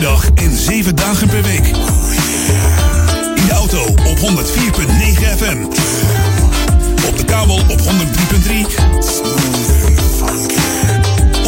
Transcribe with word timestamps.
per 0.00 0.08
dag 0.08 0.30
en 0.34 0.56
7 0.56 0.94
dagen 0.94 1.28
per 1.28 1.42
week. 1.42 1.66
In 3.34 3.46
de 3.46 3.52
auto 3.52 3.82
op 3.84 4.18
104.9 4.18 4.22
FM. 5.36 5.64
Op 7.08 7.16
de 7.16 7.24
kabel 7.24 7.54
op 7.54 7.80
103.3. 7.80 7.86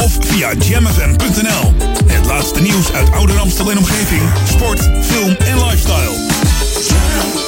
Of 0.04 0.16
via 0.20 0.52
jamfm.nl. 0.58 1.74
Het 2.06 2.26
laatste 2.26 2.60
nieuws 2.60 2.92
uit 2.92 3.12
oude 3.12 3.32
Amstel 3.38 3.70
en 3.70 3.78
omgeving. 3.78 4.22
Sport, 4.48 4.80
film 5.02 5.36
en 5.38 5.64
lifestyle. 5.64 7.47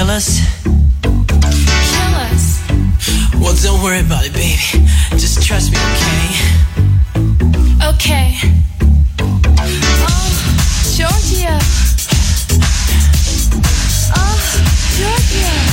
Kill 0.00 0.08
us? 0.12 0.40
Kill 1.02 2.14
us. 2.32 2.62
Well, 3.34 3.54
don't 3.62 3.82
worry 3.82 4.00
about 4.00 4.24
it, 4.24 4.32
baby. 4.32 4.56
Just 5.10 5.42
trust 5.42 5.72
me, 5.72 5.76
okay? 5.76 6.30
Okay. 7.90 8.38
Oh, 9.60 10.32
Georgia. 10.96 11.58
Oh, 14.16 14.40
Georgia. 14.96 15.69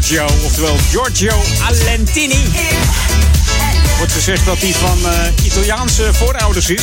Giorgio, 0.00 0.44
oftewel 0.44 0.76
Giorgio 0.90 1.42
Alentini. 1.68 2.52
Wordt 3.96 4.12
gezegd 4.12 4.44
dat 4.44 4.58
hij 4.58 4.72
van 4.72 5.12
eh, 5.12 5.44
Italiaanse 5.44 6.14
voorouders 6.14 6.70
is. 6.70 6.82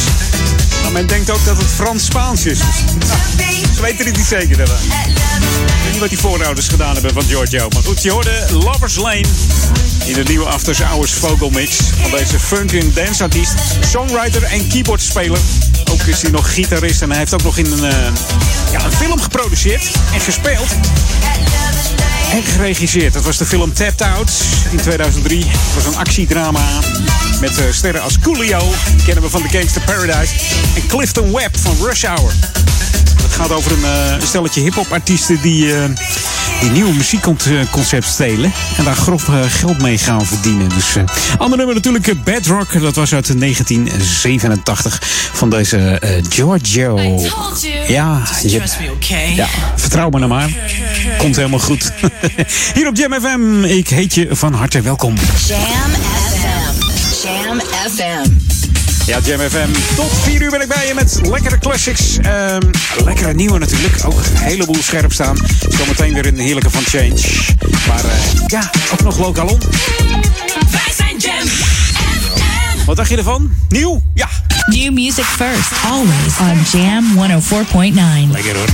Maar 0.82 0.92
men 0.92 1.08
denkt 1.08 1.30
ook 1.32 1.46
dat 1.46 1.58
het 1.58 1.68
Frans-Spaans 1.76 2.46
is. 2.46 2.60
Nou, 2.60 2.70
ze 3.76 3.82
weten 3.82 4.06
het 4.06 4.18
niet 4.18 4.26
zeker. 4.26 4.58
Hebben. 4.58 4.76
Ik 4.76 5.84
weet 5.84 5.92
niet 5.92 6.00
wat 6.00 6.10
die 6.10 6.18
voorouders 6.18 6.68
gedaan 6.68 6.94
hebben 6.94 7.14
van 7.14 7.24
Giorgio. 7.24 7.68
Maar 7.70 7.84
goed, 7.84 8.02
je 8.02 8.12
hoorde 8.12 8.46
Lovers 8.52 8.96
Lane 8.96 9.26
in 10.06 10.14
de 10.14 10.24
nieuwe 10.24 10.46
After 10.46 10.84
Hours 10.84 11.14
vogelmix 11.14 11.78
van 12.02 12.12
deze 12.12 12.40
funk 12.40 12.72
en 12.72 12.92
dance 12.94 13.24
artiest, 13.24 13.54
songwriter 13.90 14.44
en 14.44 14.68
keyboardspeler. 14.68 15.40
Ook 15.92 16.02
is 16.02 16.22
hij 16.22 16.32
nog 16.32 16.54
gitarist 16.54 17.02
en 17.02 17.10
hij 17.10 17.20
heeft 17.20 17.34
ook 17.34 17.44
nog 17.44 17.58
in 17.58 17.72
een, 17.72 17.92
eh, 17.92 18.12
ja, 18.72 18.86
een 18.86 18.92
film 18.92 19.22
geproduceerd 19.22 19.84
en 20.14 20.20
gespeeld. 20.20 20.68
En 22.32 22.44
geregisseerd. 22.44 23.14
Dat 23.14 23.24
was 23.24 23.38
de 23.38 23.46
film 23.46 23.74
Tapped 23.74 24.02
Out 24.02 24.32
in 24.72 24.78
2003. 24.78 25.46
Het 25.48 25.74
was 25.76 25.86
een 25.86 26.00
actiedrama 26.00 26.66
met 27.42 27.58
eh, 27.58 27.66
sterren 27.72 28.02
als 28.02 28.20
Coolio, 28.20 28.60
kennen 29.06 29.24
we 29.24 29.30
van 29.30 29.42
The 29.42 29.58
Gangster 29.58 29.82
Paradise, 29.82 30.34
en 30.76 30.88
Clifton 30.88 31.34
Webb 31.34 31.58
van 31.58 31.76
Rush 31.82 32.04
Hour. 32.04 32.32
Het 33.24 33.34
gaat 33.34 33.52
over 33.52 33.72
een 33.72 33.84
eh, 33.84 34.28
stelletje 34.28 34.62
hip-hop 34.62 34.92
artiesten 34.92 35.42
die, 35.42 35.76
eh, 35.76 35.84
die 36.62 36.70
nieuwe 36.70 36.94
muziekconcept 36.94 38.06
stelen. 38.06 38.52
En 38.78 38.84
daar 38.84 38.96
grof 38.96 39.30
geld 39.48 39.82
mee 39.82 39.98
gaan 39.98 40.26
verdienen. 40.26 40.70
Dus 40.70 40.96
ander 41.38 41.58
nummer 41.58 41.76
natuurlijk, 41.76 42.08
eh, 42.08 42.16
Bad 42.24 42.46
Rock. 42.46 42.82
Dat 42.82 42.96
was 42.96 43.14
uit 43.14 43.40
1987 43.40 45.00
van 45.34 45.50
deze 45.50 45.78
eh, 45.78 46.24
Giorgio. 46.30 47.20
Ja, 47.88 48.22
je, 48.42 48.62
ja, 49.36 49.48
vertrouw 49.76 50.10
me 50.10 50.20
nou 50.20 50.32
maar. 50.32 50.50
Komt 51.18 51.36
helemaal 51.36 51.60
goed. 51.60 51.92
Hier 52.76 52.88
op 52.88 52.96
Jam 52.96 53.14
FM, 53.14 53.64
ik 53.64 53.88
heet 53.88 54.14
je 54.14 54.28
van 54.32 54.54
harte 54.54 54.82
welkom. 54.82 55.16
Jam 55.48 55.62
FM. 55.62 57.28
Jam 57.28 57.60
FM. 57.60 58.30
Ja, 59.06 59.20
Jam 59.24 59.40
FM. 59.40 59.96
Tot 59.96 60.12
4 60.24 60.42
uur 60.42 60.50
ben 60.50 60.62
ik 60.62 60.68
bij 60.68 60.88
je 60.88 60.94
met 60.94 61.20
lekkere 61.24 61.58
classics. 61.58 62.18
Ehm, 62.22 62.62
lekkere 63.04 63.34
nieuwe 63.34 63.60
natuurlijk. 63.60 63.96
Ook 64.06 64.20
een 64.20 64.38
heleboel 64.38 64.82
scherp 64.82 65.14
staan. 65.14 65.38
Zometeen 65.70 66.14
weer 66.14 66.26
een 66.26 66.40
heerlijke 66.40 66.70
van 66.70 66.84
Change. 66.84 67.20
Maar 67.88 68.04
eh, 68.06 68.12
ja, 68.48 68.72
ook 68.92 69.04
nog 69.04 69.18
lokaal 69.18 69.48
om. 69.48 69.60
Wij 70.72 70.94
zijn 70.96 71.18
Jam 71.18 71.48
FM. 71.48 72.86
Wat 72.86 72.96
dacht 72.96 73.10
je 73.10 73.18
ervan? 73.18 73.52
Nieuw? 73.70 74.02
Ja. 74.14 74.28
New 74.66 74.94
music 74.94 75.26
first, 75.26 75.72
always 75.86 76.40
on 76.40 76.80
Jam 76.80 77.06
104.9. 77.16 78.32
Lekker 78.32 78.56
hoor. 78.56 78.68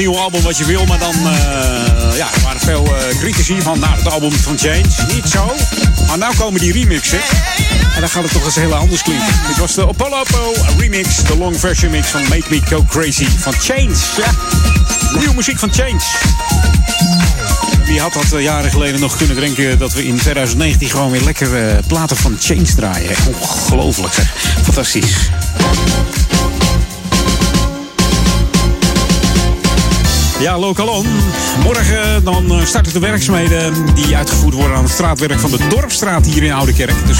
Nieuwe 0.00 0.18
album 0.18 0.42
wat 0.42 0.56
je 0.56 0.64
wil. 0.64 0.86
Maar 0.86 0.98
dan 0.98 1.14
eh, 1.14 2.16
ja, 2.16 2.28
er 2.34 2.40
waren 2.42 2.60
veel 2.60 2.96
eh, 2.96 3.18
critici 3.18 3.62
van 3.62 3.78
nou, 3.78 3.96
het 3.96 4.10
album 4.10 4.32
van 4.32 4.58
Change. 4.58 4.84
Niet 5.14 5.28
zo. 5.28 5.52
Maar 6.06 6.18
nou 6.18 6.36
komen 6.36 6.60
die 6.60 6.72
remixen. 6.72 7.20
En 7.94 8.00
dan 8.00 8.08
gaat 8.08 8.22
het 8.22 8.32
toch 8.32 8.44
eens 8.44 8.54
heel 8.54 8.74
anders 8.74 9.02
klinken. 9.02 9.34
Dit 9.46 9.56
was 9.56 9.74
de 9.74 9.88
Apollo 9.88 10.24
remix. 10.78 11.16
De 11.16 11.36
long 11.36 11.60
version 11.60 11.90
mix 11.90 12.08
van 12.08 12.22
Make 12.22 12.44
Me 12.48 12.60
Go 12.64 12.84
Crazy 12.88 13.26
van 13.38 13.52
Change. 13.52 13.94
Ja. 14.16 14.30
Nieuwe 15.18 15.34
muziek 15.34 15.58
van 15.58 15.72
Change. 15.72 16.00
Wie 17.84 18.00
had 18.00 18.12
dat 18.12 18.32
eh, 18.32 18.42
jaren 18.42 18.70
geleden 18.70 19.00
nog 19.00 19.16
kunnen 19.16 19.36
denken 19.36 19.78
dat 19.78 19.92
we 19.92 20.06
in 20.06 20.16
2019 20.16 20.90
gewoon 20.90 21.10
weer 21.10 21.22
lekker 21.22 21.68
eh, 21.68 21.78
platen 21.86 22.16
van 22.16 22.36
Change 22.40 22.74
draaien. 22.74 23.16
Ongelooflijk 23.40 24.14
zeg. 24.14 24.34
Fantastisch. 24.62 25.30
Ja, 30.40 30.58
Lokalon. 30.58 31.06
Morgen 31.62 32.24
dan 32.24 32.50
eh, 32.50 32.64
starten 32.64 32.92
de 32.92 32.98
werkzaamheden 32.98 33.94
die 33.94 34.16
uitgevoerd 34.16 34.54
worden 34.54 34.76
aan 34.76 34.82
het 34.82 34.92
straatwerk 34.92 35.38
van 35.38 35.50
de 35.50 35.66
Dorpstraat 35.68 36.26
hier 36.26 36.42
in 36.42 36.52
Oudekerk. 36.52 37.06
Dus 37.06 37.18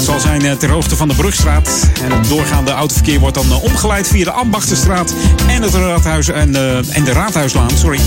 dat 0.00 0.08
zal 0.08 0.30
zijn 0.30 0.44
eh, 0.44 0.52
ter 0.52 0.70
hoogte 0.70 0.96
van 0.96 1.08
de 1.08 1.14
Brugstraat. 1.14 1.90
En 2.02 2.12
het 2.12 2.28
doorgaande 2.28 2.70
autoverkeer 2.70 3.20
wordt 3.20 3.34
dan 3.34 3.50
eh, 3.50 3.62
omgeleid 3.62 4.08
via 4.08 4.24
de 4.24 4.30
Ambachtenstraat 4.30 5.14
en 5.48 5.62
het 5.62 5.74
Raadhuis 5.74 6.28
en, 6.28 6.54
eh, 6.54 6.96
en 6.96 7.04
de 7.04 7.12
Raadhuislaan. 7.12 7.70
Sorry. 7.78 8.00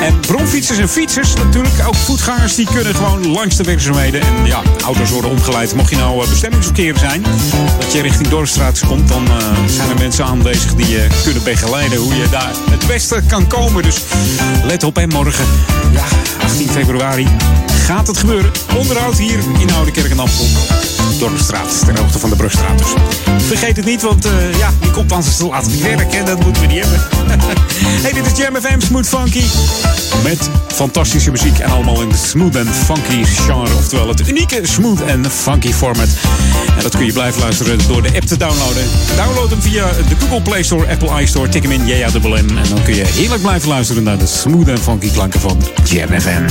En 0.00 0.20
bromfietsers 0.20 0.78
en 0.78 0.88
fietsers 0.88 1.34
natuurlijk. 1.34 1.74
Ook 1.86 1.94
voetgangers 1.94 2.54
die 2.54 2.66
kunnen 2.66 2.94
gewoon 2.94 3.26
langs 3.26 3.56
de 3.56 3.62
werkzaamheden. 3.62 4.20
En 4.20 4.46
ja, 4.46 4.62
auto's 4.84 5.10
worden 5.10 5.30
omgeleid. 5.30 5.74
Mocht 5.74 5.90
je 5.90 5.96
nou 5.96 6.28
bestemmingsverkeer 6.28 6.98
zijn, 6.98 7.22
dat 7.80 7.92
je 7.92 8.02
richting 8.02 8.28
Dorpstraat 8.28 8.80
komt, 8.86 9.08
dan 9.08 9.28
zijn 9.66 9.90
er 9.90 9.98
mensen 9.98 10.24
aanwezig 10.24 10.74
die 10.74 10.88
je 10.88 11.06
kunnen 11.22 11.42
begeleiden 11.42 11.98
hoe 11.98 12.14
je 12.14 12.28
daar 12.30 12.52
het 12.70 12.86
beste 12.86 13.22
kan 13.28 13.46
komen. 13.46 13.82
Dus 13.82 13.96
let 14.64 14.84
op 14.84 14.98
en 14.98 15.08
morgen, 15.08 15.44
ja, 15.92 16.04
18 16.42 16.68
februari, 16.68 17.26
gaat 17.86 18.06
het 18.06 18.18
gebeuren. 18.18 18.50
Onderhoud 18.76 19.18
hier 19.18 19.38
in 19.58 19.72
Oude 19.72 19.90
Kerk 19.90 20.10
en 20.10 20.18
Amstel. 20.18 20.99
Dorpstraat, 21.20 21.84
ter 21.84 21.98
hoogte 21.98 22.18
van 22.18 22.30
de 22.30 22.36
Brugstraat. 22.36 22.78
Dus 22.78 23.46
vergeet 23.46 23.76
het 23.76 23.84
niet, 23.84 24.02
want 24.02 24.24
eh, 24.24 24.58
ja, 24.58 24.70
die 24.80 24.90
te 25.36 25.46
laat 25.46 25.80
werken. 25.80 26.18
En 26.18 26.24
dat 26.24 26.44
moeten 26.44 26.62
we 26.62 26.68
niet 26.68 26.80
hebben. 26.80 27.00
hey, 28.04 28.12
dit 28.12 28.26
is 28.26 28.38
Jam 28.38 28.56
FM 28.56 28.80
Smooth 28.80 29.08
Funky. 29.08 29.44
Met 30.22 30.50
fantastische 30.74 31.30
muziek 31.30 31.58
en 31.58 31.70
allemaal 31.70 32.02
in 32.02 32.08
de 32.08 32.16
smooth 32.16 32.56
en 32.56 32.66
funky 32.66 33.24
genre. 33.24 33.74
Oftewel 33.74 34.08
het 34.08 34.28
unieke 34.28 34.60
smooth 34.62 35.00
en 35.00 35.30
funky 35.30 35.72
format. 35.72 36.08
En 36.76 36.82
dat 36.82 36.96
kun 36.96 37.06
je 37.06 37.12
blijven 37.12 37.40
luisteren 37.40 37.78
door 37.88 38.02
de 38.02 38.08
app 38.14 38.24
te 38.24 38.36
downloaden. 38.36 38.84
Download 39.16 39.50
hem 39.50 39.62
via 39.62 39.86
de 40.08 40.16
Google 40.18 40.42
Play 40.42 40.62
Store, 40.62 40.86
Apple 40.90 41.22
iStore. 41.22 41.48
Tik 41.48 41.62
hem 41.62 41.72
in, 41.72 41.86
JA 41.86 42.10
M. 42.12 42.58
En 42.58 42.68
dan 42.68 42.82
kun 42.82 42.94
je 42.94 43.04
heerlijk 43.06 43.42
blijven 43.42 43.68
luisteren 43.68 44.02
naar 44.02 44.18
de 44.18 44.26
smooth 44.26 44.68
en 44.68 44.78
funky 44.78 45.10
klanken 45.10 45.40
van 45.40 45.62
Jam 45.84 46.20
FM. 46.20 46.48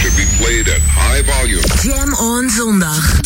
Should 0.00 0.16
be 0.16 0.26
played 0.38 0.68
at 0.68 0.81
high 1.12 1.24
volume. 1.24 1.62
Jam 1.82 2.14
on 2.14 2.50
zondag. 2.50 3.20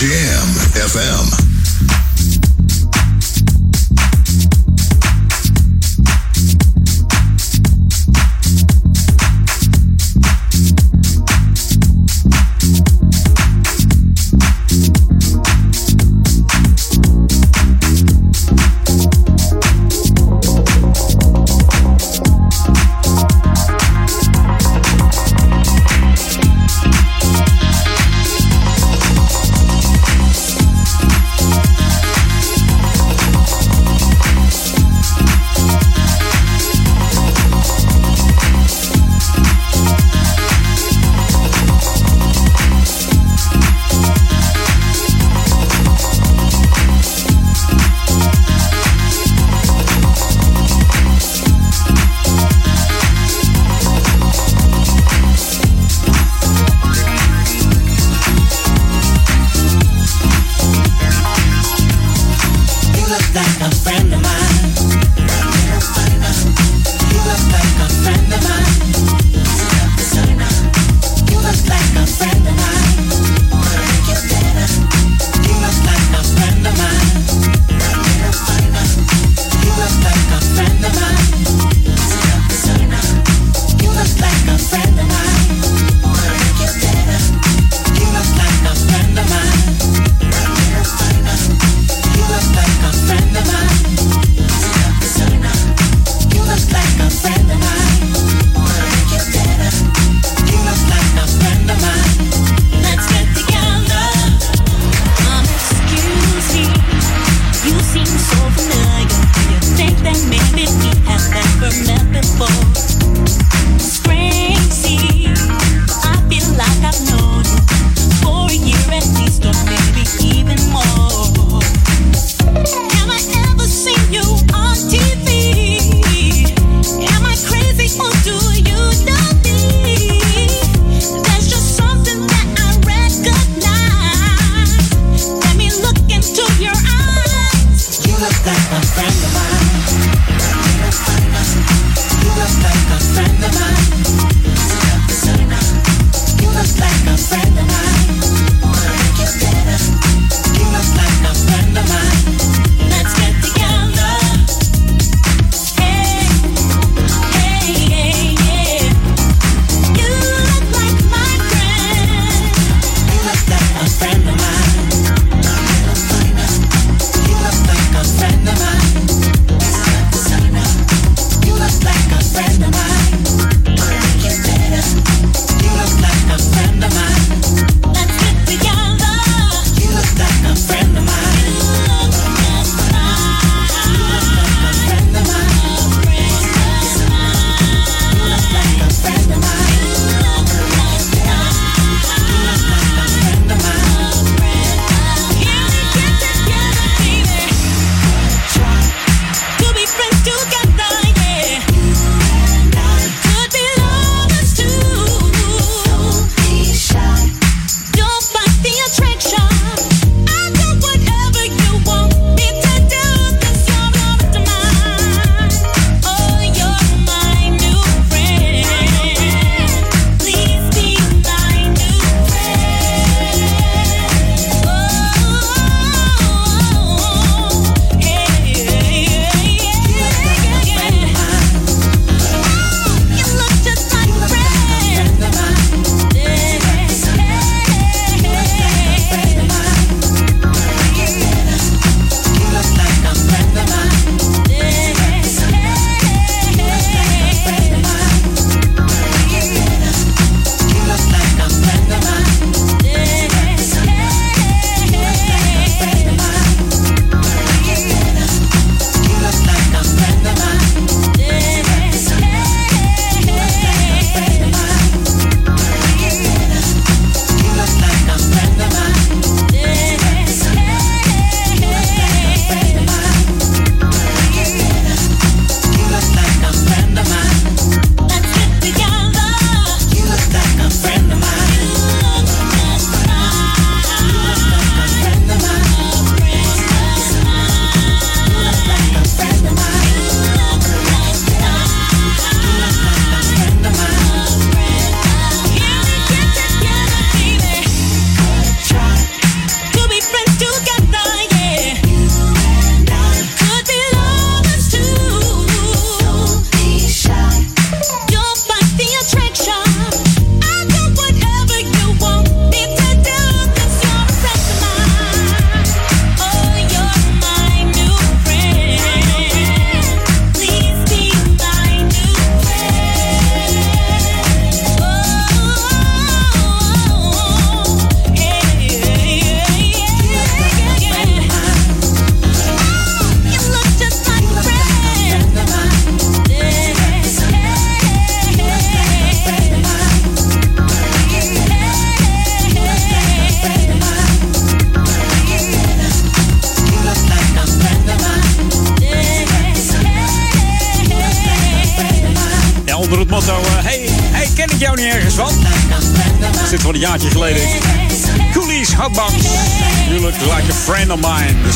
Jam 0.00 0.48
FM. 0.74 1.43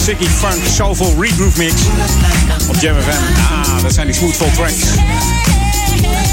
Sicky 0.09 0.29
Funk 0.29 0.63
Soulful 0.75 1.15
Regroove 1.21 1.59
Mix. 1.59 1.75
Op 2.69 2.75
Jam 2.81 2.97
FM. 3.01 3.53
Ah, 3.53 3.83
dat 3.83 3.93
zijn 3.93 4.07
die 4.07 4.17
Smoothful 4.17 4.51
tracks. 4.55 4.75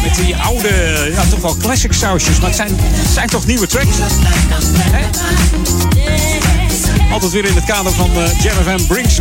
Met 0.03 0.15
die 0.15 0.35
oude, 0.35 0.69
ja, 1.13 1.23
toch 1.29 1.41
wel 1.41 1.57
classic 1.57 1.93
sausjes. 1.93 2.39
Maar 2.39 2.47
het 2.47 2.55
zijn, 2.55 2.77
zijn 3.13 3.27
toch 3.27 3.45
nieuwe 3.45 3.67
tracks? 3.67 3.95
Altijd 7.11 7.31
weer 7.31 7.45
in 7.45 7.55
het 7.55 7.65
kader 7.65 7.91
van 7.91 8.09
eh, 8.11 8.41
Jam 8.41 8.55
FM 8.63 8.88
brings 8.88 9.15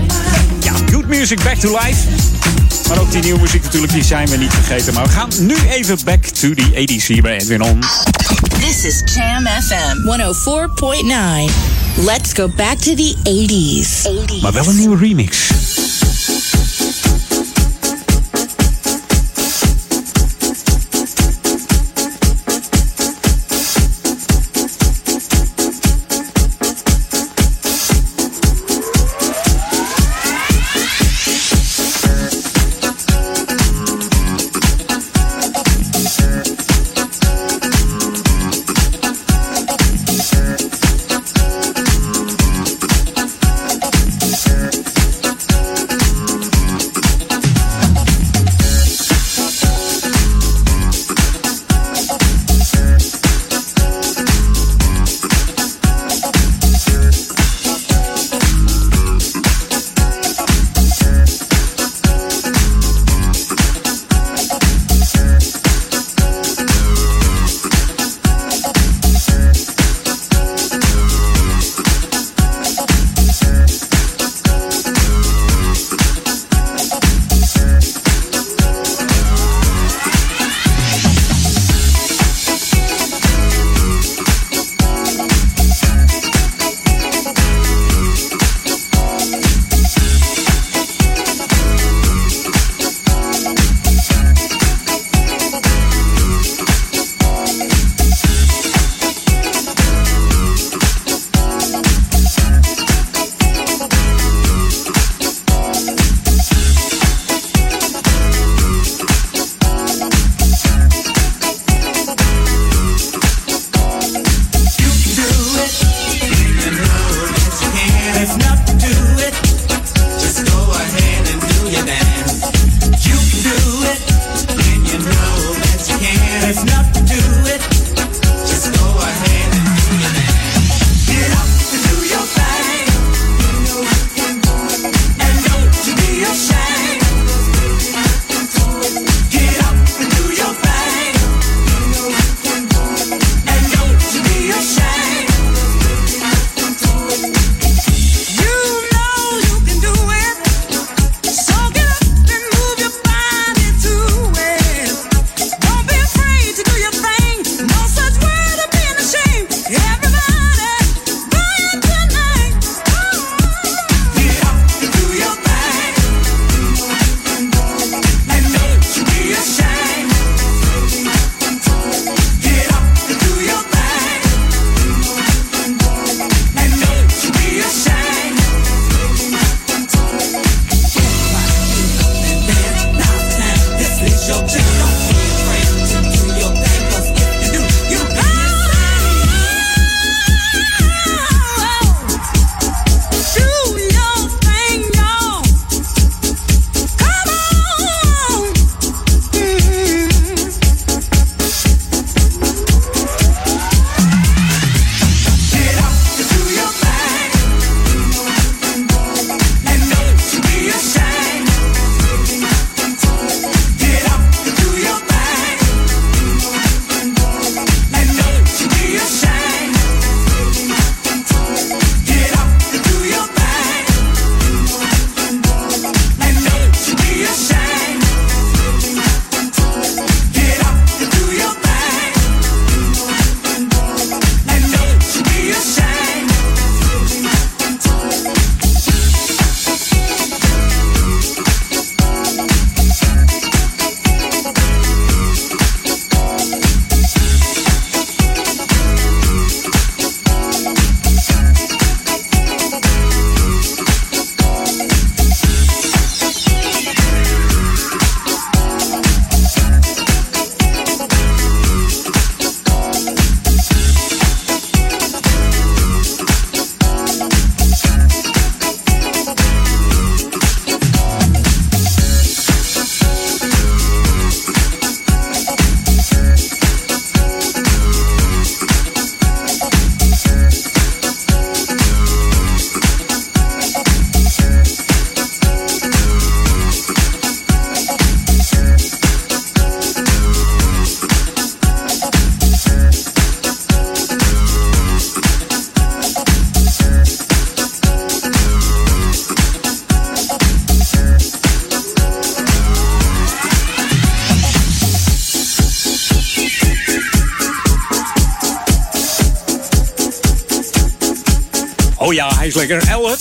ja, 0.61 0.73
good 0.93 1.07
music 1.07 1.43
back 1.43 1.57
to 1.57 1.79
life. 1.85 2.09
Maar 2.89 2.99
ook 2.99 3.11
die 3.11 3.23
nieuwe 3.23 3.41
muziek 3.41 3.63
natuurlijk, 3.63 3.93
die 3.93 4.05
zijn 4.05 4.29
we 4.29 4.37
niet 4.37 4.53
vergeten. 4.53 4.95
Maar 4.95 5.05
we 5.05 5.11
gaan 5.11 5.31
nu 5.39 5.57
even 5.71 5.99
back 6.05 6.25
to 6.25 6.55
the 6.55 6.87
80s 7.01 7.07
hier 7.07 7.23
bij 7.23 7.37
Edwin 7.37 7.63
On. 7.63 7.81
This 8.61 8.85
is 8.85 9.03
Jam 9.15 9.47
FM 9.47 9.97
104.9. 11.53 11.74
Let's 11.97 12.33
go 12.33 12.49
back 12.49 12.79
to 12.79 12.97
the 12.97 13.15
80s. 13.23 14.07
80s. 14.07 14.43
Maar 14.43 14.53
wel 14.53 14.67
een 14.67 14.77
nieuwe 14.77 14.97
remix. 14.97 15.54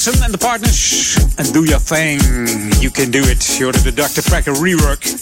Hudson 0.05 0.23
en 0.23 0.31
de 0.31 0.37
partners. 0.37 1.15
And 1.35 1.53
do 1.53 1.63
your 1.63 1.83
thing. 1.83 2.21
You 2.79 2.91
can 2.91 3.11
do 3.11 3.19
it. 3.19 3.45
Je 3.57 3.71
de 3.83 3.93
Dr. 3.93 4.29
Packer 4.29 4.63
rework 4.63 5.13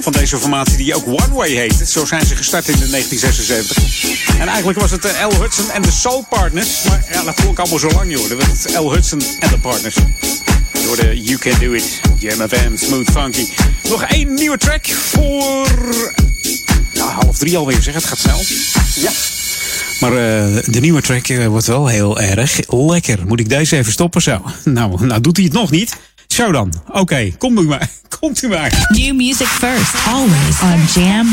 van 0.00 0.12
deze 0.12 0.38
formatie 0.38 0.76
die 0.76 0.94
ook 0.94 1.06
One 1.06 1.32
Way 1.32 1.50
heet. 1.50 1.88
Zo 1.88 2.04
zijn 2.04 2.26
ze 2.26 2.36
gestart 2.36 2.68
in 2.68 2.78
de 2.78 2.88
1976. 2.88 4.38
En 4.38 4.48
eigenlijk 4.48 4.80
was 4.80 4.90
het 4.90 5.04
eh, 5.04 5.26
L. 5.26 5.40
Hudson 5.40 5.70
en 5.70 5.82
de 5.82 5.90
Soul 5.90 6.26
Partners. 6.28 6.68
Maar 6.88 7.04
ja, 7.12 7.22
dat 7.22 7.38
ik 7.38 7.58
allemaal 7.58 7.78
zo 7.78 7.90
lang, 7.90 8.12
joh. 8.12 8.28
Dat 8.28 8.38
werd 8.38 8.62
het 8.62 8.78
L. 8.78 8.92
Hudson 8.92 9.22
en 9.40 9.48
de 9.48 9.58
partners. 9.58 9.94
Je 10.72 10.86
hoorde 10.86 11.22
You 11.22 11.38
Can 11.38 11.58
Do 11.60 11.72
It. 11.72 12.00
Jam 12.18 12.48
FM, 12.48 12.76
Smooth 12.76 13.10
Funky. 13.10 13.46
Nog 13.88 14.02
één 14.02 14.34
nieuwe 14.34 14.58
track 14.58 14.86
voor... 14.86 15.68
Nou, 16.92 17.10
half 17.10 17.38
drie 17.38 17.56
alweer, 17.56 17.82
zeg. 17.82 17.94
Het 17.94 18.04
gaat 18.04 18.18
snel. 18.18 18.42
Ja. 18.94 19.10
Maar 20.00 20.12
eh, 20.12 20.62
de 20.64 20.80
nieuwe 20.80 21.00
track 21.00 21.28
eh, 21.28 21.46
wordt 21.46 21.66
wel 21.66 21.86
heel 21.86 22.20
erg 22.20 22.60
lekker. 22.68 23.18
Moet 23.26 23.40
ik 23.40 23.48
deze 23.48 23.76
even 23.76 23.92
stoppen 23.92 24.22
zo? 24.22 24.42
Nou, 24.64 25.06
nou 25.06 25.20
doet 25.20 25.36
hij 25.36 25.44
het 25.44 25.54
nog 25.54 25.70
niet. 25.70 25.96
Zo 26.26 26.52
dan. 26.52 26.72
Oké, 26.92 27.30
komt 27.38 27.60
u 27.60 27.62
maar. 27.62 27.88
Komt 28.20 28.42
u 28.42 28.48
maar. 28.48 28.86
New 28.88 29.14
music 29.14 29.46
first, 29.46 29.94
always 30.06 30.60
on 30.62 31.02
Jam 31.02 31.26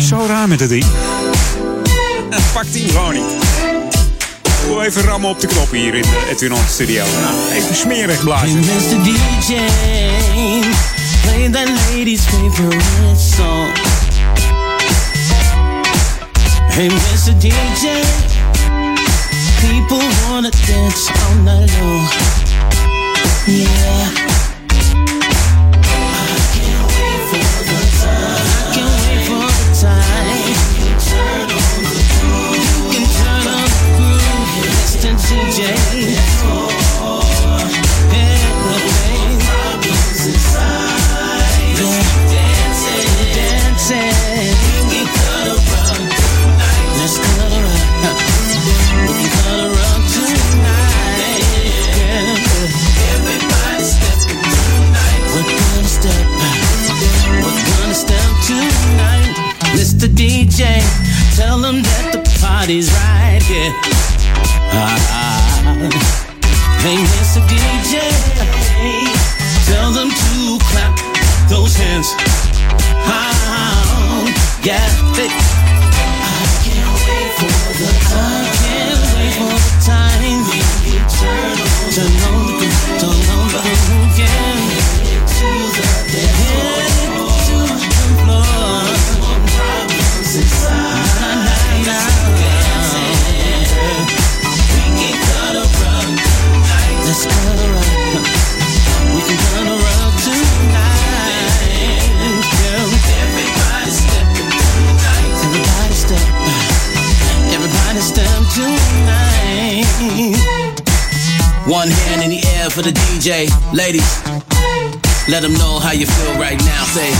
104.9. 0.00 0.06
Zo 0.06 0.24
raar 0.26 0.48
met 0.48 0.60
het 0.60 0.68
ding. 0.68 0.84
Het 2.30 2.52
pakt 2.52 2.68
hij 2.70 2.88
gewoon 2.88 3.14
niet. 3.14 3.42
Doe 4.66 4.84
even 4.84 5.02
rammen 5.02 5.30
op 5.30 5.40
de 5.40 5.46
knop 5.46 5.70
hier 5.70 5.94
in 5.94 6.02
de 6.02 6.26
Edwin 6.30 6.52
On 6.52 6.60
Studio. 6.68 7.04
Nou, 7.04 7.52
even 7.52 7.74
smerig 7.74 8.14
Hey, 8.14 8.24
blazen. 8.24 8.58
Mr. 8.58 9.04
DJ, 9.04 9.54
play 11.22 11.50
that 11.50 11.68
lady's 11.68 12.20
favorite 12.20 13.20
song. 13.36 13.93
Hey, 16.76 16.88
Mr. 16.88 17.32
DJ, 17.38 18.02
people 19.60 20.02
wanna 20.26 20.50
dance 20.50 21.08
all 21.08 21.34
night 21.44 21.70
long. 21.80 22.08
Yeah. 23.46 24.24
I 35.56 36.33
Mr. 60.04 60.16
DJ. 60.16 60.82
Tell 61.34 61.58
them 61.60 61.80
that 61.82 62.12
the 62.12 62.20
party's 62.44 62.92
right 62.92 63.40
here. 63.42 63.72
Ah, 64.76 65.64
Hey, 66.84 67.00
Mr. 67.00 67.40
DJ, 67.48 68.04
tell 69.64 69.92
them 69.92 70.10
to 70.10 70.58
clap 70.68 70.92
those 71.48 71.74
hands. 71.74 72.12
Ah, 73.08 74.28
yeah, 74.62 74.84
they, 75.16 75.28
I 75.32 76.44
can't 76.60 77.00
wait 77.08 77.30
for 77.40 77.56
the 77.80 77.88
time. 78.04 78.44
I 78.44 78.60
can't 78.60 79.00
wait 79.16 79.32
for 79.40 79.56
the 79.56 79.72
time. 79.88 80.44
Turn 81.96 82.12
on 82.28 82.43
One 111.84 111.92
hand 111.92 112.22
in 112.22 112.30
the 112.30 112.40
air 112.56 112.70
for 112.70 112.80
the 112.80 112.92
DJ. 112.92 113.44
Ladies, 113.74 114.08
let 115.28 115.42
them 115.42 115.52
know 115.52 115.78
how 115.78 115.92
you 115.92 116.06
feel 116.06 116.32
right 116.40 116.58
now. 116.64 116.82
Say, 116.84 117.10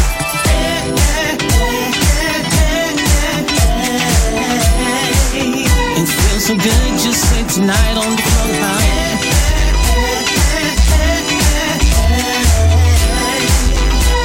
it 6.00 6.08
feels 6.08 6.44
so 6.46 6.54
good, 6.56 6.98
just 6.98 7.28
say 7.28 7.44
tonight 7.60 7.96
on 8.00 8.16
the 8.16 8.22
clubhouse. 8.24 8.88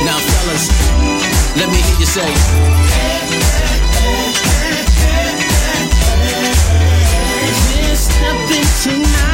Now, 0.07 0.19
fellas, 0.23 0.65
let 1.59 1.67
me 1.67 1.81
hear 1.83 1.99
you 1.99 2.05
say. 2.05 2.31
We're 7.75 7.95
stepping 7.95 8.69
tonight, 8.83 9.28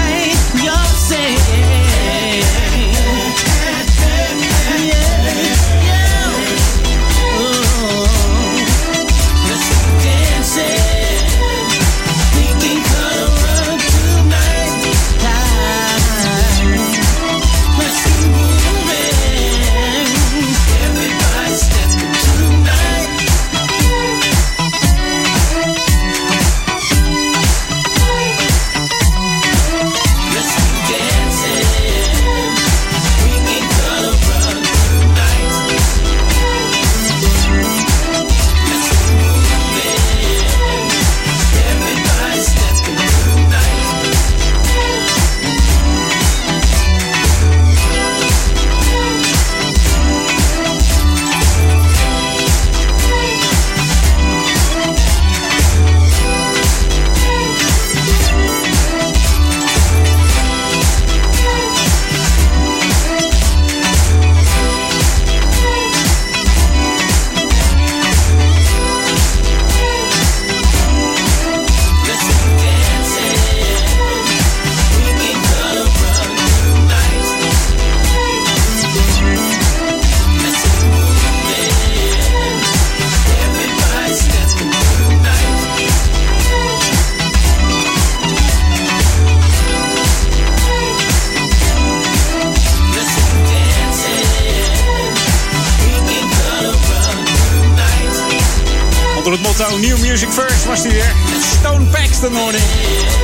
New 99.79 99.97
Music 99.99 100.29
First 100.29 100.65
was 100.65 100.81
hij 100.81 100.91
weer. 100.91 101.11
Stone 101.59 101.85
Paxton 101.85 102.35
hoorde 102.35 102.57
ik. 102.57 102.63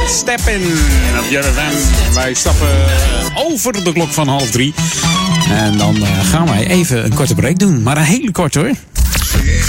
Step 0.08 0.40
in 0.40 0.62
op 1.20 1.26
JFM. 1.30 2.14
Wij 2.14 2.34
stappen 2.34 2.70
over 3.34 3.84
de 3.84 3.94
klok 3.94 4.10
van 4.10 4.28
half 4.28 4.52
drie. 4.52 4.74
En 5.50 5.78
dan 5.78 5.96
eh, 5.96 6.30
gaan 6.30 6.48
wij 6.48 6.68
even 6.68 7.06
een 7.06 7.14
korte 7.14 7.36
break 7.36 7.60
doen. 7.60 7.82
Maar 7.82 7.98
een 7.98 8.04
hele 8.04 8.32
kort 8.32 8.56
hoor. 8.56 8.72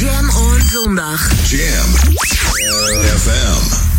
Jam 0.01 0.31
on 0.31 0.61
zondag. 0.71 1.31
Jam 1.49 2.17
FM. 3.19 3.92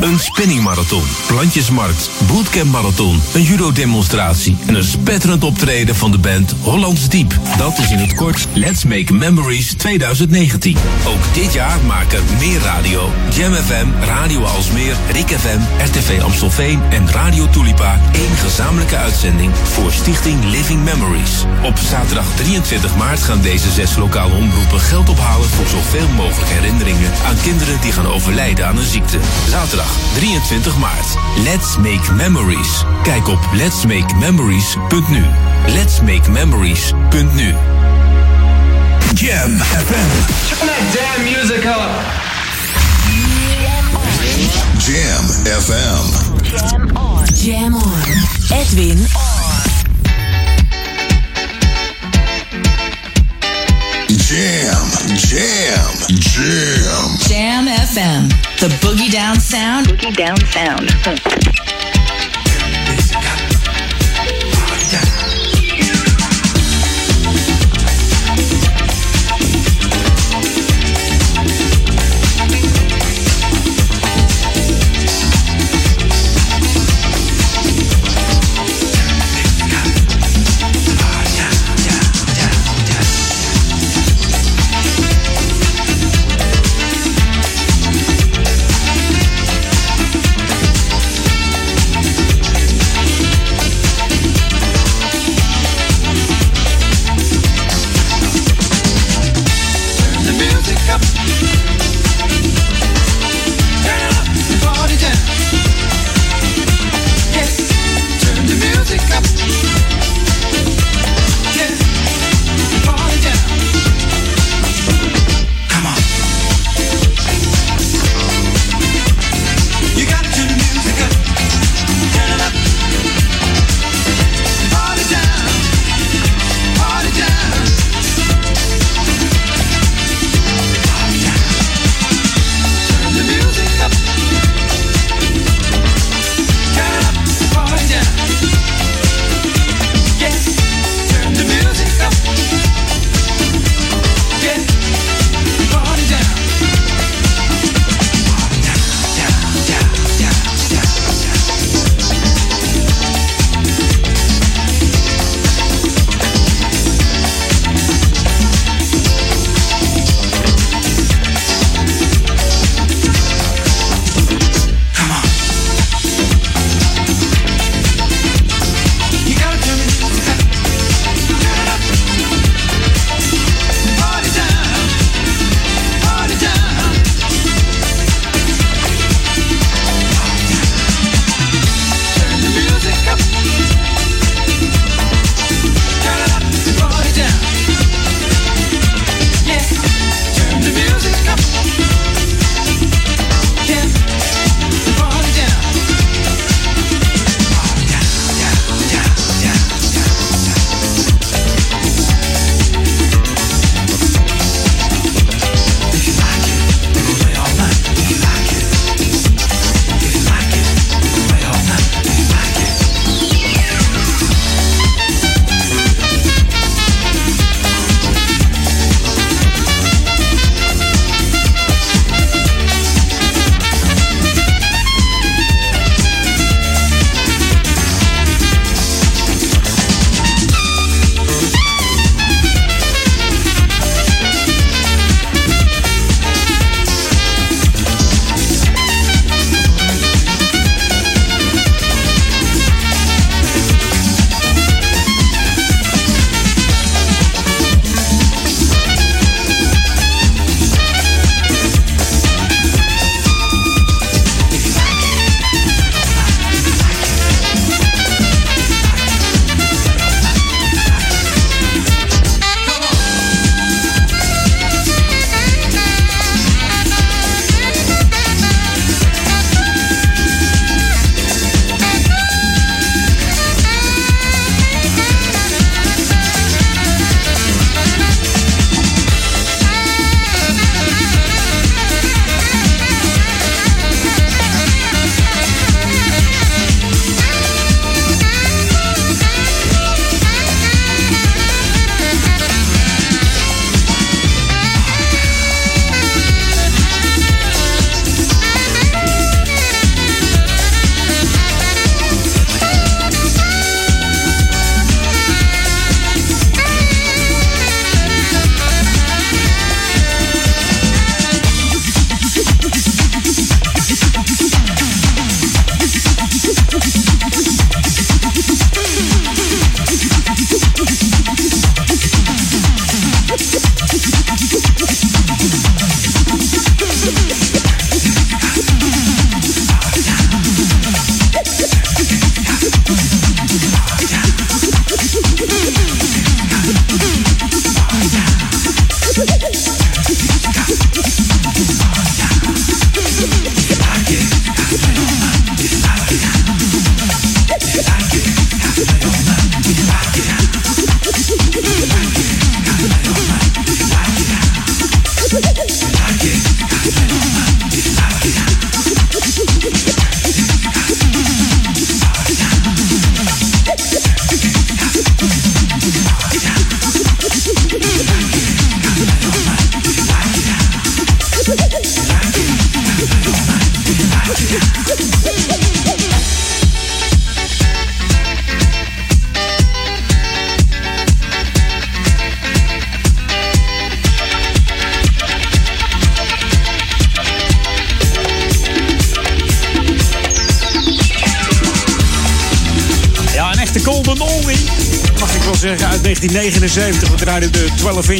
Een 0.00 0.18
spinningmarathon, 0.18 1.02
plantjesmarkt, 1.26 2.10
bootcampmarathon, 2.28 3.20
een 3.34 3.42
judo-demonstratie 3.42 4.56
en 4.66 4.74
een 4.74 4.84
spetterend 4.84 5.44
optreden 5.44 5.96
van 5.96 6.10
de 6.10 6.18
band 6.18 6.54
Hollands 6.60 7.08
Diep. 7.08 7.38
Dat 7.58 7.78
is 7.78 7.90
in 7.90 7.98
het 7.98 8.14
kort 8.14 8.46
Let's 8.52 8.84
Make 8.84 9.14
Memories 9.14 9.72
2019. 9.74 10.76
Ook 11.06 11.34
dit 11.34 11.52
jaar 11.52 11.78
maken 11.86 12.24
Meer 12.38 12.60
Radio, 12.60 13.12
Jam 13.34 13.52
FM, 13.54 13.86
Radio 14.04 14.42
Alsmeer, 14.44 14.96
Rik 15.10 15.28
FM, 15.28 15.58
RTV 15.84 16.22
Amstelveen 16.22 16.80
en 16.90 17.10
Radio 17.10 17.48
Tulipa 17.48 18.00
één 18.12 18.36
gezamenlijke 18.36 18.96
uitzending 18.96 19.52
voor 19.62 19.92
Stichting 19.92 20.44
Living 20.44 20.84
Memories. 20.84 21.44
Op 21.62 21.78
zaterdag 21.78 22.26
23 22.36 22.96
maart 22.96 23.22
gaan 23.22 23.40
deze 23.40 23.70
zes 23.70 23.96
lokale 23.96 24.34
omroepen 24.34 24.80
geld 24.80 25.08
ophalen 25.08 25.48
voor 25.48 25.66
zoveel 25.66 26.08
mogelijk 26.08 26.50
herinneringen 26.50 27.12
aan 27.26 27.36
kinderen 27.42 27.80
die 27.80 27.92
gaan 27.92 28.06
overlijden 28.06 28.66
aan 28.66 28.76
een 28.76 28.90
ziekte. 28.90 29.18
Zaterdag 29.48 29.81
23 30.14 30.78
maart. 30.78 31.16
Let's 31.44 31.76
Make 31.76 32.14
Memories. 32.14 32.84
Kijk 33.02 33.28
op 33.28 33.38
letsmakememories.nu. 33.52 35.24
Let's 35.66 36.00
Make 36.00 36.30
Memories.nu. 36.30 37.54
Jam 39.14 39.50
FM. 39.58 40.10
Turn 40.48 40.66
that 40.66 40.82
damn 40.94 41.22
music 41.24 41.64
up. 41.64 42.20
Jam 44.78 45.24
FM. 45.60 46.04
Jam 46.42 46.96
on. 46.96 47.24
Jam 47.34 47.74
on. 47.74 48.58
Edwin 48.58 48.98
on. 48.98 49.71
Jam, 54.32 54.88
jam, 55.14 55.92
jam. 56.08 57.18
Jam 57.18 57.66
FM. 57.66 58.30
The 58.60 58.68
boogie 58.80 59.12
down 59.12 59.38
sound. 59.38 59.88
Boogie 59.88 60.16
down 60.16 60.38
sound. 60.46 61.71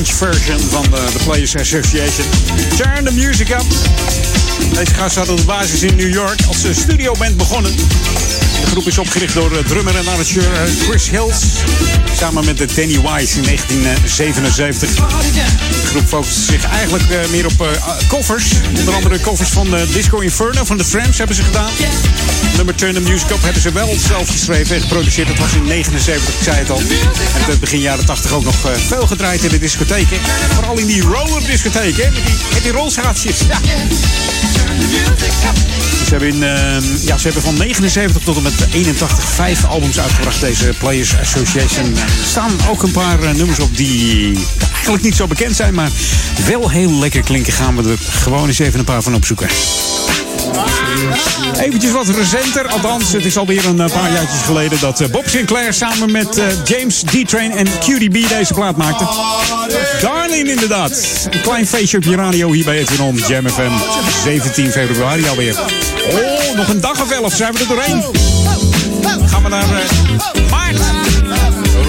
De 0.02 0.08
12-inch 0.08 0.16
version 0.16 0.60
van 0.60 0.82
de, 0.82 1.24
Players 1.24 1.56
Association. 1.56 2.26
Turn 2.76 3.04
the 3.04 3.12
music 3.12 3.48
up. 3.48 3.64
Deze 4.74 4.94
gast 4.94 5.16
had 5.16 5.28
op 5.28 5.36
de 5.36 5.44
basis 5.44 5.82
in 5.82 5.96
New 5.96 6.12
York 6.12 6.38
als 6.46 6.64
eh, 6.64 6.74
studioband 6.74 7.36
begonnen. 7.36 7.74
De 8.64 8.70
groep 8.70 8.86
is 8.86 8.98
opgericht 8.98 9.34
door 9.34 9.56
eh, 9.56 9.64
drummer 9.64 9.96
en 9.96 10.08
arrangeur 10.08 10.52
eh, 10.52 10.60
Chris 10.88 11.10
Hills. 11.10 11.40
Samen 12.18 12.44
met 12.44 12.58
de 12.58 12.66
Danny 12.66 13.00
Wise 13.00 13.36
in 13.36 13.42
1977. 13.42 14.94
De 14.94 15.86
groep 15.86 16.08
focust 16.08 16.36
zich 16.36 16.64
eigenlijk 16.64 17.10
eh, 17.10 17.28
meer 17.30 17.46
op 17.46 17.60
eh, 17.60 17.68
covers. 18.08 18.52
Onder 18.78 18.94
andere 18.94 19.20
covers 19.20 19.48
van 19.48 19.76
eh, 19.76 19.82
Disco 19.92 20.18
Inferno 20.18 20.64
van 20.64 20.78
de 20.78 20.84
Tramps 20.84 21.18
hebben 21.18 21.36
ze 21.36 21.42
gedaan. 21.42 21.70
Nummer 22.56 22.74
Turn 22.74 22.94
the 22.94 23.00
Music 23.00 23.30
Up 23.30 23.42
hebben 23.42 23.62
ze 23.62 23.72
wel 23.72 23.96
zelf 24.08 24.28
geschreven 24.28 24.74
en 24.76 24.82
geproduceerd. 24.82 25.28
Dat 25.28 25.38
was 25.38 25.54
in 25.54 25.64
79, 25.64 26.34
ik 26.34 26.42
zei 26.42 26.56
het 26.56 26.70
al. 26.70 26.78
En 26.78 27.50
het 27.50 27.60
begin 27.60 27.80
jaren 27.80 28.04
80 28.04 28.32
ook 28.32 28.44
nog 28.44 28.66
eh, 28.66 28.72
veel 28.72 29.06
gedraaid 29.06 29.42
in 29.42 29.48
de 29.50 29.58
discotheken. 29.58 30.18
Vooral 30.54 30.78
in 30.78 30.86
die 30.86 31.02
roller 31.02 31.46
discotheken, 31.46 32.12
met 32.12 32.62
die, 32.62 32.72
die. 33.22 33.34
Ze 36.04 36.18
hebben, 36.18 36.42
eh, 36.42 37.04
ja, 37.04 37.16
ze 37.18 37.24
hebben 37.24 37.42
van 37.42 37.56
79 37.56 38.22
tot 38.22 38.36
en 38.36 38.42
met 38.42 38.51
81 38.72 39.24
vijf 39.24 39.64
albums 39.64 40.00
uitgebracht, 40.00 40.40
deze 40.40 40.72
Players 40.78 41.18
Association. 41.20 41.94
Er 41.94 42.26
staan 42.28 42.50
ook 42.70 42.82
een 42.82 42.90
paar 42.90 43.22
eh, 43.22 43.30
nummers 43.30 43.58
op 43.58 43.76
die 43.76 44.38
eigenlijk 44.72 45.02
niet 45.02 45.14
zo 45.14 45.26
bekend 45.26 45.56
zijn, 45.56 45.74
maar 45.74 45.90
wel 46.46 46.70
heel 46.70 46.92
lekker 46.92 47.22
klinken. 47.22 47.52
Gaan 47.52 47.76
we 47.76 47.90
er 47.90 47.98
gewoon 47.98 48.48
eens 48.48 48.58
even 48.58 48.78
een 48.78 48.84
paar 48.84 49.02
van 49.02 49.14
opzoeken. 49.14 49.48
Eventjes 51.60 51.92
wat 51.92 52.08
recenter, 52.08 52.68
althans 52.68 53.12
het 53.12 53.24
is 53.24 53.36
alweer 53.36 53.66
een 53.66 53.80
eh, 53.80 53.92
paar 53.92 54.12
jaartjes 54.12 54.42
geleden 54.42 54.80
dat 54.80 55.00
eh, 55.00 55.08
Bob 55.08 55.28
Sinclair 55.28 55.72
samen 55.72 56.12
met 56.12 56.40
James 56.64 57.02
D-Train 57.02 57.50
en 57.56 57.66
QDB 57.66 58.28
deze 58.28 58.54
plaat 58.54 58.76
maakte. 58.76 59.04
Darling 60.00 60.48
inderdaad. 60.48 61.28
Een 61.30 61.40
klein 61.40 61.66
feestje 61.66 61.96
op 61.96 62.04
je 62.04 62.16
radio 62.16 62.52
hier 62.52 62.64
bij 62.64 62.78
Edwin 62.78 63.00
On, 63.00 63.16
Jam 63.28 63.48
FM. 63.48 63.72
17 64.24 64.70
februari 64.70 65.28
alweer. 65.28 65.60
Oh, 66.10 66.56
nog 66.56 66.68
een 66.68 66.80
dag 66.80 67.02
of 67.02 67.10
elf 67.10 67.34
zijn 67.34 67.52
we 67.52 67.58
er 67.58 67.68
doorheen. 67.68 68.31
Gaan 69.26 69.42
we 69.42 69.48
naar 69.48 69.64
uh, 69.64 70.50
Maart. 70.50 70.80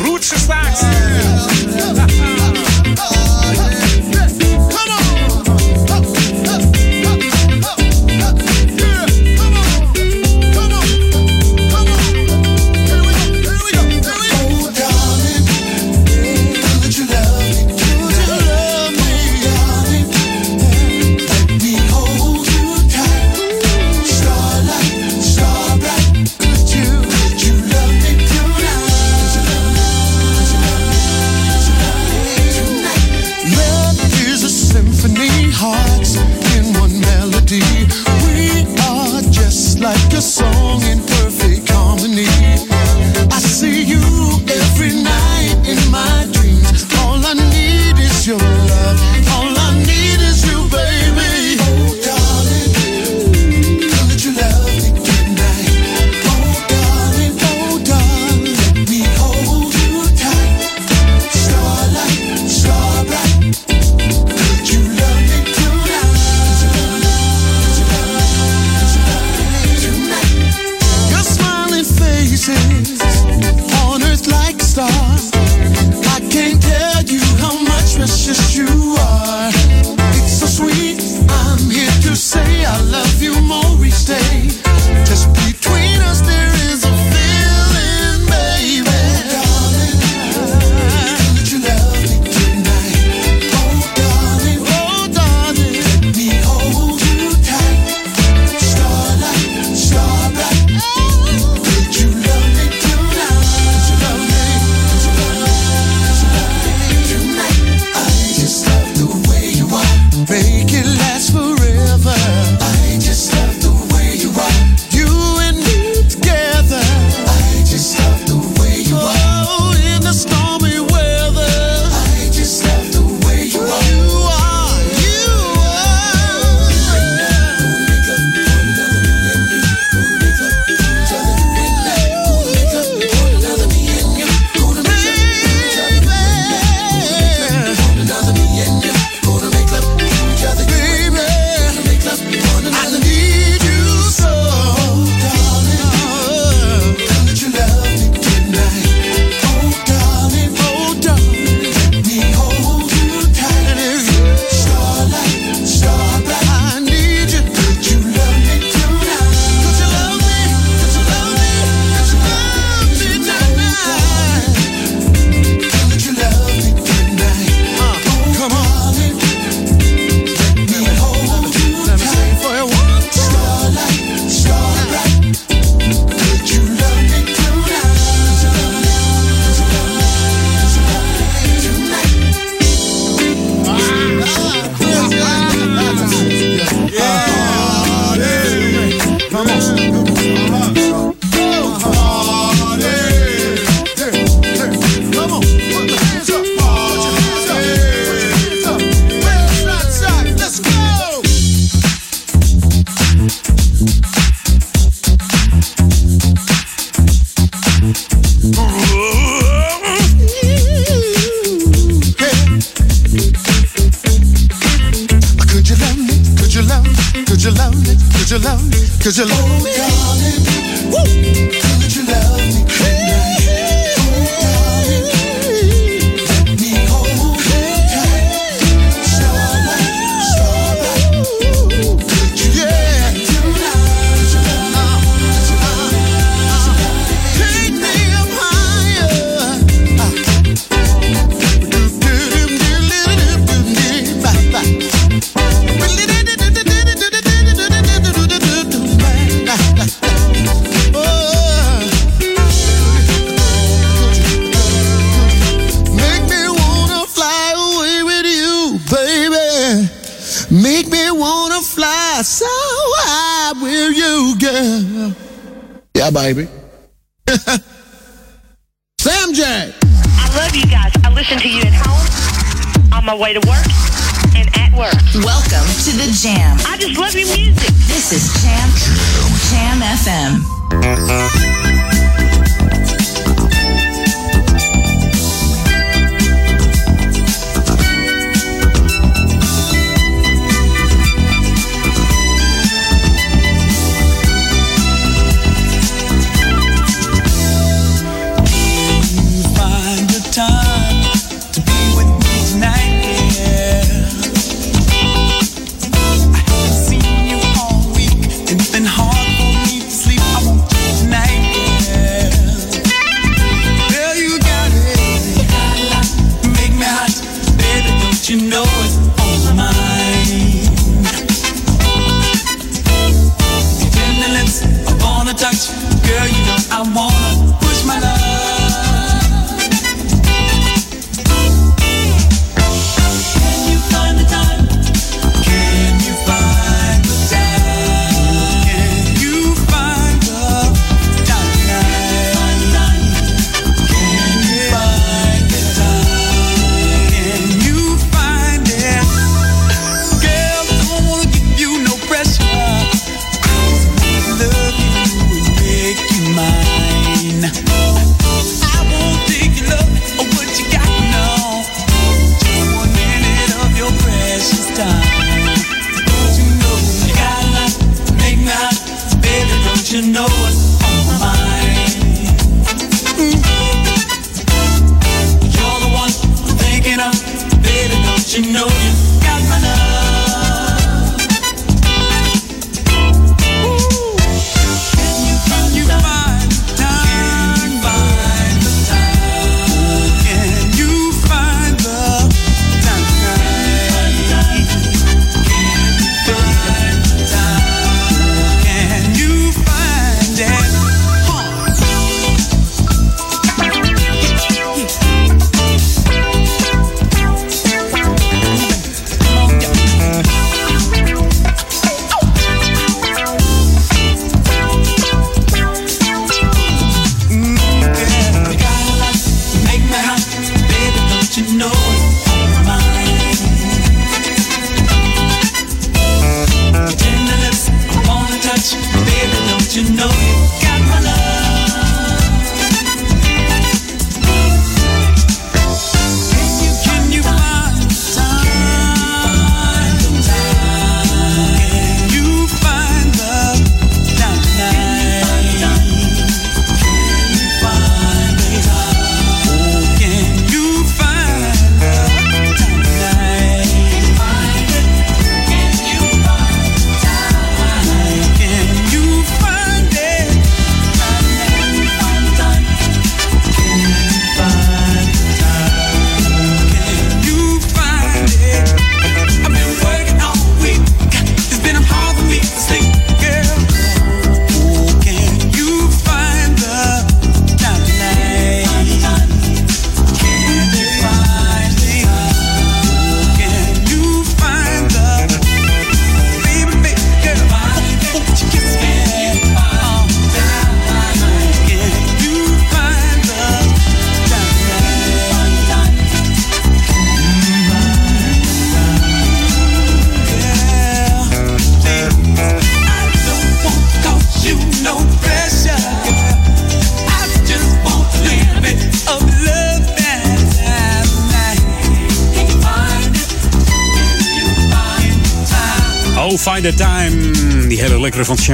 Roots 0.04 0.32
gestaakt. 0.32 0.86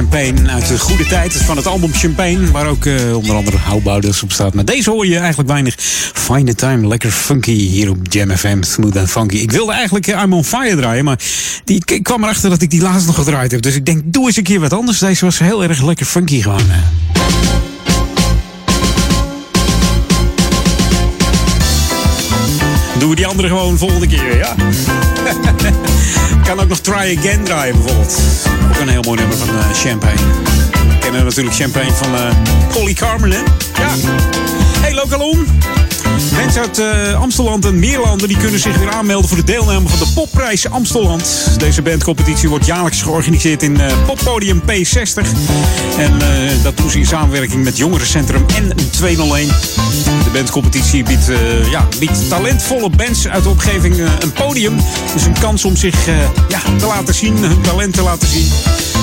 Champagne 0.00 0.50
uit 0.50 0.68
de 0.68 0.78
goede 0.78 1.06
tijd. 1.06 1.32
van 1.32 1.56
het 1.56 1.66
album 1.66 1.92
Champagne, 1.92 2.50
waar 2.50 2.66
ook 2.66 2.84
eh, 2.84 3.16
onder 3.16 3.36
andere 3.36 3.56
houtbouwders 3.56 4.22
op 4.22 4.32
staat. 4.32 4.54
Maar 4.54 4.64
deze 4.64 4.90
hoor 4.90 5.06
je 5.06 5.18
eigenlijk 5.18 5.48
weinig. 5.48 5.74
Find 6.12 6.48
a 6.48 6.52
Time, 6.52 6.86
lekker 6.88 7.10
funky 7.10 7.52
hier 7.52 7.90
op 7.90 7.96
Jam 8.02 8.36
FM. 8.36 8.62
Smooth 8.62 8.96
and 8.96 9.10
funky. 9.10 9.36
Ik 9.36 9.50
wilde 9.50 9.72
eigenlijk 9.72 10.06
eh, 10.06 10.22
I'm 10.22 10.32
on 10.32 10.44
Fire 10.44 10.76
draaien, 10.76 11.04
maar 11.04 11.18
die, 11.64 11.82
ik 11.86 12.02
kwam 12.02 12.22
erachter 12.22 12.50
dat 12.50 12.62
ik 12.62 12.70
die 12.70 12.80
laatst 12.80 13.06
nog 13.06 13.14
gedraaid 13.14 13.50
heb. 13.50 13.62
Dus 13.62 13.74
ik 13.74 13.86
denk, 13.86 14.02
doe 14.04 14.26
eens 14.26 14.36
een 14.36 14.42
keer 14.42 14.60
wat 14.60 14.72
anders. 14.72 14.98
Deze 14.98 15.24
was 15.24 15.38
heel 15.38 15.62
erg 15.62 15.82
lekker 15.82 16.06
funky 16.06 16.42
gewoon. 16.42 16.60
eh. 16.70 16.76
Doen 22.98 23.08
we 23.10 23.16
die 23.16 23.26
andere 23.26 23.48
gewoon 23.48 23.78
volgende 23.78 24.06
keer, 24.06 24.36
ja? 24.36 24.54
kan 26.46 26.60
ook 26.60 26.68
nog 26.68 26.78
Try 26.78 27.16
Again 27.18 27.44
draaien 27.44 27.74
bijvoorbeeld. 27.74 28.20
Ook 28.70 28.80
een 28.80 28.88
heel 28.88 29.02
mooi 29.02 29.18
nummer 29.18 29.36
van 29.36 29.48
eh, 29.48 29.70
Champagne. 29.72 30.20
We 30.72 30.98
kennen 31.00 31.24
natuurlijk 31.24 31.56
Champagne 31.56 31.92
van 31.92 32.14
eh 32.14 32.36
Polly 32.72 32.92
Carmen, 32.92 33.30
hè? 33.30 33.38
Ja. 33.82 33.88
Hey, 34.80 34.94
Lokalon. 34.94 35.46
Mensen 36.36 36.60
uit 36.60 36.78
eh, 36.78 37.20
Amsteland 37.20 37.64
en 37.64 37.78
Meerlanden 37.78 38.28
die 38.28 38.36
kunnen 38.36 38.60
zich 38.60 38.76
weer 38.76 38.90
aanmelden 38.90 39.28
voor 39.28 39.38
de 39.38 39.44
deelname 39.44 39.88
van 39.88 39.98
de 39.98 40.12
Popprijs 40.14 40.70
Amsteland. 40.70 41.50
Deze 41.58 41.82
bandcompetitie 41.82 42.48
wordt 42.48 42.66
jaarlijks 42.66 43.02
georganiseerd 43.02 43.62
in 43.62 43.80
eh, 43.80 43.92
Poppodium 44.06 44.62
P60. 44.62 45.26
En 45.98 46.18
dat 46.62 46.76
doen 46.76 46.90
ze 46.90 46.98
in 46.98 47.06
samenwerking 47.06 47.64
met 47.64 47.76
Jongerencentrum 47.76 48.44
en 48.56 48.76
201. 48.90 49.48
De 50.30 50.36
bandcompetitie 50.36 51.02
biedt, 51.02 51.28
eh, 51.28 51.70
ja, 51.70 51.88
biedt 51.98 52.28
talentvolle 52.28 52.90
bands 52.90 53.28
uit 53.28 53.42
de 53.42 53.48
omgeving 53.48 53.98
eh, 53.98 54.12
een 54.18 54.32
podium. 54.32 54.76
Dus 55.12 55.24
een 55.24 55.38
kans 55.38 55.64
om 55.64 55.76
zich 55.76 56.08
eh, 56.08 56.14
ja, 56.48 56.60
te 56.78 56.86
laten 56.86 57.14
zien, 57.14 57.36
hun 57.36 57.60
talent 57.60 57.94
te 57.94 58.02
laten 58.02 58.28
zien. 58.28 58.48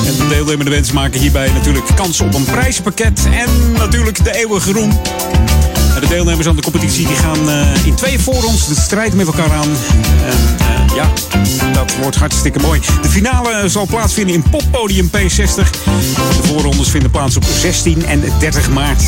En 0.05 0.15
de 0.15 0.27
deelnemende 0.29 0.83
maken 0.93 1.19
hierbij 1.19 1.51
natuurlijk 1.51 1.85
kans 1.95 2.21
op 2.21 2.33
een 2.33 2.43
prijzenpakket. 2.43 3.27
En 3.31 3.71
natuurlijk 3.71 4.23
de 4.23 4.35
eeuwige 4.35 4.71
roem. 4.71 4.99
De 5.99 6.07
deelnemers 6.07 6.47
aan 6.47 6.55
de 6.55 6.61
competitie 6.61 7.07
die 7.07 7.15
gaan 7.15 7.49
eh, 7.49 7.85
in 7.85 7.95
twee 7.95 8.19
voorrondes 8.19 8.67
de 8.67 8.75
strijd 8.75 9.13
met 9.13 9.27
elkaar 9.27 9.51
aan. 9.51 9.69
En 10.25 10.55
eh, 10.59 10.95
ja, 10.95 11.09
dat 11.73 11.95
wordt 12.01 12.15
hartstikke 12.15 12.59
mooi. 12.59 12.81
De 13.01 13.09
finale 13.09 13.69
zal 13.69 13.85
plaatsvinden 13.85 14.35
in 14.35 14.43
Poppodium 14.49 15.09
P60. 15.09 15.69
De 16.41 16.43
voorrondes 16.43 16.89
vinden 16.89 17.11
plaats 17.11 17.35
op 17.35 17.43
16 17.59 18.05
en 18.05 18.23
30 18.39 18.69
maart 18.69 19.01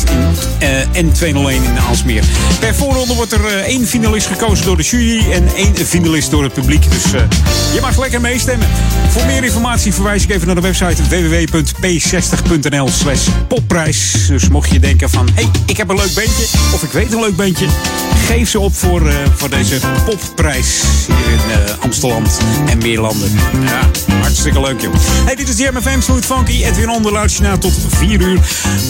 in 0.58 0.68
eh, 0.94 1.04
N201 1.04 1.64
in 1.64 1.78
Aalsmeer. 1.88 2.24
Per 2.60 2.74
voorronde 2.74 3.14
wordt 3.14 3.32
er 3.32 3.46
eh, 3.46 3.54
één 3.54 3.86
finalist 3.86 4.26
gekozen 4.26 4.66
door 4.66 4.76
de 4.76 4.82
jury 4.82 5.30
en 5.30 5.48
één 5.54 5.76
finalist 5.76 6.30
door 6.30 6.42
het 6.42 6.52
publiek. 6.52 6.90
Dus 6.90 7.12
eh, 7.12 7.22
je 7.74 7.80
mag 7.80 7.98
lekker 7.98 8.20
meestemmen. 8.20 8.68
Voor 9.08 9.26
meer 9.26 9.44
informatie 9.44 9.94
verwijs 9.94 10.22
ik 10.22 10.30
even 10.30 10.46
naar 10.46 10.54
de 10.54 10.60
website 10.60 11.02
www.p60.nl 11.02 12.88
slash 12.88 13.28
popprijs. 13.48 14.26
Dus 14.26 14.48
mocht 14.48 14.70
je 14.70 14.78
denken 14.78 15.10
van, 15.10 15.26
hé, 15.26 15.32
hey, 15.34 15.50
ik 15.66 15.76
heb 15.76 15.88
een 15.88 15.96
leuk 15.96 16.14
bandje 16.14 16.46
ik 16.82 16.92
weet 16.92 17.12
een 17.12 17.20
leuk 17.20 17.36
bandje, 17.36 17.66
geef 18.26 18.48
ze 18.48 18.60
op 18.60 18.76
voor, 18.76 19.06
eh, 19.06 19.14
voor 19.34 19.50
deze 19.50 19.78
popprijs 20.04 20.82
hier 21.06 21.32
in 21.32 21.50
eh 21.50 21.78
Amsterdam 21.78 22.24
en 22.66 22.78
Meerlanden. 22.78 23.32
Ja, 23.64 23.90
hartstikke 24.20 24.60
leuk 24.60 24.80
joh. 24.80 24.94
Hey, 25.24 25.34
dit 25.34 25.48
is 25.48 25.58
Jam 25.58 25.82
FM 25.82 26.00
Smooth 26.00 26.24
Funky. 26.24 26.64
Edwin 26.64 27.26
je 27.26 27.42
na 27.42 27.58
tot 27.58 27.72
4 27.88 28.20
uur 28.20 28.40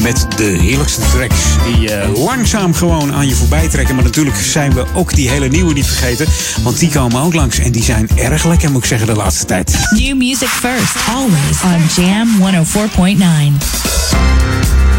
met 0.02 0.26
de 0.36 0.44
heerlijkste 0.44 1.00
tracks 1.12 1.36
die 1.64 1.94
eh, 1.94 2.24
langzaam 2.24 2.74
gewoon 2.74 3.12
aan 3.12 3.28
je 3.28 3.34
voorbij 3.34 3.68
trekken. 3.68 3.94
Maar 3.94 4.04
natuurlijk 4.04 4.36
zijn 4.36 4.74
we 4.74 4.84
ook 4.94 5.14
die 5.14 5.28
hele 5.28 5.48
nieuwe 5.48 5.72
niet 5.72 5.86
vergeten, 5.86 6.26
want 6.62 6.78
die 6.78 6.90
komen 6.90 7.22
ook 7.22 7.34
langs 7.34 7.58
en 7.58 7.72
die 7.72 7.82
zijn 7.82 8.08
erg 8.16 8.44
lekker 8.44 8.70
moet 8.70 8.82
ik 8.82 8.88
zeggen 8.88 9.06
de 9.06 9.16
laatste 9.16 9.44
tijd. 9.44 9.76
New 9.90 10.16
music 10.16 10.48
first, 10.48 10.96
always 11.08 11.62
on 11.62 12.04
Jam 12.04 12.28
104.9. 12.38 14.89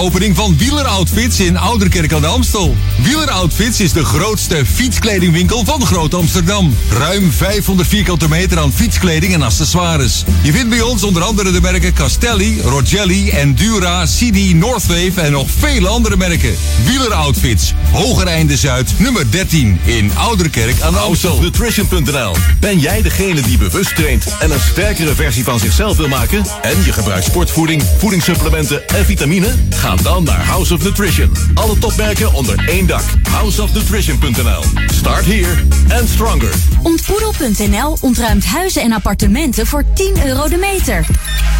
opening 0.00 0.36
van 0.36 0.56
Wieler 0.56 0.86
Outfits 0.86 1.40
in 1.40 1.56
Ouderkerk 1.56 2.12
aan 2.12 2.20
de 2.20 2.26
Amstel. 2.26 2.76
Wieler 3.02 3.30
Outfits 3.30 3.80
is 3.80 3.92
de 3.92 4.04
grootste 4.04 4.66
fietskledingwinkel 4.66 5.64
van 5.64 5.86
Groot 5.86 6.14
Amsterdam. 6.14 6.74
Ruim 6.90 7.32
500 7.32 7.88
vierkante 7.88 8.28
meter 8.28 8.58
aan 8.58 8.72
fietskleding 8.72 9.34
en 9.34 9.42
accessoires. 9.42 10.24
Je 10.42 10.52
vindt 10.52 10.68
bij 10.68 10.80
ons 10.80 11.02
onder 11.02 11.22
andere 11.22 11.52
de 11.52 11.60
merken 11.60 11.92
Castelli, 11.92 12.60
Rogelli, 12.60 13.30
Endura, 13.30 14.04
CD, 14.04 14.54
Northwave 14.54 15.20
en 15.20 15.32
nog 15.32 15.50
vele 15.58 15.88
andere 15.88 16.16
merken. 16.16 16.54
Wieler 16.84 17.12
Outfits, 17.12 17.74
Hoger 17.92 18.26
Einde 18.26 18.56
Zuid, 18.56 18.92
nummer 18.96 19.30
13 19.30 19.80
in 19.84 20.10
Ouderkerk 20.16 20.80
aan 20.80 20.92
de 20.92 20.98
Amstel. 20.98 21.30
HouseOfNutrition.nl 21.30 22.36
Ben 22.60 22.78
jij 22.78 23.02
degene 23.02 23.40
die 23.40 23.58
bewust 23.58 23.96
traint 23.96 24.24
en 24.40 24.50
een 24.50 24.60
sterkere 24.60 25.14
versie 25.14 25.44
van 25.44 25.58
zichzelf 25.58 25.96
wil 25.96 26.08
maken? 26.08 26.44
En 26.62 26.84
je 26.84 26.92
gebruikt 26.92 27.24
sportvoeding, 27.24 27.82
voedingssupplementen 27.98 28.88
en 28.88 29.04
vitamine? 29.04 29.54
Ga 29.80 29.96
dan 29.96 30.24
naar 30.24 30.44
House 30.46 30.74
of 30.74 30.82
Nutrition. 30.82 31.32
Alle 31.54 31.78
topmerken 31.78 32.32
onder 32.32 32.68
één 32.68 32.86
dak. 32.86 33.02
HouseOfNutrition.nl 33.30 34.62
Start 34.92 35.24
here 35.24 35.56
and 36.00 36.08
stronger. 36.08 36.54
Ontboedel.nl 36.82 37.96
ontruimt 38.00 38.44
huizen 38.44 38.82
en 38.82 38.92
appartementen 38.92 39.66
voor 39.66 39.84
10 39.94 40.26
euro 40.26 40.48
de 40.48 40.56
meter. 40.56 41.06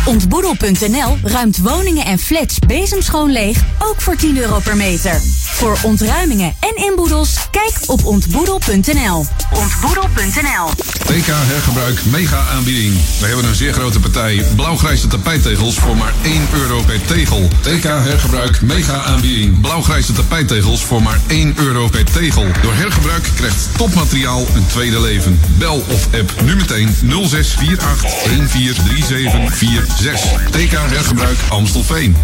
Ontboedel.nl 0.04 1.18
ruimt 1.22 1.58
woningen 1.58 2.04
en 2.04 2.18
flats 2.18 2.58
bezemschoon 2.66 3.30
leeg, 3.30 3.58
ook 3.78 4.00
voor 4.00 4.16
10 4.16 4.36
euro 4.36 4.58
per 4.58 4.76
meter. 4.76 5.20
Voor 5.44 5.78
ontruimingen 5.82 6.54
en 6.60 6.84
inboedels, 6.84 7.36
kijk 7.50 7.74
op 7.86 8.04
ontboedel.nl. 8.04 9.24
Ontboedel.nl 9.52 10.89
TK 11.10 11.26
Hergebruik 11.26 12.04
mega 12.04 12.44
aanbieding. 12.54 12.94
We 13.20 13.26
hebben 13.26 13.44
een 13.44 13.54
zeer 13.54 13.72
grote 13.72 14.00
partij 14.00 14.44
blauwgrijze 14.56 15.06
tapijttegels 15.06 15.78
voor 15.78 15.96
maar 15.96 16.12
1 16.22 16.42
euro 16.52 16.82
per 16.82 17.00
tegel. 17.06 17.48
TK 17.60 17.82
Hergebruik 17.82 18.62
mega 18.62 19.02
aanbieding. 19.02 19.60
Blauwgrijze 19.60 20.12
tapijttegels 20.12 20.84
voor 20.84 21.02
maar 21.02 21.20
1 21.26 21.52
euro 21.56 21.88
per 21.88 22.04
tegel. 22.04 22.46
Door 22.62 22.74
hergebruik 22.74 23.28
krijgt 23.34 23.68
topmateriaal 23.76 24.46
een 24.54 24.66
tweede 24.66 25.00
leven. 25.00 25.40
Bel 25.58 25.84
of 25.88 26.14
app 26.14 26.32
nu 26.44 26.56
meteen 26.56 26.94
0648 27.28 28.14
143746. 28.24 30.50
TK 30.50 30.72
Hergebruik 30.72 31.38
Amstelveen. 31.48 32.16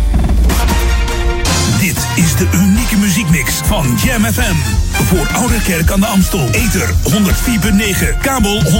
Dit 1.81 2.07
is 2.15 2.37
de 2.37 2.49
unieke 2.55 2.97
muziekmix 2.97 3.53
van 3.65 3.99
Jam 4.05 4.25
FM. 4.25 4.86
Voor 5.05 5.29
Ouderkerk 5.33 5.91
aan 5.91 6.01
de 6.01 6.07
Amstel. 6.07 6.49
Ether 6.51 6.89
104.9, 6.89 8.21
kabel 8.23 8.63
103.3 8.63 8.71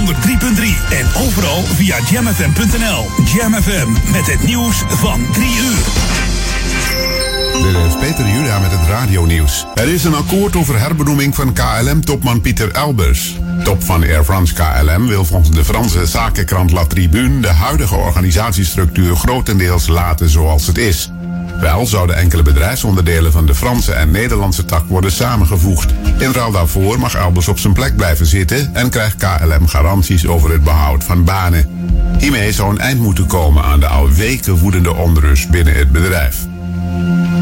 en 0.89 1.05
overal 1.25 1.63
via 1.63 1.97
jamfm.nl. 2.09 3.05
Jam 3.35 3.53
FM 3.53 4.11
met 4.11 4.27
het 4.27 4.43
nieuws 4.43 4.83
van 4.87 5.25
3 5.31 5.47
uur. 5.47 5.85
Dit 7.61 7.75
is 7.85 7.97
Peter 7.99 8.27
Juda 8.27 8.59
met 8.59 8.71
het 8.71 8.87
radionieuws. 8.87 9.65
Er 9.75 9.87
is 9.87 10.03
een 10.03 10.15
akkoord 10.15 10.55
over 10.55 10.79
herbenoeming 10.79 11.35
van 11.35 11.53
KLM-topman 11.53 12.41
Pieter 12.41 12.71
Elbers. 12.71 13.35
Top 13.63 13.83
van 13.83 14.03
Air 14.03 14.23
France 14.23 14.53
KLM 14.53 15.07
wil 15.07 15.25
volgens 15.25 15.51
de 15.51 15.65
Franse 15.65 16.05
zakenkrant 16.05 16.71
La 16.71 16.85
Tribune 16.85 17.39
de 17.39 17.47
huidige 17.47 17.95
organisatiestructuur 17.95 19.15
grotendeels 19.15 19.87
laten 19.87 20.29
zoals 20.29 20.67
het 20.67 20.77
is. 20.77 21.11
Wel 21.59 21.85
zouden 21.85 22.15
enkele 22.15 22.41
bedrijfsonderdelen 22.41 23.31
van 23.31 23.45
de 23.45 23.55
Franse 23.55 23.93
en 23.93 24.11
Nederlandse 24.11 24.65
tak 24.65 24.87
worden 24.87 25.11
samengevoegd. 25.11 25.93
In 26.19 26.31
ruil 26.31 26.51
daarvoor 26.51 26.99
mag 26.99 27.15
Elbers 27.15 27.47
op 27.47 27.59
zijn 27.59 27.73
plek 27.73 27.95
blijven 27.95 28.25
zitten 28.25 28.75
en 28.75 28.89
krijgt 28.89 29.15
KLM 29.15 29.67
garanties 29.67 30.27
over 30.27 30.51
het 30.51 30.63
behoud 30.63 31.03
van 31.03 31.23
banen. 31.23 31.69
Hiermee 32.19 32.51
zou 32.51 32.69
een 32.69 32.79
eind 32.79 32.99
moeten 32.99 33.25
komen 33.25 33.63
aan 33.63 33.79
de 33.79 33.87
al 33.87 34.09
weken 34.09 34.57
woedende 34.57 34.93
onrust 34.93 35.49
binnen 35.49 35.73
het 35.73 35.91
bedrijf. 35.91 36.45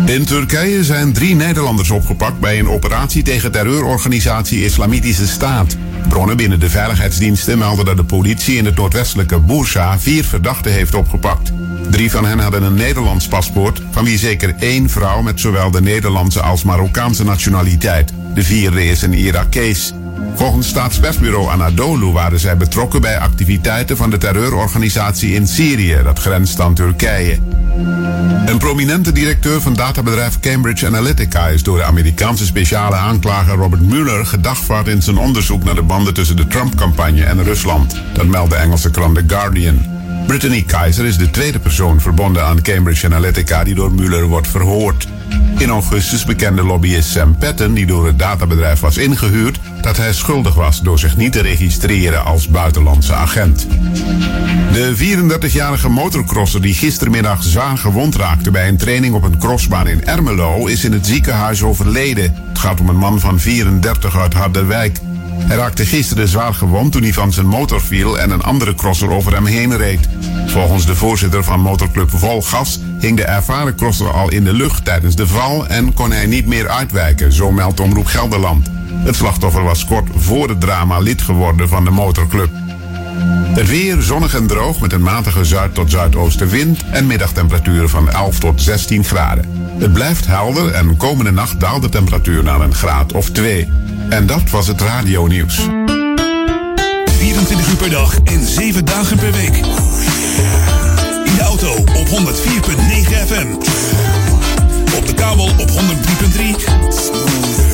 In 0.06 0.26
Turkije 0.26 0.84
zijn 0.84 1.14
drie 1.14 1.36
Nederlanders 1.36 1.90
opgepakt 1.90 2.40
bij 2.40 2.60
een 2.60 2.70
operatie 2.70 3.24
tegen 3.24 3.52
terreurorganisatie 3.52 4.64
Islamitische 4.64 5.28
Staat. 5.28 5.78
Bronnen 6.08 6.38
binnen 6.38 6.60
de 6.60 6.70
veiligheidsdiensten 6.70 7.58
melden 7.58 7.86
dat 7.86 7.98
de 7.98 8.04
politie 8.04 8.58
in 8.58 8.66
het 8.66 8.76
noordwestelijke 8.76 9.40
Bursa 9.40 10.00
vier 10.00 10.24
verdachten 10.24 10.72
heeft 10.72 10.96
opgepakt. 10.96 11.52
Drie 11.90 12.12
van 12.12 12.26
hen 12.26 12.40
hadden 12.40 12.64
een 12.64 12.74
Nederlands 12.74 13.28
paspoort, 13.28 13.82
van 13.92 14.04
wie 14.04 14.18
zeker 14.18 14.56
één 14.60 14.90
vrouw 14.90 15.22
met 15.22 15.40
zowel 15.40 15.72
de 15.72 15.82
Nederlandse 15.82 16.42
als 16.42 16.64
Marokkaanse 16.64 17.24
nationaliteit. 17.24 18.14
De 18.34 18.44
vierde 18.44 18.86
is 18.86 19.02
een 19.02 19.14
Irakees. 19.14 19.94
Volgens 20.36 20.68
staatspersbureau 20.68 21.50
Anadolu 21.50 22.12
waren 22.12 22.40
zij 22.40 22.58
betrokken 22.58 23.02
bij 23.02 23.20
activiteiten 23.20 23.98
van 23.98 24.10
de 24.10 24.18
terreurorganisatie 24.18 25.34
in 25.34 25.48
Syrië, 25.48 26.00
dat 26.04 26.20
grenst 26.20 26.60
aan 26.60 26.74
Turkije. 26.74 27.40
Een 28.46 28.58
prominente 28.58 29.12
directeur 29.12 29.62
van 29.62 29.74
databedrijf 29.74 30.40
Cambridge 30.40 30.86
Analytica 30.86 31.48
is 31.48 31.64
door 31.64 31.78
de 31.78 31.84
Amerikaanse 31.84 32.46
speciale 32.46 32.96
aanklager 32.96 33.56
Robert 33.56 33.82
Mueller 33.82 34.26
gedagvaard 34.26 34.88
in 34.88 35.02
zijn 35.02 35.18
onderzoek 35.18 35.64
naar 35.64 35.76
de 35.76 35.82
banden 35.82 36.14
tussen 36.14 36.36
de 36.36 36.48
Trump-campagne 36.48 37.24
en 37.24 37.44
Rusland. 37.44 38.02
Dat 38.14 38.26
meldt 38.26 38.50
de 38.50 38.56
Engelse 38.56 38.92
krant 38.92 39.16
The 39.16 39.24
Guardian. 39.28 39.86
Brittany 40.28 40.64
Kaiser 40.64 41.06
is 41.06 41.18
de 41.18 41.32
tweede 41.32 41.60
persoon 41.60 42.02
verbonden 42.02 42.46
aan 42.46 42.62
Cambridge 42.62 43.06
Analytica 43.06 43.64
die 43.64 43.76
door 43.76 43.92
Mueller 43.92 44.26
wordt 44.26 44.48
verhoord. 44.48 45.08
In 45.58 45.70
augustus 45.70 46.26
bekende 46.26 46.64
lobbyist 46.64 47.10
Sam 47.10 47.38
Patten, 47.38 47.74
die 47.74 47.86
door 47.86 48.06
het 48.06 48.20
databedrijf 48.20 48.80
was 48.80 48.98
ingehuurd, 48.98 49.60
dat 49.82 49.98
hij 49.98 50.14
schuldig 50.14 50.56
was 50.56 50.82
door 50.82 51.00
zich 51.00 51.18
niet 51.18 51.32
te 51.32 51.42
registreren 51.42 52.26
als 52.26 52.48
buitenlandse 52.48 53.14
agent. 53.14 53.68
De 54.74 54.96
34-jarige 54.98 55.90
motorcrosser 55.90 56.62
die 56.62 56.74
gistermiddag 56.74 57.44
zwaar 57.44 57.78
gewond 57.78 58.16
raakte 58.16 58.52
bij 58.52 58.68
een 58.68 58.78
training 58.78 59.16
op 59.16 59.24
een 59.24 59.38
crossbaan 59.38 59.88
in 59.88 60.06
Ermelo 60.06 60.66
is 60.66 60.84
in 60.84 60.92
het 60.92 61.06
ziekenhuis 61.06 61.64
overleden. 61.64 62.36
Het 62.48 62.60
gaat 62.60 62.80
om 62.80 62.90
een 62.90 62.98
man 62.98 63.20
van 63.20 63.40
34 63.40 64.18
uit 64.18 64.34
Harderwijk. 64.34 65.00
Hij 65.38 65.56
raakte 65.56 65.86
gisteren 65.86 66.28
zwaar 66.28 66.54
gewond 66.54 66.92
toen 66.92 67.02
hij 67.02 67.14
van 67.14 67.34
zijn 67.34 67.48
motor 67.48 67.82
viel 67.82 68.20
en 68.20 68.32
een 68.32 68.44
andere 68.44 68.76
crosser 68.76 69.10
over 69.10 69.34
hem 69.34 69.46
heen 69.46 69.78
reed. 69.78 70.10
Volgens 70.48 70.86
de 70.86 70.96
voorzitter 70.96 71.44
van 71.44 71.60
motorclub 71.60 72.10
Volgas 72.10 72.80
hing 73.00 73.18
de 73.18 73.24
ervaren 73.24 73.76
crosser 73.76 74.12
al 74.12 74.32
in 74.32 74.44
de 74.44 74.54
lucht 74.54 74.86
tijdens 74.86 75.16
de 75.16 75.28
val 75.28 75.68
en 75.68 75.94
kon 75.94 76.12
hij 76.12 76.26
niet 76.26 76.46
meer 76.46 76.70
uitwijken, 76.70 77.34
zo 77.34 77.52
meldt 77.52 77.80
Omroep 77.80 78.06
Gelderland. 78.06 78.70
Het 79.04 79.16
slachtoffer 79.16 79.64
was 79.64 79.86
kort 79.86 80.10
voor 80.16 80.50
het 80.50 80.62
drama 80.62 81.00
lid 81.00 81.22
geworden 81.22 81.70
van 81.70 81.84
de 81.84 81.92
motorclub. 81.92 82.50
Het 83.56 83.68
weer 83.70 84.02
zonnig 84.02 84.36
en 84.36 84.48
droog 84.48 84.80
met 84.80 84.94
een 84.94 85.02
matige 85.02 85.46
zuid- 85.46 85.74
tot 85.74 85.92
zuidoostenwind 85.92 86.84
en 86.92 87.08
middagtemperaturen 87.08 87.90
van 87.90 88.10
11 88.10 88.40
tot 88.40 88.62
16 88.62 89.04
graden. 89.04 89.46
Het 89.78 89.94
blijft 89.94 90.28
helder 90.28 90.72
en 90.72 90.98
komende 90.98 91.32
nacht 91.32 91.60
daalt 91.60 91.82
de 91.82 91.90
temperatuur 91.90 92.44
naar 92.44 92.62
een 92.62 92.76
graad 92.76 93.14
of 93.14 93.30
2. 93.30 93.70
En 94.10 94.26
dat 94.26 94.50
was 94.50 94.68
het 94.68 94.82
radionieuws. 94.82 95.68
24 97.18 97.70
uur 97.70 97.76
per 97.76 97.90
dag 97.90 98.20
en 98.24 98.48
7 98.48 98.86
dagen 98.86 99.18
per 99.18 99.32
week. 99.32 99.56
In 101.26 101.36
de 101.36 101.42
auto 101.42 101.74
op 101.74 102.08
104.9 102.08 102.16
FM. 103.28 103.48
Op 104.96 105.08
de 105.08 105.14
kabel 105.14 105.50
op 105.58 105.70
103.3. 105.70 107.65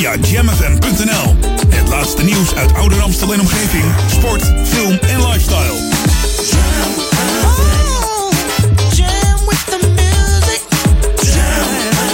Via 0.00 0.16
jamfm.nl. 0.16 1.36
Het 1.68 1.88
laatste 1.88 2.22
nieuws 2.22 2.54
uit 2.54 2.74
Ouder 2.74 3.00
Amstel 3.02 3.32
en 3.32 3.40
omgeving. 3.40 3.84
Sport, 4.10 4.42
film 4.64 4.98
en 4.98 5.26
lifestyle. 5.26 5.88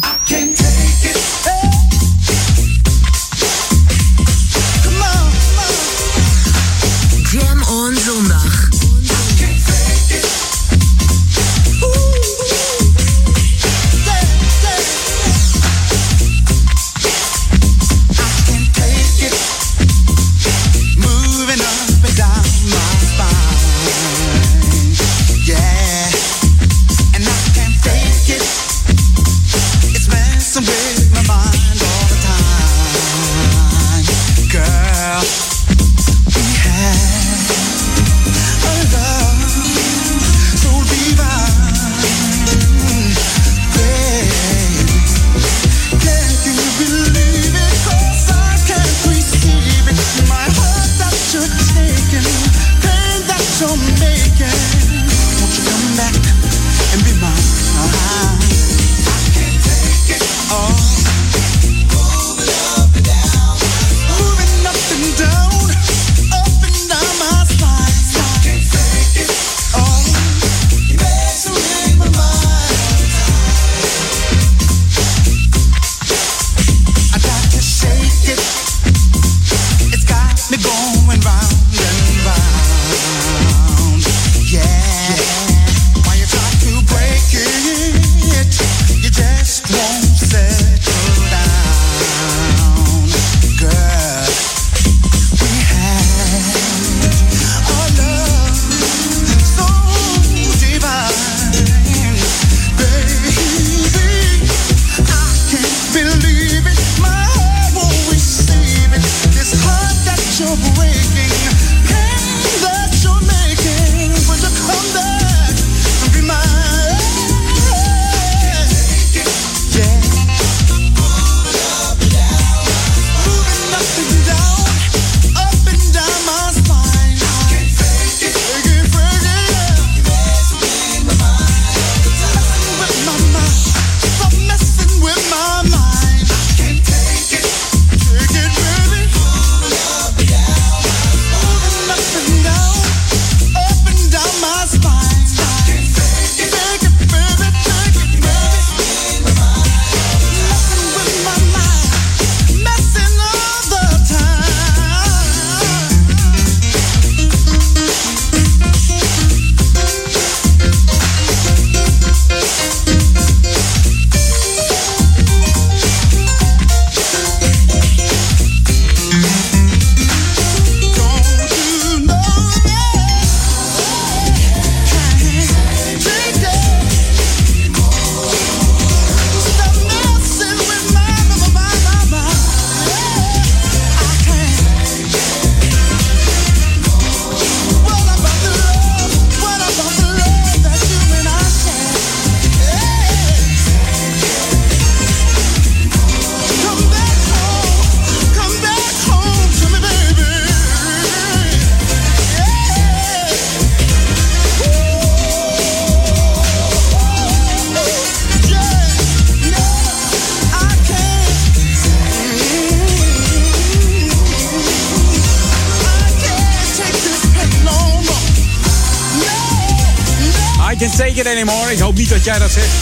Dat 222.09 222.25
jij 222.25 222.39
dat 222.39 222.51
zegt. 222.51 222.73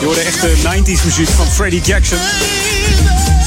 Je 0.00 0.04
hoorde 0.04 0.20
echt 0.20 0.40
de 0.40 0.56
90s 0.56 1.04
muziek 1.04 1.28
van 1.28 1.46
Freddie 1.50 1.80
Jackson. 1.80 2.18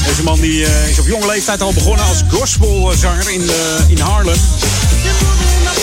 Deze 0.06 0.22
man 0.22 0.40
die, 0.40 0.64
eh, 0.64 0.88
is 0.88 0.98
op 0.98 1.06
jonge 1.06 1.26
leeftijd 1.26 1.62
al 1.62 1.72
begonnen 1.72 2.06
als 2.06 2.22
gospelzanger 2.28 3.30
in, 3.30 3.50
eh, 3.50 3.90
in 3.90 3.98
Harlem. 3.98 4.38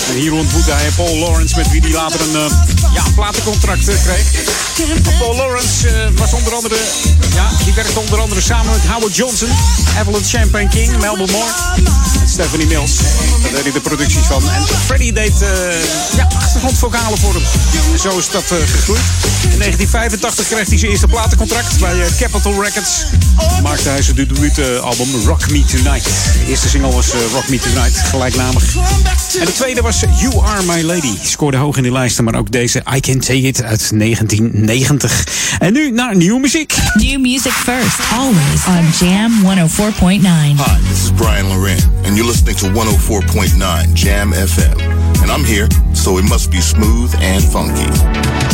En 0.10 0.16
hier 0.16 0.34
ontmoette 0.34 0.72
hij 0.72 0.90
Paul 0.96 1.18
Lawrence, 1.18 1.58
met 1.58 1.72
wie 1.72 1.82
hij 1.82 1.92
later 1.92 2.22
een 2.22 2.36
eh, 2.36 2.52
ja, 2.94 3.04
platencontract 3.16 3.84
kreeg. 3.84 4.32
Paul 5.20 5.36
Lawrence 5.36 6.12
was 6.16 6.34
onder 6.34 6.54
andere, 6.54 6.76
ja, 7.36 7.50
die 7.64 7.74
werkte 7.74 8.00
onder 8.00 8.20
andere 8.20 8.42
samen 8.42 8.72
met 8.72 8.92
Howard 8.92 9.16
Johnson, 9.16 9.50
Evelyn 10.00 10.24
Champagne 10.24 10.68
King, 10.70 10.98
Melba 10.98 11.32
Moore 11.32 11.52
Stephanie 12.36 12.68
Mills. 12.68 12.96
Daar 13.42 13.52
deed 13.52 13.64
hij 13.64 13.72
de 13.72 13.82
producties 13.82 14.26
van. 14.26 14.50
En 14.50 14.64
Freddie 14.86 15.14
deed 15.14 15.42
uh, 15.42 15.48
ja, 16.16 16.28
achtergrondvocalen 16.36 17.18
voor 17.18 17.34
hem. 17.34 17.44
En 17.94 18.00
zo 18.00 18.18
is 18.18 18.30
dat 18.30 18.44
uh, 18.44 18.58
gegroeid. 18.58 19.02
In 19.52 19.60
1985 19.60 20.48
kreeg 20.48 20.68
hij 20.68 20.78
zijn 20.78 20.92
eerste 20.92 21.08
platencontract 21.08 21.80
bij 21.80 21.96
uh, 21.96 22.06
Capitol 22.20 22.64
Records. 22.64 23.06
Maakte 23.64 23.90
hij 23.90 24.02
zijn 24.02 24.16
debuutalbum 24.16 25.26
Rock 25.26 25.50
Me 25.50 25.64
Tonight. 25.66 26.04
De 26.04 26.46
eerste 26.48 26.70
single 26.70 26.92
was 26.92 27.08
Rock 27.32 27.50
Me 27.50 27.60
Tonight, 27.60 27.98
gelijknamig. 27.98 28.76
En 29.40 29.46
de 29.46 29.54
tweede 29.54 29.82
was 29.82 30.00
You 30.00 30.46
Are 30.46 30.64
My 30.64 30.82
Lady. 30.82 31.14
Scoorde 31.24 31.58
hoog 31.58 31.78
in 31.78 31.84
de 31.84 31.92
lijsten, 31.92 32.24
maar 32.24 32.36
ook 32.36 32.52
deze 32.52 32.84
I 32.96 33.00
Can 33.00 33.20
Take 33.20 33.42
It 33.42 33.64
uit 33.64 33.92
1990. 34.00 35.28
En 35.60 35.74
nu 35.74 35.92
naar 35.92 36.16
nieuwe 36.16 36.40
muziek. 36.40 36.76
New 36.94 37.20
music 37.20 37.52
first, 37.52 38.00
always 38.14 38.66
on 38.68 39.08
Jam 39.08 39.32
104.9. 39.44 40.22
Hi, 40.22 40.90
this 40.90 41.04
is 41.04 41.12
Brian 41.16 41.46
you're 41.48 41.65
listening 42.46 42.74
to 42.74 42.80
104.9 42.80 43.94
Jam 43.94 44.32
FM. 44.32 44.80
And 45.22 45.32
I'm 45.32 45.44
here, 45.44 45.68
so 45.94 46.18
it 46.18 46.24
must 46.24 46.52
be 46.52 46.62
smooth 46.62 47.14
and 47.20 47.44
funky. 47.44 48.45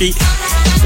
In 0.00 0.14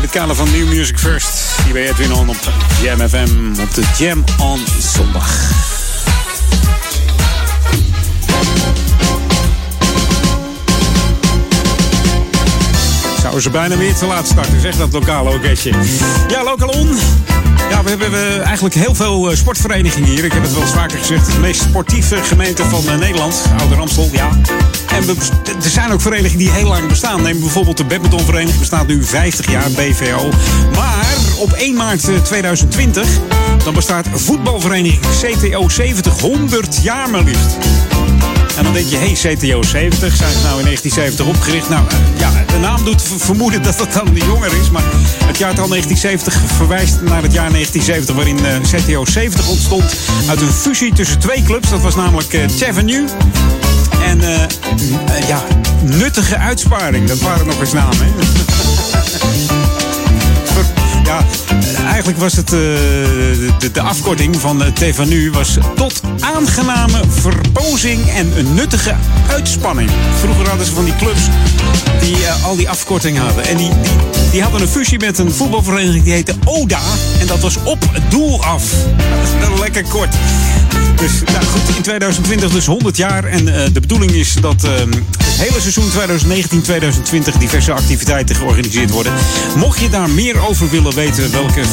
het 0.00 0.10
kader 0.10 0.34
van 0.34 0.50
New 0.50 0.68
Music 0.68 0.98
First. 0.98 1.28
Hier 1.64 1.72
bij 1.72 1.88
Edwin 1.88 2.12
On 2.12 2.28
op 2.28 2.36
Jam 2.82 3.08
FM. 3.08 3.60
Op 3.60 3.74
de 3.74 3.82
Jam 3.98 4.24
on 4.38 4.60
zondag. 4.78 5.52
Zouden 13.20 13.42
ze 13.42 13.50
bijna 13.50 13.76
weer 13.76 13.94
te 13.94 14.06
laat 14.06 14.26
starten, 14.26 14.60
zeg 14.60 14.76
dat 14.76 14.92
lokale 14.92 15.30
orkestje. 15.30 15.70
Ja, 16.28 16.42
Local 16.42 16.68
On. 16.68 16.98
Ja, 17.74 17.82
we 17.82 17.90
hebben 17.90 18.12
eh, 18.12 18.44
eigenlijk 18.46 18.74
heel 18.74 18.94
veel 18.94 19.30
eh, 19.30 19.36
sportverenigingen 19.36 20.08
hier. 20.08 20.24
Ik 20.24 20.32
heb 20.32 20.42
het 20.42 20.52
wel 20.52 20.62
eens 20.62 20.70
vaker 20.72 20.98
gezegd. 20.98 21.26
De 21.32 21.38
meest 21.38 21.60
sportieve 21.60 22.16
gemeente 22.16 22.64
van 22.64 22.88
eh, 22.88 22.98
Nederland. 22.98 23.42
Ouder 23.58 23.80
Amstel, 23.80 24.08
ja. 24.12 24.28
En 24.92 25.06
we- 25.06 25.16
er 25.64 25.70
zijn 25.70 25.92
ook 25.92 26.00
verenigingen 26.00 26.38
die 26.38 26.50
heel 26.50 26.68
lang 26.68 26.88
bestaan. 26.88 27.22
Neem 27.22 27.40
bijvoorbeeld 27.40 27.76
de 27.76 27.84
badmintonvereniging. 27.84 28.58
Bestaat 28.58 28.86
nu 28.86 29.04
50 29.04 29.50
jaar, 29.50 29.70
BVO. 29.70 30.28
Maar 30.74 31.06
op 31.38 31.52
1 31.52 31.74
maart 31.74 32.08
eh, 32.08 32.16
2020... 32.16 33.06
dan 33.64 33.74
bestaat 33.74 34.06
voetbalvereniging 34.14 35.00
CTO 35.20 35.68
70 35.68 36.20
100 36.20 36.78
jaar 36.82 37.10
maar 37.10 37.22
liefst. 37.22 37.56
En 38.56 38.64
dan 38.64 38.72
denk 38.72 38.86
je, 38.86 38.96
hey, 38.96 39.12
CTO 39.12 39.62
70, 39.62 40.16
zijn 40.16 40.32
ze 40.32 40.42
nou 40.42 40.58
in 40.58 40.64
1970 40.64 41.26
opgericht? 41.26 41.68
Nou, 41.68 41.84
eh, 41.88 41.96
ja, 42.18 42.44
de 42.52 42.58
naam 42.58 42.84
doet 42.84 43.02
vermoeden 43.16 43.62
dat 43.62 43.78
het 43.78 43.92
dan 43.92 44.14
jonger 44.14 44.52
is. 44.60 44.70
Maar 44.70 44.82
het 45.24 45.38
jaartal 45.38 45.68
1970 45.68 46.56
verwijst 46.56 47.00
naar 47.00 47.22
het 47.22 47.32
jaar 47.32 47.50
1970... 47.50 48.14
waarin 48.14 48.46
eh, 48.46 48.80
CTO 48.80 49.04
70 49.04 49.48
ontstond 49.48 49.94
uit 50.28 50.40
een 50.40 50.52
fusie 50.52 50.92
tussen 50.92 51.18
twee 51.18 51.42
clubs. 51.42 51.70
Dat 51.70 51.80
was 51.80 51.94
namelijk 51.94 52.32
eh 52.32 52.44
Tavenue 52.46 53.04
en 54.02 54.20
ja, 55.26 55.42
Nuttige 55.82 56.38
Uitsparing. 56.38 57.08
Dat 57.08 57.18
waren 57.18 57.46
nog 57.46 57.60
eens 57.60 57.72
namen? 57.72 58.14
Ja, 61.04 61.24
eh, 61.48 61.84
eigenlijk 61.84 62.18
was 62.18 62.32
het 62.32 62.52
eh, 62.52 62.58
de, 63.58 63.70
de 63.72 63.80
afkorting 63.80 64.36
van 64.40 64.62
uh, 64.62 64.68
Tevanu 64.68 65.30
was 65.30 65.58
tot 65.74 66.00
aangename 66.20 67.00
verbozing 67.08 68.10
en 68.10 68.38
een 68.38 68.54
nuttige 68.54 68.94
uitspanning. 69.30 69.90
Vroeger 70.20 70.48
hadden 70.48 70.66
ze 70.66 70.72
van 70.72 70.84
die 70.84 70.96
clubs 70.96 71.22
die 72.00 72.26
eh, 72.26 72.44
al 72.44 72.56
die 72.56 72.68
afkortingen 72.68 73.22
hadden. 73.22 73.44
En 73.44 73.56
die, 73.56 73.68
die, 73.82 73.92
die 74.30 74.42
hadden 74.42 74.60
een 74.60 74.68
fusie 74.68 74.98
met 74.98 75.18
een 75.18 75.32
voetbalvereniging 75.32 76.04
die 76.04 76.12
heette 76.12 76.34
ODA. 76.44 76.80
En 77.20 77.26
dat 77.26 77.40
was 77.40 77.56
op 77.62 77.78
het 77.92 78.10
doel 78.10 78.44
af. 78.44 78.64
Dat 79.40 79.52
is 79.52 79.60
lekker 79.60 79.84
kort. 79.84 80.14
Dus 81.04 81.22
nou 81.32 81.44
goed, 81.44 81.76
in 81.76 81.82
2020 81.82 82.50
dus 82.50 82.66
100 82.66 82.96
jaar. 82.96 83.24
En 83.24 83.48
eh, 83.48 83.72
de 83.72 83.80
bedoeling 83.80 84.12
is 84.12 84.34
dat 84.34 84.64
eh, 84.64 84.70
het 85.34 85.36
hele 85.36 85.60
seizoen 85.60 85.90
2019-2020 87.34 87.38
diverse 87.38 87.72
activiteiten 87.72 88.36
georganiseerd 88.36 88.90
worden. 88.90 89.12
Mocht 89.56 89.80
je 89.80 89.90
daar 89.90 90.10
meer 90.10 90.48
over 90.48 90.70
willen 90.70 90.94
weten 90.94 91.32
welke 91.32 91.64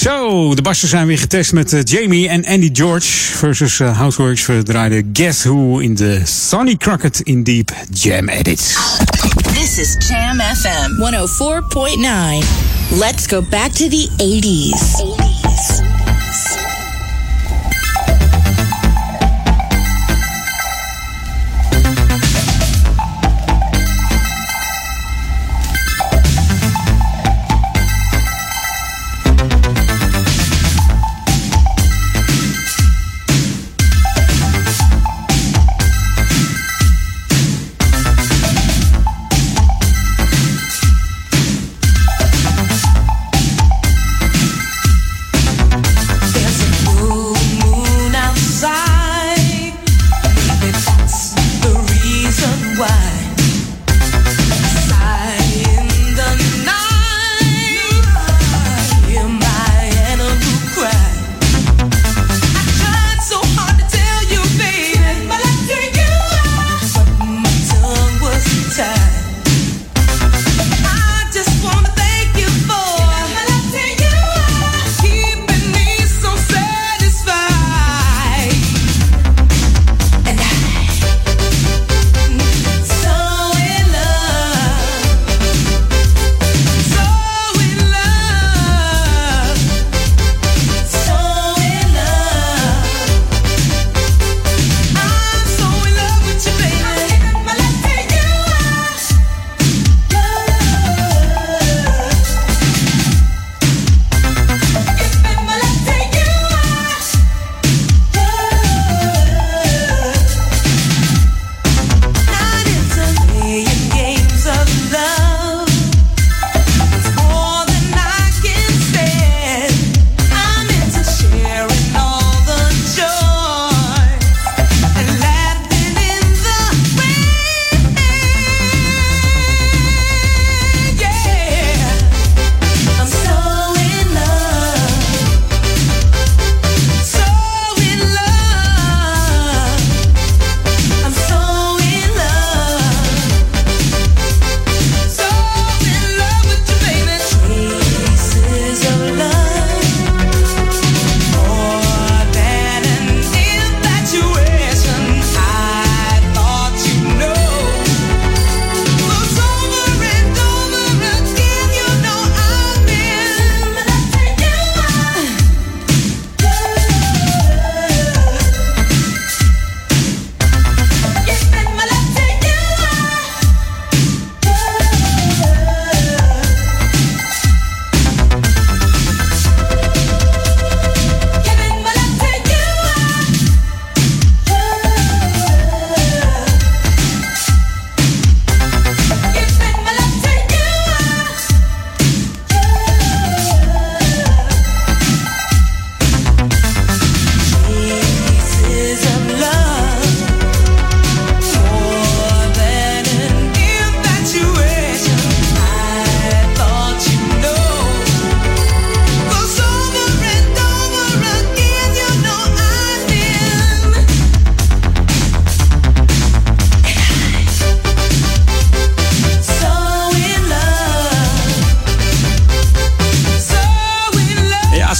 Zo, 0.04 0.56
de 0.56 0.62
bassen 0.62 0.88
zijn 0.88 1.08
weer 1.08 1.18
getest 1.18 1.54
met 1.54 1.74
eh, 1.74 1.80
Jamie 1.84 2.30
en 2.30 2.46
Andy 2.46 2.70
George 2.74 3.08
versus 3.38 3.80
eh, 3.80 3.98
Houseworks. 3.98 4.42
verdraaide 4.42 5.04
Guess 5.14 5.44
Who 5.44 5.80
in 5.80 5.96
de 5.96 6.22
Sonny 6.26 6.76
Crockett 6.76 7.20
in 7.20 7.44
Deep 7.44 7.72
Jam 7.92 8.28
Edits. 8.28 8.76
This 9.54 9.78
is 9.78 10.08
Jam 10.08 10.40
FM 10.40 10.92
104.9. 11.02 12.98
Let's 13.00 13.28
go 13.28 13.42
back 13.50 13.72
to 13.72 13.88
the 13.88 14.10
80s. 14.18 14.72
80s. 14.72 15.43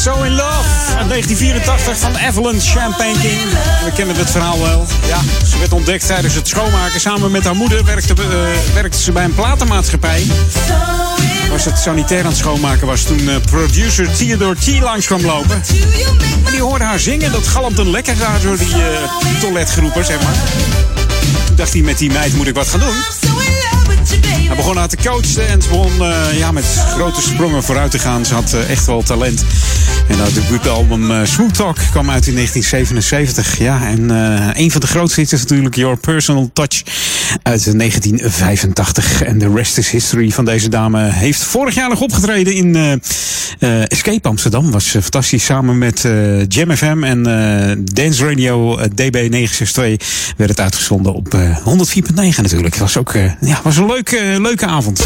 So 0.04 0.24
in 0.24 0.32
Love 0.32 0.98
uit 0.98 1.10
1984 1.10 1.98
van 1.98 2.16
Evelyn 2.16 2.62
Champagne 2.62 3.20
King. 3.20 3.40
We 3.84 3.92
kennen 3.96 4.16
het 4.16 4.32
verhaal 4.32 4.60
wel. 4.60 4.86
Ja, 5.08 5.20
ze 5.46 5.60
werd 5.60 5.74
ontdekt 5.74 6.08
tijdens 6.08 6.34
het 6.34 6.48
schoonmaken. 6.48 7.00
Samen 7.00 7.32
met 7.32 7.44
haar 7.44 7.56
moeder 7.56 7.86
werkte, 7.86 8.14
eh, 8.14 8.74
werkte 8.74 9.02
ze 9.02 9.12
bij 9.12 9.24
een 9.24 9.34
platenmaatschappij. 9.34 10.24
Was 11.50 11.66
het 11.66 11.80
sanitair 11.80 12.24
aan 12.24 12.30
het 12.30 12.38
schoonmaken 12.38 12.88
was 12.88 13.02
toen 13.02 13.30
eh, 13.30 13.36
producer 13.46 14.16
Theodore 14.16 14.56
T. 14.56 14.80
langs 14.80 15.06
kwam 15.06 15.26
lopen. 15.26 15.64
En 16.46 16.52
die 16.52 16.62
hoorde 16.62 16.84
haar 16.84 17.00
zingen. 17.00 17.32
Dat 17.32 17.48
galmte 17.48 17.90
lekker 17.90 18.18
daar 18.18 18.42
door 18.42 18.58
die 18.58 18.74
eh 18.74 19.40
toiletgroepen, 19.40 20.06
zeg 20.06 20.22
maar. 20.22 20.36
Toen 21.46 21.56
dacht 21.56 21.74
hij, 21.74 21.82
met 21.82 21.98
die 21.98 22.12
meid 22.12 22.36
moet 22.36 22.48
ik 22.48 22.56
wat 22.56 22.68
gaan 22.68 22.80
doen. 22.80 23.33
Hij 24.54 24.62
begon 24.62 24.78
haar 24.78 24.88
te 24.88 24.98
coachen 24.98 25.48
en 25.48 25.62
ze 25.62 25.70
begon 25.70 26.02
eh, 26.02 26.38
ja, 26.38 26.52
met 26.52 26.66
grote 26.66 27.22
sprongen 27.22 27.64
vooruit 27.64 27.92
te 27.92 28.00
gaan. 28.00 28.26
Ze 28.26 28.34
had 28.34 28.54
eh, 28.54 28.70
echt 28.70 28.86
wel 28.86 29.02
talent. 29.02 29.46
En 30.08 30.18
dat 30.18 30.34
debuutalbum 30.34 31.12
eh 31.12 31.26
Smooth 31.26 31.54
Talk 31.54 31.78
kwam 31.92 32.10
uit 32.10 32.28
in 32.28 32.34
1977. 32.34 33.58
Ja, 33.58 33.88
en 33.88 34.10
een 34.60 34.72
van 34.72 34.82
de 34.82 34.88
grootste 34.88 35.20
hits 35.20 35.34
is 35.34 35.42
natuurlijk 35.42 35.76
Your 35.76 35.98
Personal 35.98 36.50
Touch 36.54 36.84
uit 37.44 37.78
1985. 37.78 39.24
En 39.24 39.38
de 39.38 39.52
rest 39.56 39.78
is 39.78 39.90
history 39.90 40.30
van 40.30 40.46
deze 40.46 40.70
dame. 40.70 41.02
Heeft 41.02 41.44
vorig 41.44 41.76
jaar 41.76 41.90
nog 41.90 42.02
opgetreden 42.02 42.54
in 42.54 43.02
Escape 43.88 44.28
Amsterdam. 44.28 44.72
Was 44.72 44.90
fantastisch. 44.90 45.46
Samen 45.46 45.78
met 45.78 46.08
Jam 46.48 46.76
FM 46.76 47.04
en 47.04 47.24
Dance 47.94 48.28
Radio 48.28 48.78
eh, 48.78 48.86
DB962 48.90 50.06
werd 50.38 50.50
het 50.50 50.60
uitgezonden 50.60 51.14
op 51.14 51.34
eh 51.34 51.58
104.9 51.58 51.66
natuurlijk. 52.16 52.76
Was 52.76 52.98
ook 52.98 53.14
ja, 53.40 53.60
was 53.64 53.78
een 53.78 53.86
leuke, 53.86 54.38
leuke 54.44 54.66
avond. 54.66 54.98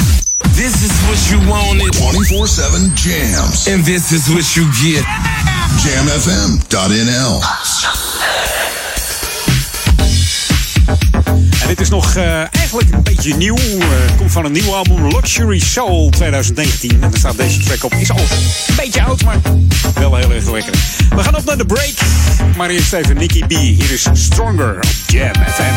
This 0.56 0.74
is 0.82 0.92
what 1.06 1.30
you 1.30 1.46
wanted. 1.46 1.96
24-7 1.96 2.94
jams. 2.94 3.68
And 3.68 3.86
this 3.86 4.12
is 4.12 4.28
what 4.28 4.54
you 4.54 4.66
get. 4.72 5.06
Jamfm.nl 5.84 7.42
En 11.62 11.68
dit 11.68 11.80
is 11.80 11.90
nog 11.90 12.16
uh, 12.16 12.24
eigenlijk 12.38 12.92
een 12.92 13.04
beetje 13.04 13.36
nieuw. 13.36 13.58
Uh, 13.58 13.86
komt 14.18 14.32
van 14.32 14.46
een 14.46 14.52
nieuw 14.52 14.74
album, 14.76 15.08
Luxury 15.08 15.60
Soul 15.60 16.10
2019. 16.10 16.90
En 16.90 17.00
daar 17.00 17.20
staat 17.20 17.38
deze 17.38 17.60
track 17.60 17.84
op. 17.84 17.94
Is 17.94 18.12
al 18.12 18.18
een 18.18 18.76
beetje 18.76 19.04
oud, 19.04 19.24
maar 19.24 19.38
wel 19.94 20.16
heel 20.16 20.32
erg 20.32 20.52
lekker. 20.52 20.74
We 21.16 21.24
gaan 21.24 21.36
op 21.36 21.46
naar 21.46 21.58
de 21.58 21.66
break. 21.66 21.94
Maar 22.56 22.70
eerst 22.70 22.94
even 22.94 23.16
Nicky 23.16 23.44
B. 23.44 23.52
Hier 23.52 23.92
is 23.92 24.08
Stronger 24.14 24.76
op 24.76 24.90
Jam 25.08 25.34
FM. 25.34 25.76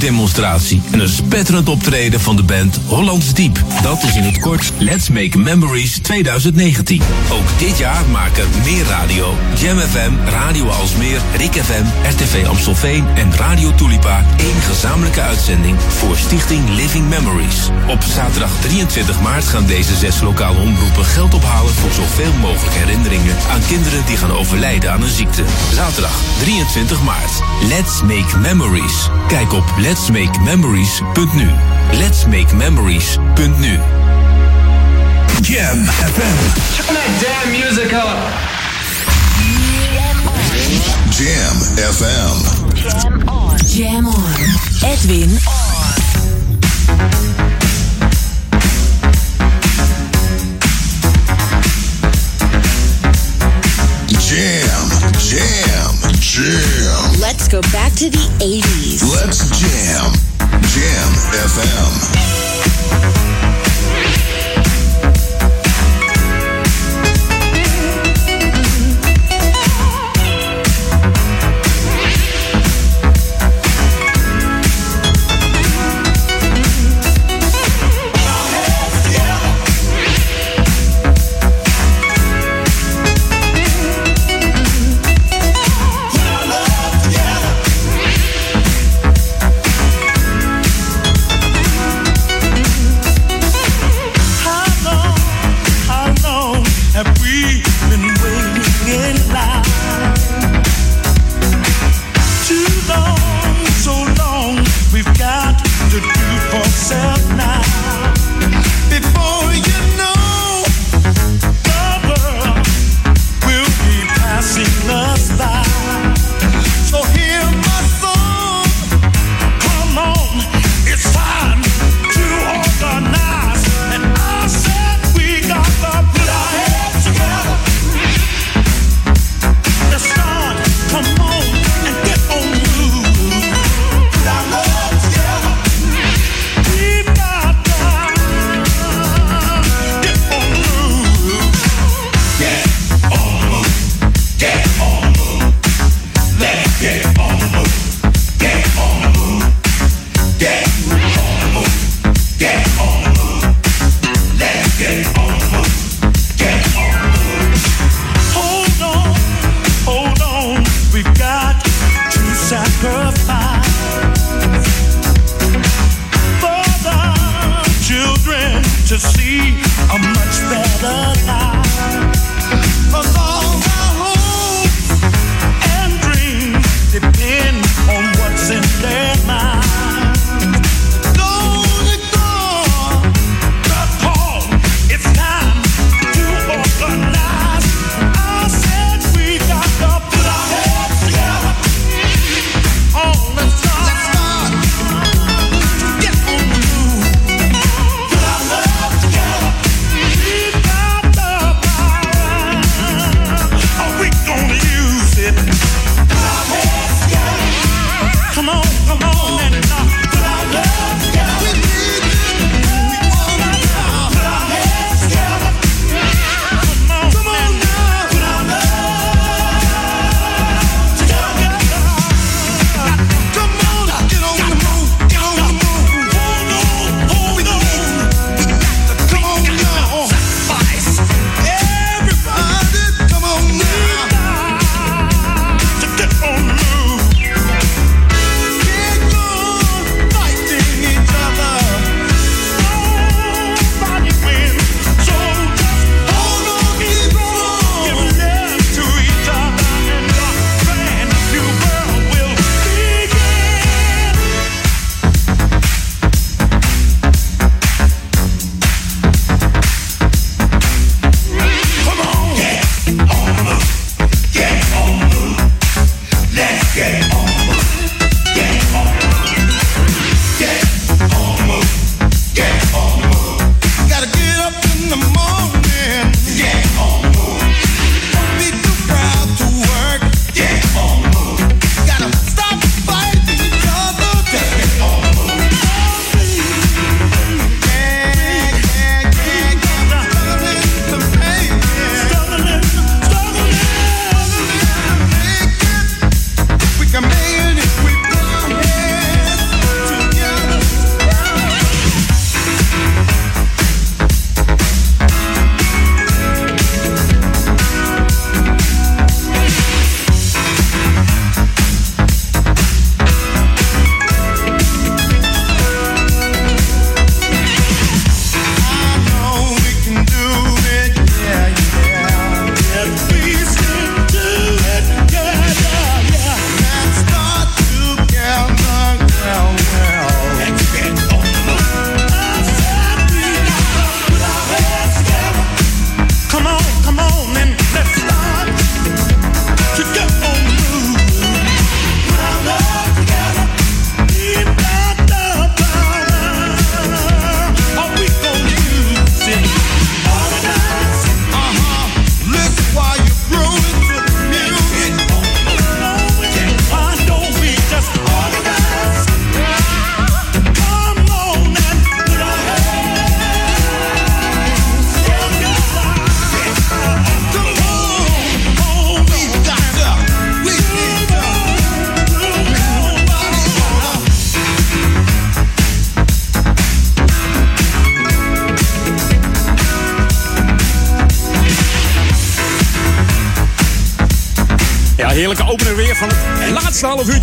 Een 0.00 0.06
judo-demonstratie 0.06 0.79
en 1.00 1.06
een 1.06 1.12
spetterend 1.12 1.68
optreden 1.68 2.20
van 2.20 2.36
de 2.36 2.42
band 2.42 2.80
Hollands 2.86 3.34
Diep. 3.34 3.62
Dat 3.82 4.02
is 4.02 4.16
in 4.16 4.22
het 4.22 4.38
kort 4.38 4.72
Let's 4.78 5.08
Make 5.08 5.38
Memories 5.38 5.98
2019. 5.98 7.02
Ook 7.32 7.58
dit 7.58 7.78
jaar 7.78 8.04
maken 8.12 8.48
Meer 8.64 8.84
Radio, 8.84 9.34
Jam 9.58 9.78
FM, 9.78 10.12
Radio 10.28 10.68
Alsmeer, 10.68 11.20
Rik 11.36 11.52
FM, 11.52 11.84
RTV 12.08 12.46
Amstelveen 12.46 13.06
en 13.14 13.36
Radio 13.36 13.74
Tulipa 13.74 14.24
één 14.36 14.62
gezamenlijke 14.62 15.20
uitzending 15.20 15.76
voor 15.80 16.16
Stichting 16.16 16.68
Living 16.68 17.08
Memories. 17.08 17.68
Op 17.88 18.02
zaterdag 18.02 18.50
23 18.60 19.20
maart 19.20 19.44
gaan 19.44 19.66
deze 19.66 19.96
zes 19.96 20.20
lokale 20.20 20.58
omroepen 20.58 21.04
geld 21.04 21.34
ophalen 21.34 21.74
voor 21.74 21.92
zoveel 21.92 22.32
mogelijk 22.32 22.76
herinneringen 22.76 23.36
aan 23.50 23.66
kinderen 23.68 24.06
die 24.06 24.16
gaan 24.16 24.32
overlijden 24.32 24.92
aan 24.92 25.02
een 25.02 25.08
ziekte. 25.08 25.44
Zaterdag 25.74 26.20
23 26.40 27.02
maart. 27.02 27.42
Let's 27.68 28.02
Make 28.02 28.38
Memories. 28.38 29.08
Kijk 29.28 29.52
op 29.52 29.64
letsmakememories.nu. 30.90 31.98
Let's 31.98 32.26
Make 32.26 32.52
Memories.nu. 32.54 33.78
Jam 35.42 35.78
FM. 35.86 36.38
Turn 36.76 36.94
that 36.94 37.10
damn 37.22 37.52
music 37.52 37.92
up. 37.94 38.18
Jam 41.14 41.56
FM. 41.78 42.36
Jam 42.74 43.28
on. 43.28 43.58
Jam 43.66 44.06
on. 44.06 44.34
Edwin 44.82 45.30
Jam, 54.18 54.88
jam, 55.18 55.94
jam. 56.20 57.20
Let's 57.20 57.48
go 57.48 57.60
back 57.72 57.92
to 57.94 58.10
the 58.10 58.26
80s. 58.40 59.02
Let's 59.02 59.48
jam. 59.58 60.12
Jam 60.12 60.29
FM. 61.58 62.29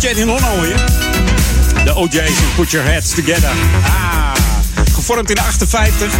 Uurtje 0.04 0.20
in 0.20 0.28
hier. 0.64 0.76
De 1.84 1.94
OJ's 1.94 2.16
en 2.16 2.54
Put 2.56 2.70
Your 2.70 2.86
Heads 2.88 3.10
Together. 3.14 3.50
Ah, 3.84 4.32
gevormd 4.92 5.30
in 5.30 5.38
58. 5.38 6.12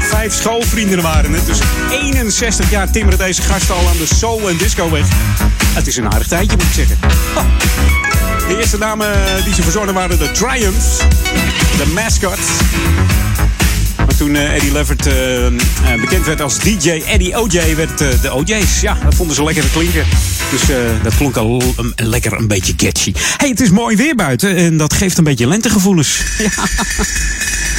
Vijf 0.00 0.34
schoolvrienden 0.34 1.02
waren 1.02 1.32
het. 1.32 1.46
Dus 1.46 1.58
61 1.90 2.70
jaar 2.70 2.90
timmeren 2.90 3.18
deze 3.18 3.42
gasten 3.42 3.74
al 3.74 3.88
aan 3.88 3.96
de 3.96 4.14
soul 4.14 4.48
en 4.48 4.56
disco 4.56 4.90
weg. 4.90 5.06
Het 5.74 5.86
is 5.86 5.96
een 5.96 6.12
aardig 6.12 6.28
tijdje, 6.28 6.56
moet 6.56 6.66
ik 6.66 6.72
zeggen. 6.72 6.98
De 8.48 8.56
eerste 8.58 8.78
namen 8.78 9.44
die 9.44 9.54
ze 9.54 9.62
verzonnen 9.62 9.94
waren 9.94 10.18
de 10.18 10.30
Triumphs. 10.30 10.96
De 11.76 11.86
Mascots. 11.94 12.46
Maar 13.96 14.16
toen 14.16 14.36
eh, 14.36 14.54
Eddie 14.54 14.72
Levert 14.72 15.06
eh, 15.06 15.46
eh, 15.46 15.52
bekend 16.00 16.26
werd 16.26 16.40
als 16.40 16.58
DJ 16.58 17.02
Eddie 17.06 17.40
OJ, 17.40 17.74
werd 17.76 18.00
eh, 18.00 18.08
de 18.22 18.34
OJ's. 18.34 18.80
Ja, 18.80 18.96
dat 19.04 19.14
vonden 19.14 19.36
ze 19.36 19.44
lekker 19.44 19.62
te 19.62 19.70
klinken. 19.70 20.04
Dus 20.54 20.70
eh, 20.70 21.02
dat 21.02 21.16
klonk 21.16 21.36
al 21.36 21.62
lekker 21.96 22.32
een 22.32 22.46
beetje 22.46 22.74
catchy. 22.74 23.12
hey, 23.36 23.48
het 23.48 23.60
is 23.60 23.70
mooi 23.70 23.96
weer 23.96 24.14
buiten 24.14 24.56
en 24.56 24.76
dat 24.76 24.92
geeft 24.94 25.18
een 25.18 25.24
beetje 25.24 25.48
lentegevoelens. 25.48 26.18
Ja. 26.38 26.50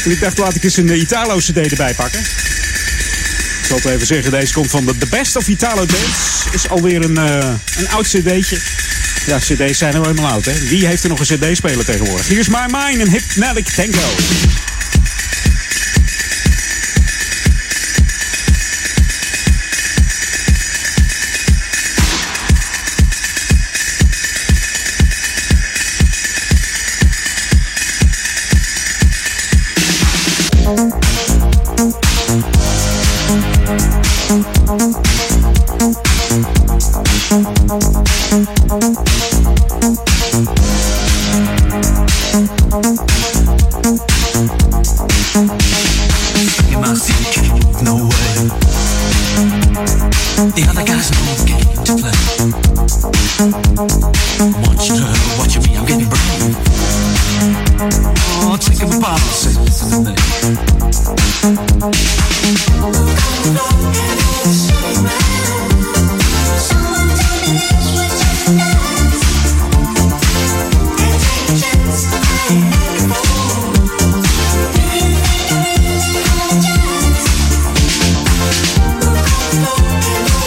En 0.04 0.12
ik 0.12 0.20
dacht, 0.20 0.38
laat 0.38 0.56
ik 0.56 0.64
eens 0.64 0.78
een 0.78 0.90
eh, 0.90 1.00
Italo-cd 1.00 1.58
erbij 1.58 1.94
pakken. 1.94 2.20
Ik 2.20 3.66
zal 3.68 3.78
het 3.78 3.86
even 3.86 4.08
zeggen, 4.08 4.32
deze 4.32 4.54
komt 4.54 4.70
van 4.70 4.86
de 4.86 4.98
The 4.98 5.08
Best 5.10 5.36
of 5.36 5.48
Italo 5.48 5.86
Dance. 5.86 6.50
Is 6.52 6.70
alweer 6.70 7.04
een, 7.04 7.18
eh, 7.18 7.50
een 7.78 7.90
oud 7.90 8.08
cd'tje. 8.08 8.58
Ja, 9.26 9.38
cd's 9.38 9.78
zijn 9.78 9.94
nou 9.94 10.08
helemaal 10.08 10.32
oud, 10.32 10.46
hè. 10.46 10.68
Wie 10.68 10.88
heeft 10.88 11.04
er 11.04 11.10
nog 11.10 11.20
een 11.20 11.38
cd-speler 11.38 11.86
tegenwoordig? 11.86 12.28
Hier 12.28 12.40
is 12.40 12.48
My 12.48 12.66
Mind, 12.72 13.02
een 13.02 13.10
Hypnotic 13.10 13.68
Tango. 13.68 14.08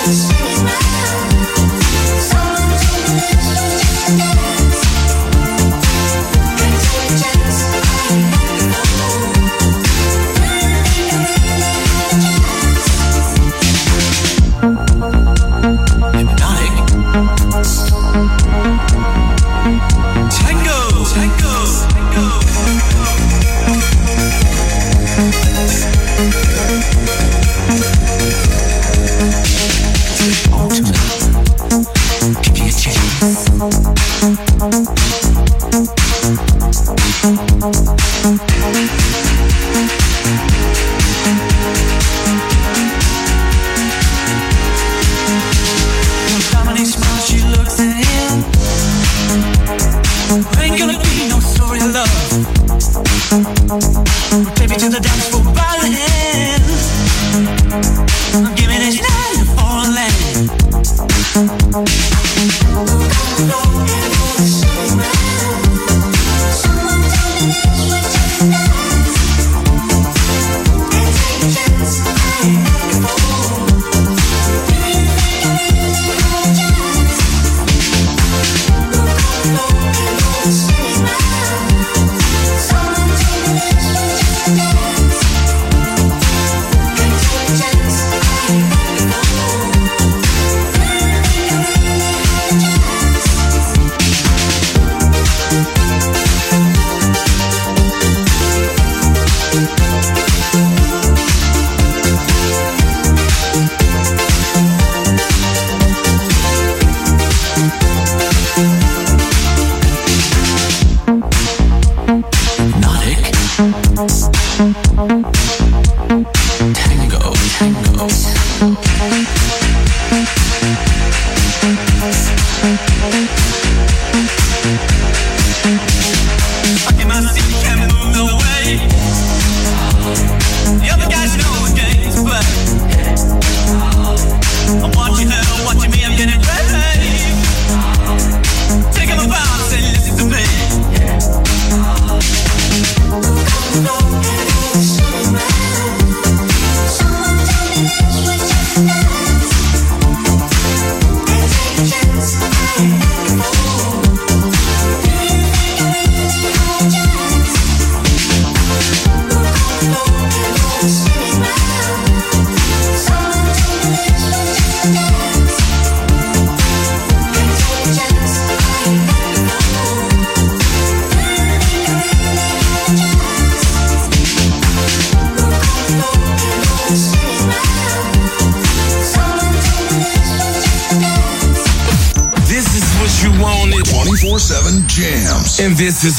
Tango, 0.09 0.38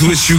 And 0.01 0.09
this 0.09 0.29
is 0.29 0.29
what 0.29 0.38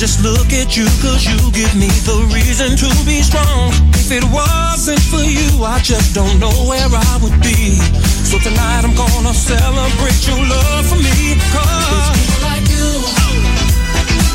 just 0.00 0.24
look 0.24 0.48
at 0.56 0.78
you 0.78 0.88
cause 1.04 1.28
you 1.28 1.36
give 1.52 1.76
me 1.76 1.84
the 2.08 2.24
reason 2.32 2.72
to 2.72 2.88
be 3.04 3.20
strong. 3.20 3.68
If 3.92 4.08
it 4.08 4.24
wasn't 4.32 5.04
for 5.12 5.20
you, 5.20 5.60
I 5.60 5.76
just 5.84 6.14
don't 6.14 6.40
know 6.40 6.48
where 6.64 6.88
I 6.88 7.20
would 7.20 7.36
be. 7.44 7.76
So 8.24 8.40
tonight 8.40 8.80
I'm 8.80 8.96
gonna 8.96 9.36
celebrate 9.36 10.24
your 10.24 10.40
love 10.40 10.88
for 10.88 10.96
me. 10.96 11.36
Cause 11.52 12.16
people 12.16 12.40
like 12.48 12.64
you 12.72 12.88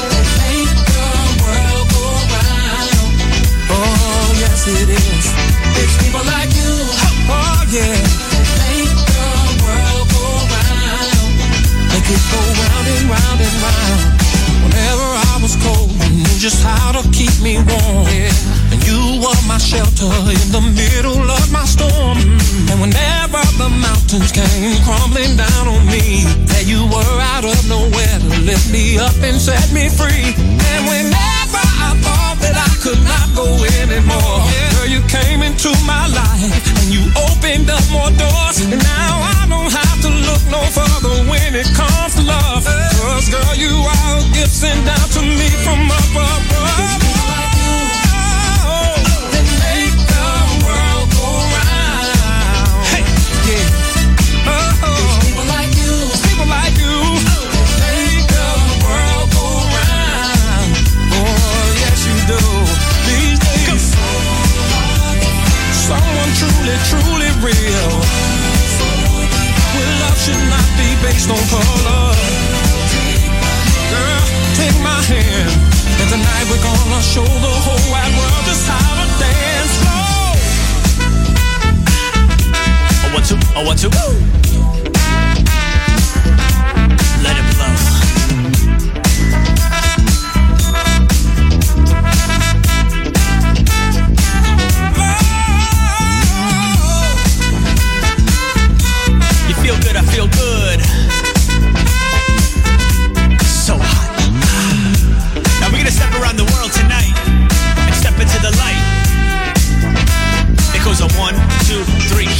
that 0.05 0.27
make 0.37 0.69
the 0.85 1.09
world 1.41 1.87
go. 1.89 2.05
Oh, 3.73 4.37
yes 4.37 4.69
it 4.69 4.85
is. 4.85 5.25
It's 5.81 5.97
people 5.97 6.21
like 6.29 6.53
you. 6.53 6.73
Oh, 7.25 7.65
yeah. 7.73 8.05
That 8.37 8.45
make 8.69 8.93
the 9.01 9.33
world 9.65 10.05
go 10.13 10.25
round. 10.45 11.33
Make 11.89 12.05
it 12.05 12.21
go 12.29 12.37
round 12.53 12.85
and 12.85 13.05
round 13.09 13.39
and 13.41 13.57
round. 13.65 14.15
Whenever 14.61 15.14
was 15.45 15.55
cold, 15.61 15.91
you 15.91 16.09
knew 16.25 16.37
just 16.41 16.63
how 16.63 16.91
to 16.91 17.03
keep 17.11 17.35
me 17.39 17.57
warm. 17.57 18.07
And 18.73 18.81
you 18.81 19.21
were 19.21 19.41
my 19.45 19.59
shelter 19.59 20.09
in 20.41 20.47
the 20.49 20.63
middle 20.73 21.29
of 21.29 21.51
my 21.51 21.65
storm. 21.65 22.17
And 22.69 22.77
whenever 22.81 23.43
the 23.61 23.69
mountains 23.69 24.31
came 24.31 24.73
crumbling 24.81 25.37
down 25.37 25.67
on 25.67 25.85
me, 25.85 26.25
there 26.49 26.65
you 26.65 26.81
were 26.89 27.17
out 27.33 27.45
of 27.45 27.57
nowhere 27.69 28.17
to 28.25 28.41
lift 28.41 28.71
me 28.71 28.97
up 28.97 29.13
and 29.21 29.37
set 29.37 29.71
me 29.71 29.87
free. 29.87 30.33
And 30.73 30.81
whenever 30.89 31.34
could 32.85 33.03
not 33.03 33.33
go 33.33 33.49
anymore, 33.81 34.37
girl, 34.77 34.85
you 34.85 35.01
came 35.09 35.41
into 35.41 35.69
my 35.89 36.05
life 36.05 36.61
and 36.77 36.93
you 36.93 37.01
opened 37.17 37.67
up 37.67 37.81
more 37.89 38.11
doors. 38.13 38.61
And 38.61 38.77
now 38.77 39.13
I 39.25 39.45
don't 39.49 39.73
have 39.73 40.01
to 40.05 40.09
look 40.09 40.43
no 40.53 40.61
further 40.69 41.15
when 41.27 41.55
it 41.55 41.65
comes 41.73 42.13
to 42.13 42.21
love. 42.21 42.63
Cause 43.01 43.27
girl, 43.29 43.55
you 43.55 43.73
are 43.73 44.19
a 44.19 44.23
gift 44.37 44.53
sent 44.53 44.85
down 44.85 45.09
to 45.17 45.21
me 45.21 45.49
from 45.65 45.81
above. 45.89 47.04
Should 70.25 70.49
not 70.49 70.65
be 70.73 70.89
based 71.05 71.29
on 71.29 71.37
color. 71.53 72.09
Girl, 73.93 74.25
take 74.57 74.73
my 74.81 74.99
hand. 75.05 75.53
And 76.01 76.09
tonight 76.09 76.45
we're 76.49 76.63
gonna 76.65 77.01
show 77.03 77.21
the 77.21 77.53
whole 77.65 77.85
wide 77.93 78.09
world 78.17 78.43
just 78.49 78.65
how 78.65 78.95
to 79.01 79.05
dance 79.21 79.73
slow. 79.77 80.25
Oh, 83.05 83.13
one, 83.13 83.21
two, 83.21 83.37
oh, 83.55 83.65
one, 83.69 83.77
two. 83.77 83.89
Let 87.21 87.37
it 87.37 87.45
flow. 87.53 88.04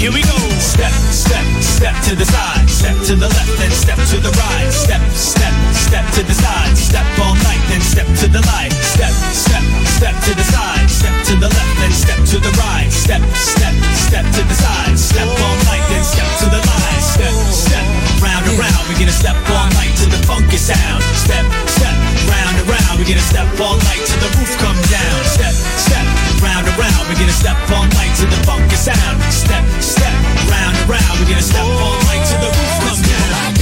Here 0.06 0.14
we 0.14 0.22
go. 0.22 0.38
Step, 0.61 0.94
step, 1.10 1.41
step 1.65 1.95
to 2.06 2.14
the 2.14 2.26
side, 2.30 2.69
step 2.69 2.94
to 3.10 3.18
the 3.18 3.26
left, 3.26 3.53
then 3.57 3.73
step 3.73 3.98
to 4.14 4.22
the 4.22 4.30
right. 4.38 4.69
Step, 4.69 5.02
step, 5.18 5.53
step 5.73 6.06
to 6.14 6.22
the 6.22 6.36
side, 6.38 6.77
step 6.77 7.07
all 7.18 7.34
night, 7.41 7.64
then 7.73 7.82
step 7.82 8.06
to 8.22 8.30
the 8.30 8.41
light. 8.53 8.69
Step, 8.86 9.10
step, 9.34 9.65
step 9.98 10.14
to 10.30 10.32
the 10.38 10.45
side, 10.45 10.86
step 10.94 11.15
to 11.26 11.34
the 11.41 11.49
left, 11.49 11.76
then 11.82 11.90
step 11.90 12.22
to 12.22 12.38
the 12.38 12.53
right. 12.53 12.86
Step, 12.94 13.22
step, 13.34 13.73
step 13.98 14.26
to 14.38 14.41
the 14.45 14.53
side, 14.53 14.94
step 14.94 15.26
all 15.26 15.57
night, 15.73 15.86
then 15.90 16.03
step 16.06 16.30
to 16.38 16.53
the 16.53 16.61
light. 16.61 17.02
Step, 17.02 17.34
step, 17.49 17.86
round 18.22 18.45
and 18.45 18.61
round, 18.61 18.86
we're 18.86 19.02
gonna 19.02 19.10
step 19.10 19.38
all 19.57 19.69
night 19.73 19.94
to 19.98 20.06
the 20.06 20.22
funky 20.30 20.61
sound. 20.61 21.02
Step, 21.18 21.45
step, 21.65 21.98
round 22.30 22.53
and 22.61 22.68
round, 22.69 22.94
we're 23.02 23.10
gonna 23.10 23.26
step 23.26 23.49
all 23.57 23.77
night 23.90 24.06
till 24.06 24.22
the 24.22 24.30
roof 24.38 24.53
come 24.61 24.77
down. 24.86 25.18
Step, 25.34 25.56
step, 25.82 26.14
round 26.41 26.68
and 26.68 26.78
round, 26.78 27.07
we're 27.07 27.16
gonna 27.16 27.32
step 27.32 27.57
all 27.72 27.88
night 27.95 28.14
to 28.20 28.26
the 28.26 28.40
funky 28.45 28.76
sound. 28.76 29.22
Step, 29.32 29.64
step, 29.82 30.14
round 30.49 30.76
and 30.76 30.90
round, 30.90 31.20
we're 31.20 31.30
gonna 31.30 31.41
step 31.41 31.64
all 31.64 31.98
night 32.10 32.24
till 32.28 32.40
the 32.40 32.52
roof 32.52 32.74
come 32.84 33.02
down. 33.02 33.55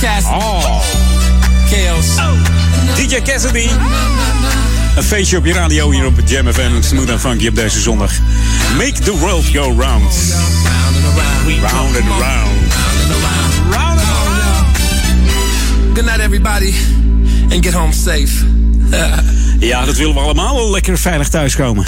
Cassidy. 0.00 0.34
Oh. 0.34 0.82
Chaos. 1.68 2.06
DJ 2.96 3.22
Cassidy. 3.22 3.68
Een 4.96 5.02
feestje 5.02 5.36
op 5.36 5.44
je 5.44 5.52
radio 5.52 5.90
hier 5.90 6.06
op 6.06 6.20
Jam 6.24 6.52
FM. 6.52 6.82
Smooth 6.82 7.10
and 7.10 7.20
funky 7.20 7.48
op 7.48 7.54
deze 7.54 7.80
zondag. 7.80 8.12
Make 8.76 8.92
the 8.92 9.18
world 9.18 9.44
go 9.44 9.60
round. 9.60 10.14
Round 11.60 11.96
and 11.96 12.08
round. 12.20 12.46
Round 13.70 14.00
and 14.00 14.08
around. 14.08 14.76
Good 15.94 16.04
night, 16.04 16.20
everybody. 16.20 16.74
And 17.50 17.64
get 17.64 17.72
home 17.72 17.92
safe. 17.92 18.32
Ja, 19.58 19.84
dat 19.84 19.96
willen 19.96 20.14
we 20.14 20.20
allemaal 20.20 20.54
wel 20.54 20.70
lekker 20.70 20.98
veilig 20.98 21.28
thuiskomen. 21.28 21.84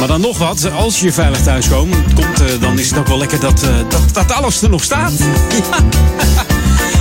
Maar 0.00 0.08
dan 0.08 0.20
nog 0.20 0.38
wat, 0.38 0.70
als 0.72 1.00
je 1.00 1.12
veilig 1.12 1.42
thuis 1.42 1.68
komt, 1.68 2.14
komt 2.14 2.40
eh, 2.40 2.60
dan 2.60 2.78
is 2.78 2.90
het 2.90 2.98
ook 2.98 3.06
wel 3.06 3.18
lekker 3.18 3.40
dat, 3.40 3.62
eh, 3.62 3.78
dat, 3.88 4.14
dat 4.14 4.32
alles 4.32 4.62
er 4.62 4.70
nog 4.70 4.84
staat. 4.84 5.12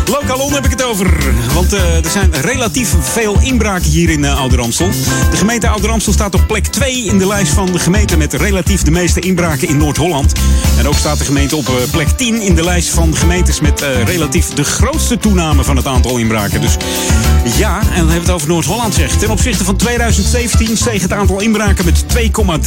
Lokalon 0.09 0.53
heb 0.53 0.65
ik 0.65 0.71
het 0.71 0.83
over. 0.83 1.33
Want 1.53 1.73
eh, 1.73 2.05
er 2.05 2.09
zijn 2.11 2.33
relatief 2.41 2.95
veel 3.01 3.39
inbraken 3.41 3.89
hier 3.89 4.09
in 4.09 4.23
uh, 4.23 4.39
Ouder 4.39 4.61
Amstel. 4.61 4.89
De 5.31 5.37
gemeente 5.37 5.67
Ouder 5.67 5.89
Amstel 5.89 6.13
staat 6.13 6.35
op 6.35 6.47
plek 6.47 6.65
2 6.65 7.03
in 7.03 7.17
de 7.17 7.27
lijst 7.27 7.53
van 7.53 7.71
de 7.71 7.79
gemeenten 7.79 8.17
met 8.17 8.33
relatief 8.33 8.81
de 8.81 8.91
meeste 8.91 9.19
inbraken 9.19 9.67
in 9.67 9.77
Noord-Holland. 9.77 10.33
En 10.77 10.87
ook 10.87 10.93
staat 10.93 11.17
de 11.17 11.25
gemeente 11.25 11.55
op 11.55 11.67
uh, 11.67 11.75
plek 11.91 12.07
10 12.07 12.41
in 12.41 12.55
de 12.55 12.63
lijst 12.63 12.89
van 12.89 13.15
gemeentes 13.15 13.59
met 13.59 13.85
relatief 14.05 14.47
de 14.47 14.63
grootste 14.63 15.17
toename 15.17 15.63
van 15.63 15.75
het 15.75 15.85
aantal 15.85 16.17
inbraken. 16.17 16.61
Dus 16.61 16.77
ja, 17.57 17.79
en 17.79 17.85
dan 17.85 17.95
hebben 17.95 18.13
we 18.13 18.19
het 18.19 18.29
over 18.29 18.47
Noord-Holland 18.47 18.93
zeg. 18.93 19.11
Ten 19.17 19.29
opzichte 19.29 19.63
van 19.63 19.75
2017 19.75 20.77
steeg 20.77 21.01
het 21.01 21.13
aantal 21.13 21.39
inbraken 21.39 21.85
met 21.85 22.03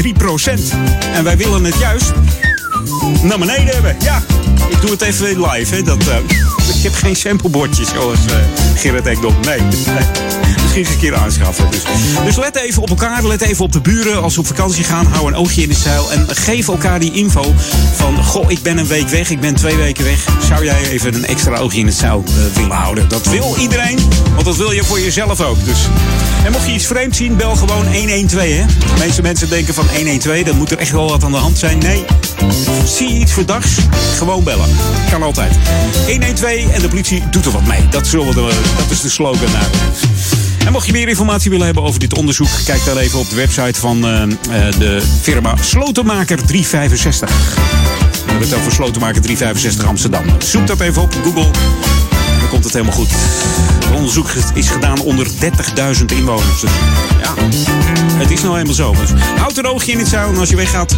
2,3 0.02 0.12
procent. 0.16 0.72
En 1.14 1.24
wij 1.24 1.36
willen 1.36 1.64
het 1.64 1.78
juist 1.78 2.12
naar 3.22 3.38
beneden 3.38 3.74
hebben. 3.74 3.96
Ja, 4.00 4.22
ik 4.68 4.80
doe 4.80 4.90
het 4.90 5.02
even 5.02 5.40
live. 5.40 5.74
Hè. 5.74 5.82
Dat, 5.82 6.02
uh, 6.08 6.16
ik 6.76 6.82
heb 6.82 6.94
geen 6.94 7.16
samplebordjes 7.16 7.88
zoals 7.88 8.18
uh, 8.18 8.34
Gerrit 8.74 9.06
Ekdom. 9.06 9.34
Nee, 9.44 9.60
nee. 9.60 10.41
Een 10.74 10.98
keer 10.98 11.14
aanschaffen. 11.14 11.70
Dus. 11.70 11.82
dus 12.24 12.36
let 12.36 12.56
even 12.56 12.82
op 12.82 12.90
elkaar, 12.90 13.26
let 13.26 13.40
even 13.40 13.64
op 13.64 13.72
de 13.72 13.80
buren. 13.80 14.22
Als 14.22 14.34
ze 14.34 14.40
op 14.40 14.46
vakantie 14.46 14.84
gaan, 14.84 15.06
hou 15.06 15.26
een 15.26 15.34
oogje 15.34 15.62
in 15.62 15.68
de 15.68 15.74
zeil. 15.74 16.12
En 16.12 16.26
geef 16.28 16.68
elkaar 16.68 17.00
die 17.00 17.12
info 17.12 17.54
van... 17.96 18.24
Goh, 18.24 18.50
ik 18.50 18.62
ben 18.62 18.78
een 18.78 18.86
week 18.86 19.08
weg, 19.08 19.30
ik 19.30 19.40
ben 19.40 19.54
twee 19.54 19.76
weken 19.76 20.04
weg. 20.04 20.24
Zou 20.48 20.64
jij 20.64 20.88
even 20.88 21.14
een 21.14 21.26
extra 21.26 21.56
oogje 21.56 21.78
in 21.78 21.86
het 21.86 21.94
zeil 21.94 22.24
uh, 22.28 22.56
willen 22.56 22.76
houden? 22.76 23.08
Dat 23.08 23.26
wil 23.26 23.56
iedereen, 23.58 23.98
want 24.32 24.44
dat 24.44 24.56
wil 24.56 24.70
je 24.70 24.84
voor 24.84 25.00
jezelf 25.00 25.40
ook. 25.40 25.64
Dus. 25.64 25.78
En 26.44 26.52
mocht 26.52 26.66
je 26.66 26.72
iets 26.72 26.86
vreemd 26.86 27.16
zien, 27.16 27.36
bel 27.36 27.56
gewoon 27.56 27.94
112. 27.94 28.42
Hè? 28.42 28.66
De 28.66 28.98
meeste 28.98 29.22
mensen 29.22 29.48
denken 29.48 29.74
van 29.74 29.86
112, 29.96 30.42
dan 30.42 30.56
moet 30.56 30.70
er 30.70 30.78
echt 30.78 30.92
wel 30.92 31.08
wat 31.08 31.24
aan 31.24 31.32
de 31.32 31.38
hand 31.38 31.58
zijn. 31.58 31.78
Nee, 31.78 32.04
zie 32.84 33.08
je 33.08 33.18
iets 33.18 33.32
verdachts, 33.32 33.70
gewoon 34.16 34.44
bellen. 34.44 34.68
Kan 35.10 35.22
altijd. 35.22 35.52
112 36.06 36.72
en 36.72 36.80
de 36.80 36.88
politie 36.88 37.22
doet 37.30 37.44
er 37.44 37.52
wat 37.52 37.66
mee. 37.66 37.88
Dat, 37.90 38.06
zullen 38.06 38.34
we, 38.34 38.52
dat 38.76 38.90
is 38.90 39.00
de 39.00 39.08
slogan. 39.08 39.50
En 40.66 40.72
mocht 40.72 40.86
je 40.86 40.92
meer 40.92 41.08
informatie 41.08 41.50
willen 41.50 41.64
hebben 41.64 41.82
over 41.82 42.00
dit 42.00 42.14
onderzoek, 42.14 42.48
kijk 42.64 42.84
dan 42.84 42.98
even 42.98 43.18
op 43.18 43.28
de 43.28 43.36
website 43.36 43.80
van 43.80 44.08
uh, 44.08 44.22
uh, 44.22 44.78
de 44.78 45.02
firma 45.20 45.56
Slotenmaker 45.60 46.46
365. 46.46 47.54
We 48.24 48.30
hebben 48.30 48.48
het 48.48 48.58
over 48.58 48.72
Slotenmaker 48.72 49.22
365 49.22 49.84
Amsterdam. 49.88 50.24
Zoek 50.38 50.66
dat 50.66 50.80
even 50.80 51.02
op 51.02 51.14
Google. 51.22 52.11
Komt 52.62 52.74
het 52.74 52.82
helemaal 52.84 53.06
goed. 53.06 53.10
Het 53.84 53.94
onderzoek 53.94 54.28
is 54.54 54.68
gedaan 54.68 55.00
onder 55.00 55.26
30.000 55.26 56.04
inwoners. 56.16 56.60
Dus 56.60 56.70
ja, 57.20 57.34
het 58.18 58.30
is 58.30 58.42
nou 58.42 58.58
eenmaal 58.58 58.74
zo. 58.74 58.94
Dus 59.00 59.10
houd 59.36 59.56
een 59.56 59.66
oogje 59.66 59.92
in 59.92 59.98
het 59.98 60.08
zuil 60.08 60.28
en 60.28 60.38
als 60.38 60.48
je 60.48 60.56
weggaat, 60.56 60.96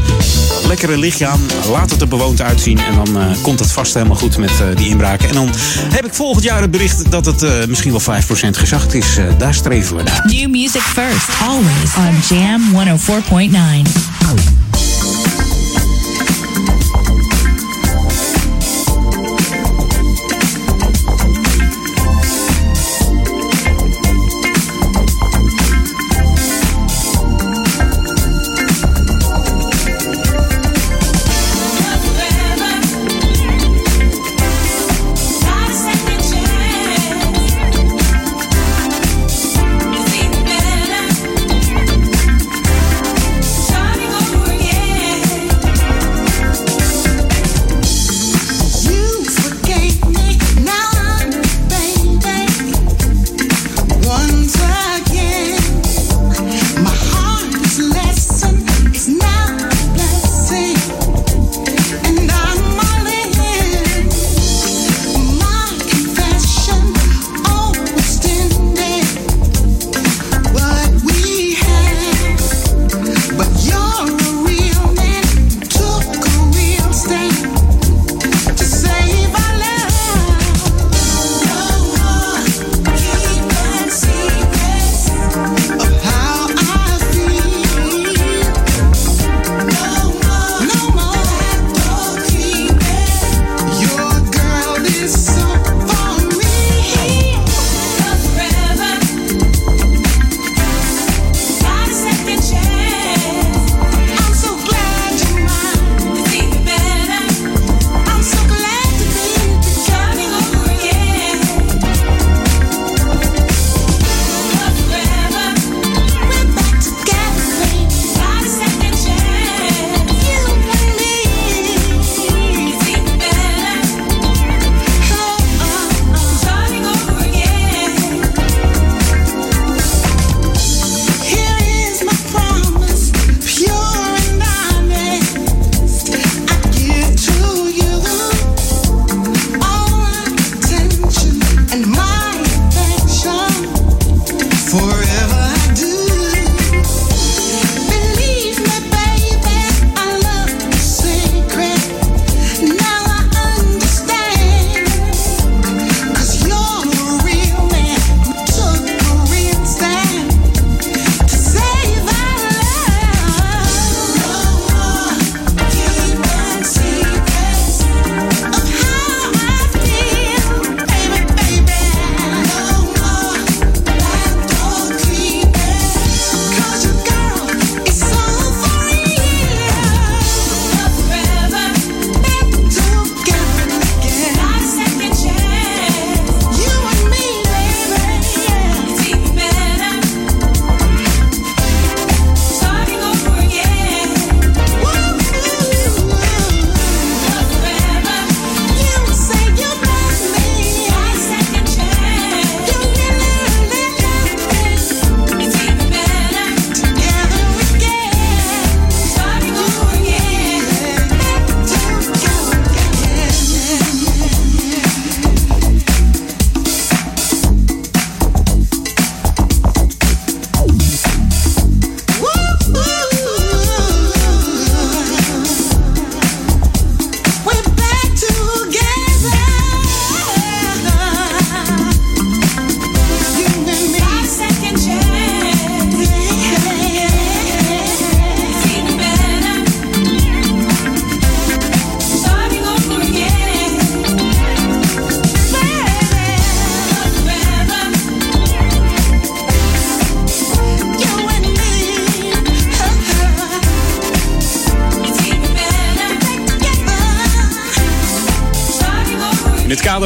lekker 0.66 0.90
een 0.90 0.98
lichtje 0.98 1.26
aan. 1.26 1.40
Laat 1.70 1.90
het 1.90 2.00
er 2.00 2.08
bewoond 2.08 2.40
uitzien 2.40 2.78
en 2.78 2.94
dan 2.94 3.22
uh, 3.22 3.42
komt 3.42 3.58
het 3.58 3.72
vast 3.72 3.94
helemaal 3.94 4.16
goed 4.16 4.38
met 4.38 4.50
uh, 4.50 4.76
die 4.76 4.88
inbraken. 4.88 5.28
En 5.28 5.34
dan 5.34 5.50
heb 5.88 6.06
ik 6.06 6.14
volgend 6.14 6.44
jaar 6.44 6.60
het 6.60 6.70
bericht 6.70 7.10
dat 7.10 7.26
het 7.26 7.42
uh, 7.42 7.50
misschien 7.68 7.92
wel 7.92 8.20
5% 8.22 8.24
gezacht 8.50 8.94
is. 8.94 9.18
daar 9.38 9.54
streven 9.54 9.96
we 9.96 10.02
naar. 10.02 10.22
New 10.26 10.50
music 10.50 10.82
first, 10.82 11.28
always 11.42 11.96
on 11.96 12.36
Jam 12.36 12.62
104.9. 12.72 14.63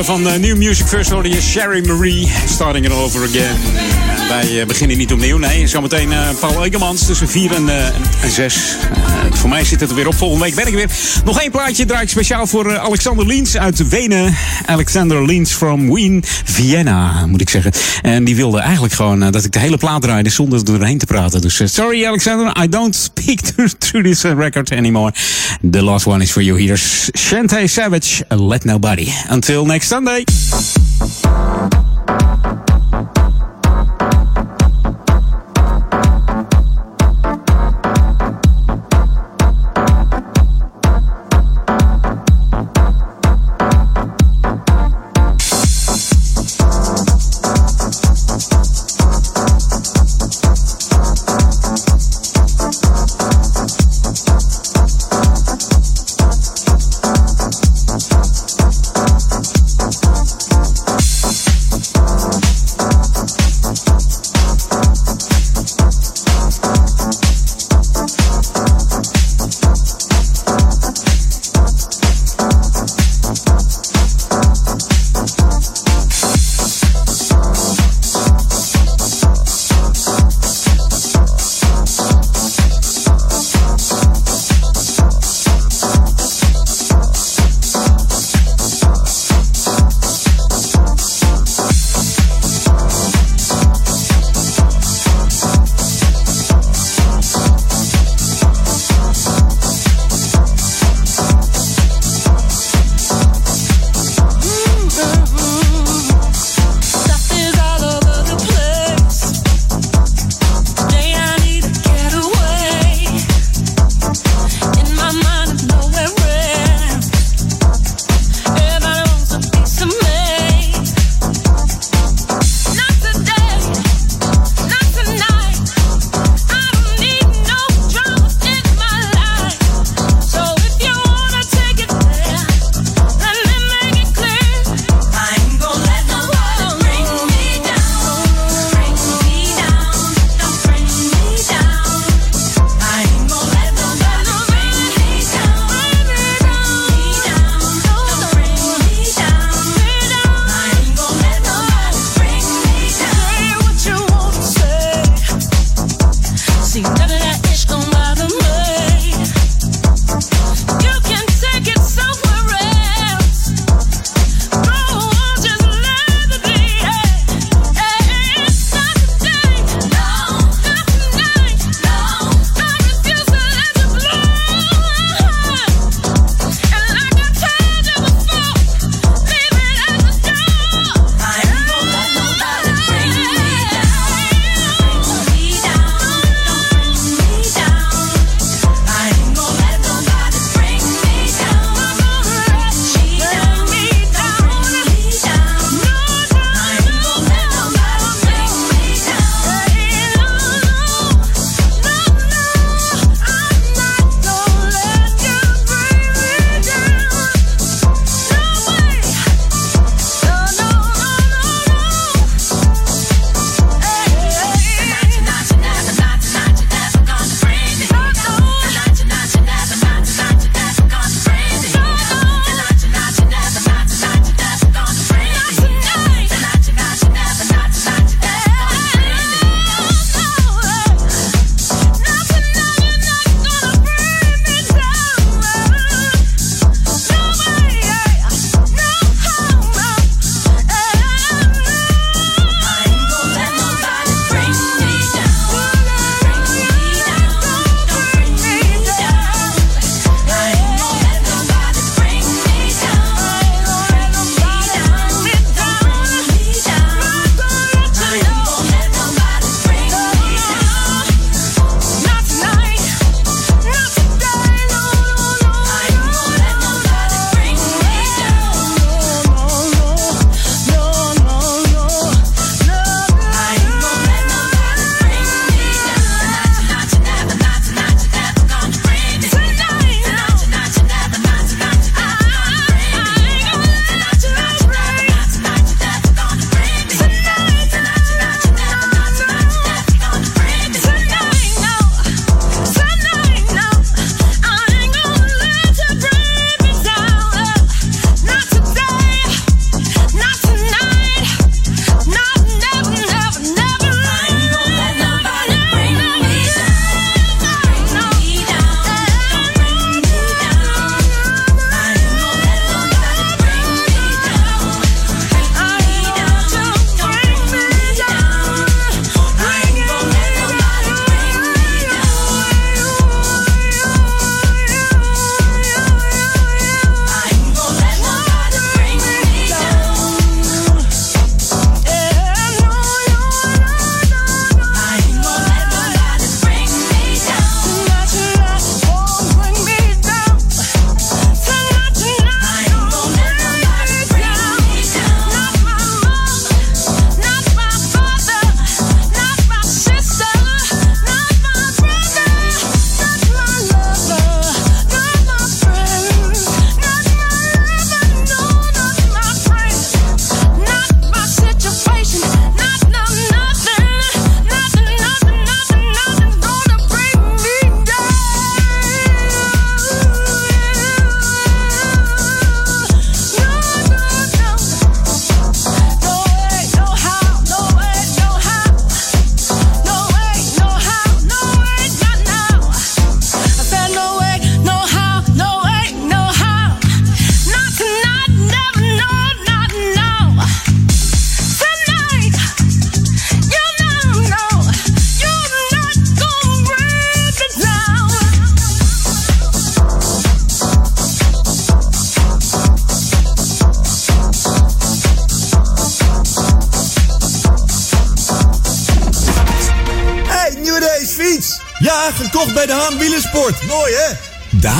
van 0.05 0.29
eh, 0.29 0.39
New 0.39 0.57
Music 0.57 0.87
First 0.87 1.11
hoorde 1.11 1.29
je 1.29 1.41
Sherry 1.41 1.87
Marie, 1.87 2.33
Starting 2.47 2.87
It 2.87 2.93
Over 2.93 3.29
Again. 3.29 3.57
Wij 4.29 4.61
eh, 4.61 4.67
beginnen 4.67 4.99
niet 4.99 5.13
opnieuw, 5.13 5.39
nee. 5.39 5.67
Zometeen 5.67 6.13
eh, 6.13 6.29
Paul 6.41 6.65
Egermans 6.65 7.07
tussen 7.07 7.29
4 7.29 7.55
en, 7.55 7.69
en 8.23 8.31
6. 8.31 8.77
voor 9.31 9.49
mij 9.49 9.65
zit 9.65 9.81
het 9.81 9.91
er 9.91 9.97
weer 9.97 10.07
op. 10.07 10.15
Volgende 10.15 10.45
week 10.45 10.55
ben 10.55 10.67
ik 10.67 10.75
weer. 10.75 10.91
Nog 11.25 11.41
één 11.41 11.51
plaatje 11.51 11.85
draai 11.85 12.03
ik 12.03 12.09
speciaal 12.09 12.47
voor 12.47 12.79
Alexander 12.79 13.27
Liens 13.27 13.57
uit 13.57 13.89
Wenen. 13.89 14.35
Alexander 14.67 15.27
Liens 15.27 15.53
from 15.53 15.95
Wien, 15.95 16.25
Vienna, 16.45 17.27
moet 17.27 17.41
ik 17.41 17.51
zeggen. 17.51 17.73
En 18.03 18.25
die 18.25 18.37
wilde 18.37 18.59
eigenlijk 18.59 18.95
gewoon 18.95 19.31
dat 19.31 19.45
ik 19.45 19.53
de 19.53 19.59
hele 19.59 19.77
plaat 19.77 20.03
draaide 20.03 20.31
zonder 20.31 20.59
er 20.59 20.65
doorheen 20.65 20.99
te 20.99 21.07
praten. 21.07 21.41
Dus 21.41 21.61
sorry 21.65 22.07
Alexander, 22.07 22.63
I 22.63 22.69
don't 22.69 23.11
speak 23.29 23.41
through 23.41 24.03
this 24.03 24.25
uh, 24.25 24.35
record 24.35 24.73
anymore. 24.73 25.13
The 25.63 25.83
last 25.83 26.07
one 26.07 26.23
is 26.23 26.31
for 26.31 26.41
you. 26.41 26.57
Here's 26.57 27.11
Shantae 27.11 27.69
Savage, 27.69 28.23
Let 28.31 28.65
Nobody. 28.65 29.09
Until 29.29 29.67
next 29.67 29.89
Sunday. 29.89 30.25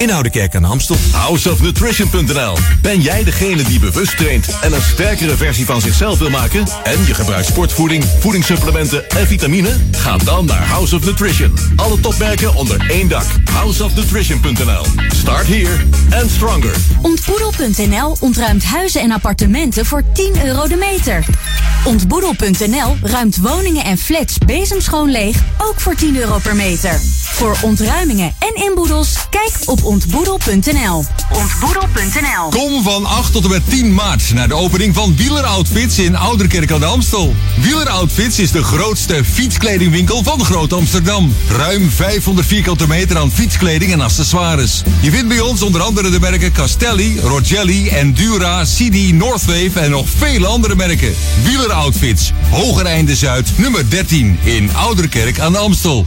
in 0.00 0.12
Oudekerk 0.12 0.54
aan 0.54 0.62
de 0.62 0.68
Amstel. 0.68 0.96
Houseofnutrition.nl 1.12 2.56
Ben 2.82 3.00
jij 3.00 3.24
degene 3.24 3.62
die 3.62 3.80
bewust 3.80 4.16
traint 4.16 4.58
en 4.60 4.72
een 4.72 4.82
sterkere 4.82 5.36
versie 5.36 5.66
van 5.66 5.80
zichzelf 5.80 6.18
wil 6.18 6.30
maken? 6.30 6.66
En 6.84 7.06
je 7.06 7.14
gebruikt 7.14 7.46
sportvoeding, 7.46 8.04
voedingssupplementen 8.20 9.10
en 9.10 9.26
vitamine? 9.26 9.76
Ga 9.90 10.16
dan 10.16 10.44
naar 10.44 10.66
House 10.66 10.96
of 10.96 11.04
Nutrition. 11.04 11.54
Alle 11.76 12.00
topmerken 12.00 12.54
onder 12.54 12.90
één 12.90 13.08
dak. 13.08 13.24
Houseofnutrition.nl 13.52 14.84
Start 15.14 15.46
here 15.46 15.76
and 16.20 16.30
stronger. 16.30 16.74
Ontboedel.nl 17.02 18.16
ontruimt 18.20 18.64
huizen 18.64 19.00
en 19.00 19.12
appartementen 19.12 19.86
voor 19.86 20.02
10 20.12 20.44
euro 20.44 20.68
de 20.68 20.76
meter. 20.76 21.24
Ontboedel.nl 21.84 22.96
ruimt 23.02 23.36
woningen 23.36 23.84
en 23.84 23.98
flats 23.98 24.38
bezemschoon 24.46 25.10
leeg, 25.10 25.36
ook 25.58 25.80
voor 25.80 25.94
10 25.94 26.16
euro 26.16 26.38
per 26.38 26.56
meter. 26.56 27.00
Voor 27.24 27.56
ontruimingen 27.62 28.34
en 28.38 28.64
inboedels, 28.64 29.14
kijk 29.30 29.52
op 29.64 29.84
ontboedel.nl. 29.90 31.04
Ontboedel.nl 31.30 32.48
Kom 32.50 32.82
van 32.82 33.06
8 33.06 33.32
tot 33.32 33.44
en 33.44 33.50
met 33.50 33.62
10 33.68 33.94
maart 33.94 34.32
naar 34.34 34.48
de 34.48 34.54
opening 34.54 34.94
van 34.94 35.16
Wieler 35.16 35.44
Outfits 35.44 35.98
in 35.98 36.16
Ouderkerk 36.16 36.72
aan 36.72 36.80
de 36.80 36.86
Amstel. 36.86 37.34
Wieler 37.60 37.88
Outfits 37.88 38.38
is 38.38 38.50
de 38.50 38.62
grootste 38.62 39.24
fietskledingwinkel 39.24 40.22
van 40.22 40.44
Groot 40.44 40.72
Amsterdam. 40.72 41.34
Ruim 41.48 41.90
500 41.90 42.46
vierkante 42.46 42.86
meter 42.86 43.18
aan 43.18 43.32
fietskleding 43.32 43.92
en 43.92 44.00
accessoires. 44.00 44.82
Je 45.00 45.10
vindt 45.10 45.28
bij 45.28 45.40
ons 45.40 45.62
onder 45.62 45.82
andere 45.82 46.10
de 46.10 46.20
merken 46.20 46.52
Castelli, 46.52 47.20
Rogelli, 47.20 47.88
Endura, 47.88 48.64
CD, 48.64 49.12
Northwave 49.12 49.80
en 49.80 49.90
nog 49.90 50.06
vele 50.16 50.46
andere 50.46 50.74
merken. 50.74 51.14
Wieler 51.42 51.72
Outfits, 51.72 52.32
Hogereinde 52.50 53.16
Zuid, 53.16 53.48
nummer 53.56 53.90
13 53.90 54.38
in 54.42 54.70
Ouderkerk 54.74 55.38
aan 55.38 55.52
de 55.52 55.58
Amstel. 55.58 56.06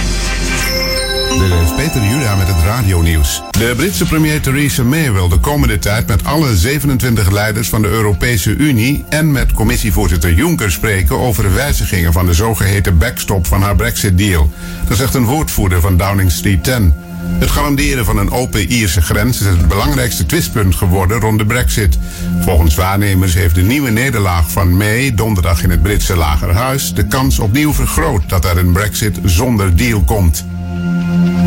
Dit 1.49 1.51
is 1.63 1.73
Peter 1.75 2.03
Juda 2.03 2.35
met 2.35 2.47
het 2.47 2.63
radionieuws. 2.63 3.41
De 3.51 3.73
Britse 3.75 4.05
premier 4.05 4.41
Theresa 4.41 4.83
May 4.83 5.11
wil 5.11 5.27
de 5.27 5.37
komende 5.37 5.79
tijd 5.79 6.07
met 6.07 6.25
alle 6.25 6.55
27 6.55 7.31
leiders 7.31 7.69
van 7.69 7.81
de 7.81 7.87
Europese 7.87 8.55
Unie 8.55 9.05
en 9.09 9.31
met 9.31 9.53
commissievoorzitter 9.53 10.33
Juncker 10.33 10.71
spreken 10.71 11.19
over 11.19 11.53
wijzigingen 11.53 12.13
van 12.13 12.25
de 12.25 12.33
zogeheten 12.33 12.97
backstop 12.97 13.47
van 13.47 13.61
haar 13.61 13.75
Brexit-deal. 13.75 14.51
Dat 14.87 14.97
zegt 14.97 15.13
een 15.13 15.25
woordvoerder 15.25 15.81
van 15.81 15.97
Downing 15.97 16.31
Street 16.31 16.63
10. 16.63 16.93
Het 17.23 17.49
garanderen 17.49 18.05
van 18.05 18.17
een 18.17 18.31
open 18.31 18.71
Ierse 18.71 19.01
grens 19.01 19.41
is 19.41 19.47
het 19.47 19.67
belangrijkste 19.67 20.25
twistpunt 20.25 20.75
geworden 20.75 21.19
rond 21.19 21.37
de 21.37 21.45
Brexit. 21.45 21.97
Volgens 22.39 22.75
waarnemers 22.75 23.33
heeft 23.33 23.55
de 23.55 23.61
nieuwe 23.61 23.89
nederlaag 23.89 24.51
van 24.51 24.77
May 24.77 25.13
donderdag 25.15 25.63
in 25.63 25.69
het 25.69 25.81
Britse 25.81 26.15
Lagerhuis 26.15 26.93
de 26.93 27.07
kans 27.07 27.39
opnieuw 27.39 27.73
vergroot 27.73 28.29
dat 28.29 28.45
er 28.45 28.57
een 28.57 28.71
Brexit 28.71 29.19
zonder 29.23 29.75
deal 29.75 30.03
komt. 30.03 30.45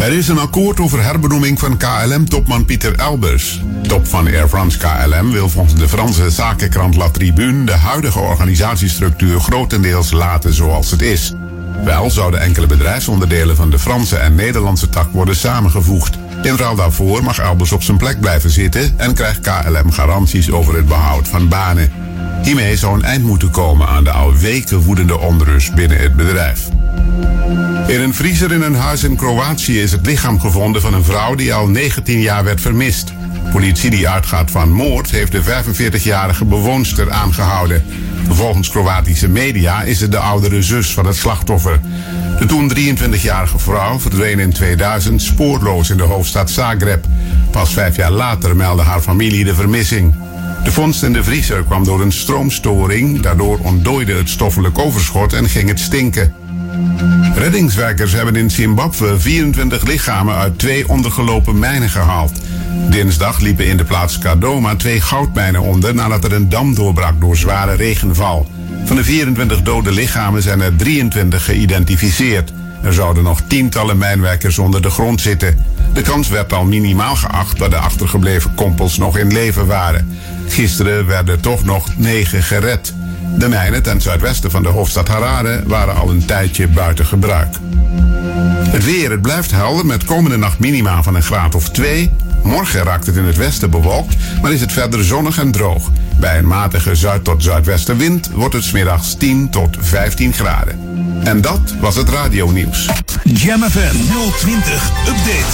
Er 0.00 0.12
is 0.12 0.28
een 0.28 0.38
akkoord 0.38 0.80
over 0.80 1.02
herbenoeming 1.02 1.58
van 1.58 1.76
KLM-topman 1.76 2.64
Pieter 2.64 2.94
Elbers. 2.94 3.60
Top 3.82 4.06
van 4.06 4.26
Air 4.26 4.48
France 4.48 4.78
KLM 4.78 5.30
wil 5.30 5.48
volgens 5.48 5.74
de 5.74 5.88
Franse 5.88 6.30
zakenkrant 6.30 6.96
La 6.96 7.10
Tribune 7.10 7.64
de 7.64 7.72
huidige 7.72 8.18
organisatiestructuur 8.18 9.40
grotendeels 9.40 10.10
laten 10.10 10.54
zoals 10.54 10.90
het 10.90 11.02
is. 11.02 11.34
Wel 11.82 12.10
zouden 12.10 12.40
enkele 12.40 12.66
bedrijfsonderdelen 12.66 13.56
van 13.56 13.70
de 13.70 13.78
Franse 13.78 14.16
en 14.16 14.34
Nederlandse 14.34 14.88
tak 14.88 15.12
worden 15.12 15.36
samengevoegd. 15.36 16.18
In 16.42 16.56
ruil 16.56 16.74
daarvoor 16.74 17.22
mag 17.22 17.38
Elbers 17.38 17.72
op 17.72 17.82
zijn 17.82 17.96
plek 17.96 18.20
blijven 18.20 18.50
zitten 18.50 18.94
en 18.96 19.14
krijgt 19.14 19.40
KLM 19.40 19.90
garanties 19.90 20.50
over 20.50 20.76
het 20.76 20.86
behoud 20.86 21.28
van 21.28 21.48
banen. 21.48 21.92
Hiermee 22.42 22.76
zou 22.76 22.94
een 22.94 23.04
eind 23.04 23.24
moeten 23.24 23.50
komen 23.50 23.88
aan 23.88 24.04
de 24.04 24.10
al 24.10 24.34
weken 24.34 24.78
woedende 24.78 25.18
onrust 25.18 25.74
binnen 25.74 25.98
het 25.98 26.16
bedrijf. 26.16 26.68
In 27.86 28.00
een 28.00 28.14
vriezer 28.14 28.52
in 28.52 28.62
een 28.62 28.74
huis 28.74 29.04
in 29.04 29.16
Kroatië 29.16 29.80
is 29.80 29.92
het 29.92 30.06
lichaam 30.06 30.40
gevonden 30.40 30.80
van 30.82 30.94
een 30.94 31.04
vrouw 31.04 31.34
die 31.34 31.54
al 31.54 31.68
19 31.68 32.20
jaar 32.20 32.44
werd 32.44 32.60
vermist. 32.60 33.12
Politie 33.50 33.90
die 33.90 34.08
uitgaat 34.08 34.50
van 34.50 34.72
moord 34.72 35.10
heeft 35.10 35.32
de 35.32 35.42
45-jarige 35.42 36.44
bewoonster 36.44 37.10
aangehouden. 37.10 37.84
Volgens 38.28 38.70
Kroatische 38.70 39.28
media 39.28 39.82
is 39.82 40.00
het 40.00 40.10
de 40.10 40.18
oudere 40.18 40.62
zus 40.62 40.92
van 40.92 41.06
het 41.06 41.16
slachtoffer. 41.16 41.80
De 42.38 42.46
toen 42.46 42.72
23-jarige 42.76 43.58
vrouw 43.58 43.98
verdween 43.98 44.38
in 44.38 44.52
2000 44.52 45.22
spoorloos 45.22 45.90
in 45.90 45.96
de 45.96 46.02
hoofdstad 46.02 46.50
Zagreb. 46.50 47.04
Pas 47.50 47.72
vijf 47.72 47.96
jaar 47.96 48.10
later 48.10 48.56
meldde 48.56 48.82
haar 48.82 49.00
familie 49.00 49.44
de 49.44 49.54
vermissing. 49.54 50.14
De 50.64 50.72
vondst 50.72 51.02
in 51.02 51.12
de 51.12 51.24
vriezer 51.24 51.64
kwam 51.64 51.84
door 51.84 52.00
een 52.00 52.12
stroomstoring. 52.12 53.20
Daardoor 53.20 53.58
ontdooide 53.58 54.14
het 54.14 54.28
stoffelijk 54.28 54.78
overschot 54.78 55.32
en 55.32 55.48
ging 55.48 55.68
het 55.68 55.80
stinken. 55.80 56.34
Reddingswerkers 57.34 58.12
hebben 58.12 58.36
in 58.36 58.50
Zimbabwe 58.50 59.20
24 59.20 59.82
lichamen 59.86 60.34
uit 60.34 60.58
twee 60.58 60.88
ondergelopen 60.88 61.58
mijnen 61.58 61.88
gehaald. 61.88 62.32
Dinsdag 62.74 63.40
liepen 63.40 63.66
in 63.66 63.76
de 63.76 63.84
plaats 63.84 64.18
Kadoma 64.18 64.76
twee 64.76 65.00
goudmijnen 65.00 65.60
onder 65.60 65.94
nadat 65.94 66.24
er 66.24 66.32
een 66.32 66.48
dam 66.48 66.74
doorbrak 66.74 67.20
door 67.20 67.36
zware 67.36 67.74
regenval. 67.74 68.48
Van 68.84 68.96
de 68.96 69.04
24 69.04 69.62
dode 69.62 69.92
lichamen 69.92 70.42
zijn 70.42 70.60
er 70.60 70.76
23 70.76 71.44
geïdentificeerd. 71.44 72.52
Er 72.82 72.92
zouden 72.92 73.22
nog 73.22 73.40
tientallen 73.46 73.98
mijnwerkers 73.98 74.58
onder 74.58 74.82
de 74.82 74.90
grond 74.90 75.20
zitten. 75.20 75.58
De 75.92 76.02
kans 76.02 76.28
werd 76.28 76.52
al 76.52 76.64
minimaal 76.64 77.16
geacht 77.16 77.58
dat 77.58 77.70
de 77.70 77.76
achtergebleven 77.76 78.54
kompels 78.54 78.96
nog 78.96 79.18
in 79.18 79.32
leven 79.32 79.66
waren. 79.66 80.18
Gisteren 80.48 81.06
werden 81.06 81.40
toch 81.40 81.64
nog 81.64 81.96
negen 81.96 82.42
gered. 82.42 82.94
De 83.38 83.48
mijnen 83.48 83.82
ten 83.82 84.00
zuidwesten 84.00 84.50
van 84.50 84.62
de 84.62 84.68
hoofdstad 84.68 85.08
Harare 85.08 85.62
waren 85.66 85.96
al 85.96 86.10
een 86.10 86.24
tijdje 86.24 86.68
buiten 86.68 87.06
gebruik. 87.06 87.56
Het 88.68 88.84
weer, 88.84 89.10
het 89.10 89.22
blijft 89.22 89.50
helder 89.50 89.86
met 89.86 90.04
komende 90.04 90.36
nacht 90.36 90.58
minima 90.58 91.02
van 91.02 91.14
een 91.14 91.22
graad 91.22 91.54
of 91.54 91.70
2. 91.70 92.12
Morgen 92.44 92.82
raakt 92.82 93.06
het 93.06 93.16
in 93.16 93.24
het 93.24 93.36
westen 93.36 93.70
bewolkt, 93.70 94.16
maar 94.42 94.52
is 94.52 94.60
het 94.60 94.72
verder 94.72 95.04
zonnig 95.04 95.38
en 95.38 95.50
droog. 95.50 95.90
Bij 96.16 96.38
een 96.38 96.46
matige 96.46 96.94
zuid- 96.94 97.24
tot 97.24 97.42
zuidwestenwind 97.42 98.30
wordt 98.30 98.54
het 98.54 98.64
smiddags 98.64 99.14
10 99.14 99.50
tot 99.50 99.76
15 99.80 100.32
graden. 100.32 100.78
En 101.22 101.40
dat 101.40 101.74
was 101.80 101.96
het 101.96 102.08
radionieuws. 102.08 102.88
Jam 103.24 103.62
FM 103.62 103.96
020 104.38 104.90
Update. 105.08 105.52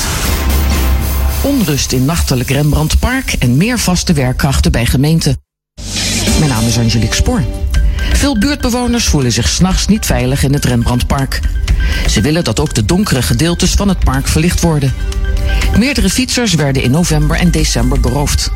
Onrust 1.42 1.92
in 1.92 2.04
nachtelijk 2.04 2.50
Rembrandtpark 2.50 3.32
en 3.32 3.56
meer 3.56 3.78
vaste 3.78 4.12
werkkrachten 4.12 4.72
bij 4.72 4.86
gemeenten. 4.86 5.36
Mijn 6.38 6.50
naam 6.50 6.66
is 6.66 6.78
Angelique 6.78 7.14
Spoor. 7.14 7.42
Veel 8.12 8.38
buurtbewoners 8.38 9.08
voelen 9.08 9.32
zich 9.32 9.48
s'nachts 9.48 9.86
niet 9.86 10.06
veilig 10.06 10.42
in 10.42 10.52
het 10.52 10.64
Rembrandtpark. 10.64 11.40
Ze 12.06 12.20
willen 12.20 12.44
dat 12.44 12.60
ook 12.60 12.74
de 12.74 12.84
donkere 12.84 13.22
gedeeltes 13.22 13.70
van 13.70 13.88
het 13.88 13.98
park 13.98 14.28
verlicht 14.28 14.60
worden. 14.60 14.94
Meerdere 15.78 16.10
fietsers 16.10 16.54
werden 16.54 16.82
in 16.82 16.90
november 16.90 17.36
en 17.36 17.50
december 17.50 18.00
beroofd. 18.00 18.50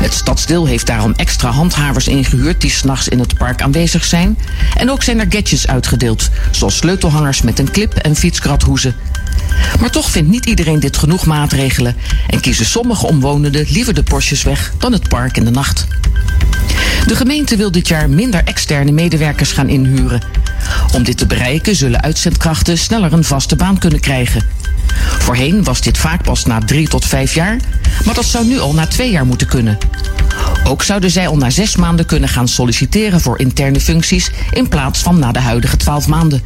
Het 0.00 0.14
stadsdeel 0.14 0.66
heeft 0.66 0.86
daarom 0.86 1.12
extra 1.16 1.50
handhavers 1.50 2.08
ingehuurd 2.08 2.60
die 2.60 2.70
s'nachts 2.70 3.08
in 3.08 3.18
het 3.18 3.36
park 3.36 3.62
aanwezig 3.62 4.04
zijn. 4.04 4.38
En 4.76 4.90
ook 4.90 5.02
zijn 5.02 5.20
er 5.20 5.26
gadgets 5.28 5.66
uitgedeeld, 5.66 6.30
zoals 6.50 6.76
sleutelhangers 6.76 7.42
met 7.42 7.58
een 7.58 7.70
clip 7.70 7.94
en 7.94 8.16
fietskrathoezen. 8.16 8.94
Maar 9.80 9.90
toch 9.90 10.10
vindt 10.10 10.30
niet 10.30 10.46
iedereen 10.46 10.80
dit 10.80 10.96
genoeg 10.96 11.26
maatregelen 11.26 11.96
en 12.26 12.40
kiezen 12.40 12.66
sommige 12.66 13.06
omwonenden 13.06 13.66
liever 13.68 13.94
de 13.94 14.02
Porsches 14.02 14.42
weg 14.42 14.72
dan 14.78 14.92
het 14.92 15.08
park 15.08 15.36
in 15.36 15.44
de 15.44 15.50
nacht. 15.50 15.86
De 17.06 17.16
gemeente 17.16 17.56
wil 17.56 17.70
dit 17.70 17.88
jaar 17.88 18.10
minder 18.10 18.44
externe 18.44 18.92
medewerkers 18.92 19.52
gaan 19.52 19.68
inhuren. 19.68 20.22
Om 20.94 21.02
dit 21.02 21.18
te 21.18 21.26
bereiken 21.26 21.76
zullen 21.76 22.02
uitzendkrachten 22.02 22.78
sneller 22.78 23.12
een 23.12 23.24
vaste 23.24 23.56
baan 23.56 23.78
kunnen 23.78 24.00
krijgen. 24.00 24.42
Voorheen 25.18 25.64
was 25.64 25.80
dit 25.80 25.98
vaak 25.98 26.22
pas 26.22 26.44
na 26.44 26.58
drie 26.58 26.88
tot 26.88 27.04
vijf 27.04 27.34
jaar, 27.34 27.60
maar 28.04 28.14
dat 28.14 28.24
zou 28.24 28.46
nu 28.46 28.58
al 28.58 28.74
na 28.74 28.86
twee 28.86 29.10
jaar 29.10 29.26
moeten 29.26 29.46
kunnen. 29.46 29.78
Ook 30.64 30.82
zouden 30.82 31.10
zij 31.10 31.28
al 31.28 31.36
na 31.36 31.50
zes 31.50 31.76
maanden 31.76 32.06
kunnen 32.06 32.28
gaan 32.28 32.48
solliciteren 32.48 33.20
voor 33.20 33.38
interne 33.38 33.80
functies 33.80 34.30
in 34.52 34.68
plaats 34.68 35.02
van 35.02 35.18
na 35.18 35.32
de 35.32 35.40
huidige 35.40 35.76
twaalf 35.76 36.06
maanden. 36.06 36.42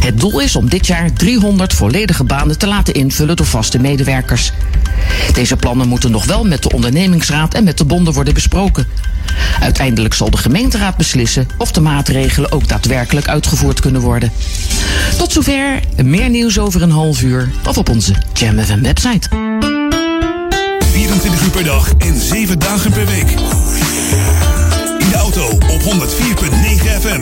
Het 0.00 0.20
doel 0.20 0.40
is 0.40 0.56
om 0.56 0.68
dit 0.68 0.86
jaar 0.86 1.12
300 1.12 1.72
volledige 1.72 2.24
banen 2.24 2.58
te 2.58 2.66
laten 2.66 2.94
invullen 2.94 3.36
door 3.36 3.46
vaste 3.46 3.78
medewerkers. 3.78 4.52
Deze 5.32 5.56
plannen 5.56 5.88
moeten 5.88 6.10
nog 6.10 6.24
wel 6.24 6.44
met 6.44 6.62
de 6.62 6.72
ondernemingsraad 6.72 7.54
en 7.54 7.64
met 7.64 7.78
de 7.78 7.84
bonden 7.84 8.12
worden 8.12 8.34
besproken. 8.34 8.86
Uiteindelijk 9.60 10.14
zal 10.14 10.30
de 10.30 10.36
gemeenteraad 10.36 10.96
beslissen 10.96 11.48
of 11.58 11.72
de 11.72 11.80
maatregelen 11.80 12.52
ook 12.52 12.68
daadwerkelijk 12.68 13.28
uitgevoerd 13.28 13.80
kunnen 13.80 14.00
worden. 14.00 14.32
Tot 15.18 15.32
zover, 15.32 15.80
meer 16.04 16.30
nieuws 16.30 16.58
over 16.58 16.82
een 16.82 16.90
half 16.90 17.22
uur 17.22 17.50
of 17.66 17.78
op 17.78 17.88
onze 17.88 18.14
Jam 18.32 18.58
FM 18.58 18.82
website. 18.82 19.28
24 20.92 21.42
uur 21.42 21.50
per 21.50 21.64
dag 21.64 21.92
en 21.98 22.20
7 22.20 22.58
dagen 22.58 22.90
per 22.90 23.06
week. 23.06 23.30
In 24.98 25.08
de 25.08 25.16
auto 25.16 25.48
op 25.48 25.82
104.9 25.82 25.86
FM. 27.00 27.20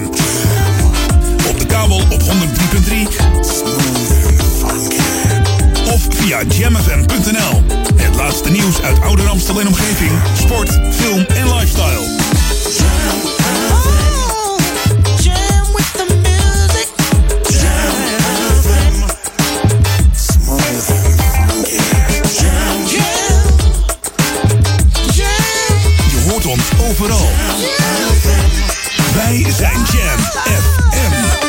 Kabel 1.67 1.97
op 2.11 2.23
103.3. 2.23 2.27
Of 5.93 6.07
via 6.09 6.43
jamfm.nl. 6.49 7.63
Het 7.95 8.15
laatste 8.15 8.51
nieuws 8.51 8.83
uit 8.83 9.01
Ouder 9.01 9.29
Amstel 9.29 9.61
en 9.61 9.67
omgeving. 9.67 10.11
Sport, 10.39 10.71
film 10.91 11.25
en 11.29 11.55
lifestyle. 11.55 12.15
Je 26.11 26.31
hoort 26.31 26.47
ons 26.47 26.65
overal. 26.89 27.29
Wij 29.15 29.47
zijn 29.57 29.77
Jam 29.93 30.19
FM. 30.45 31.46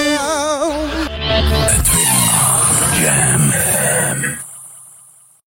Jam 2.99 3.86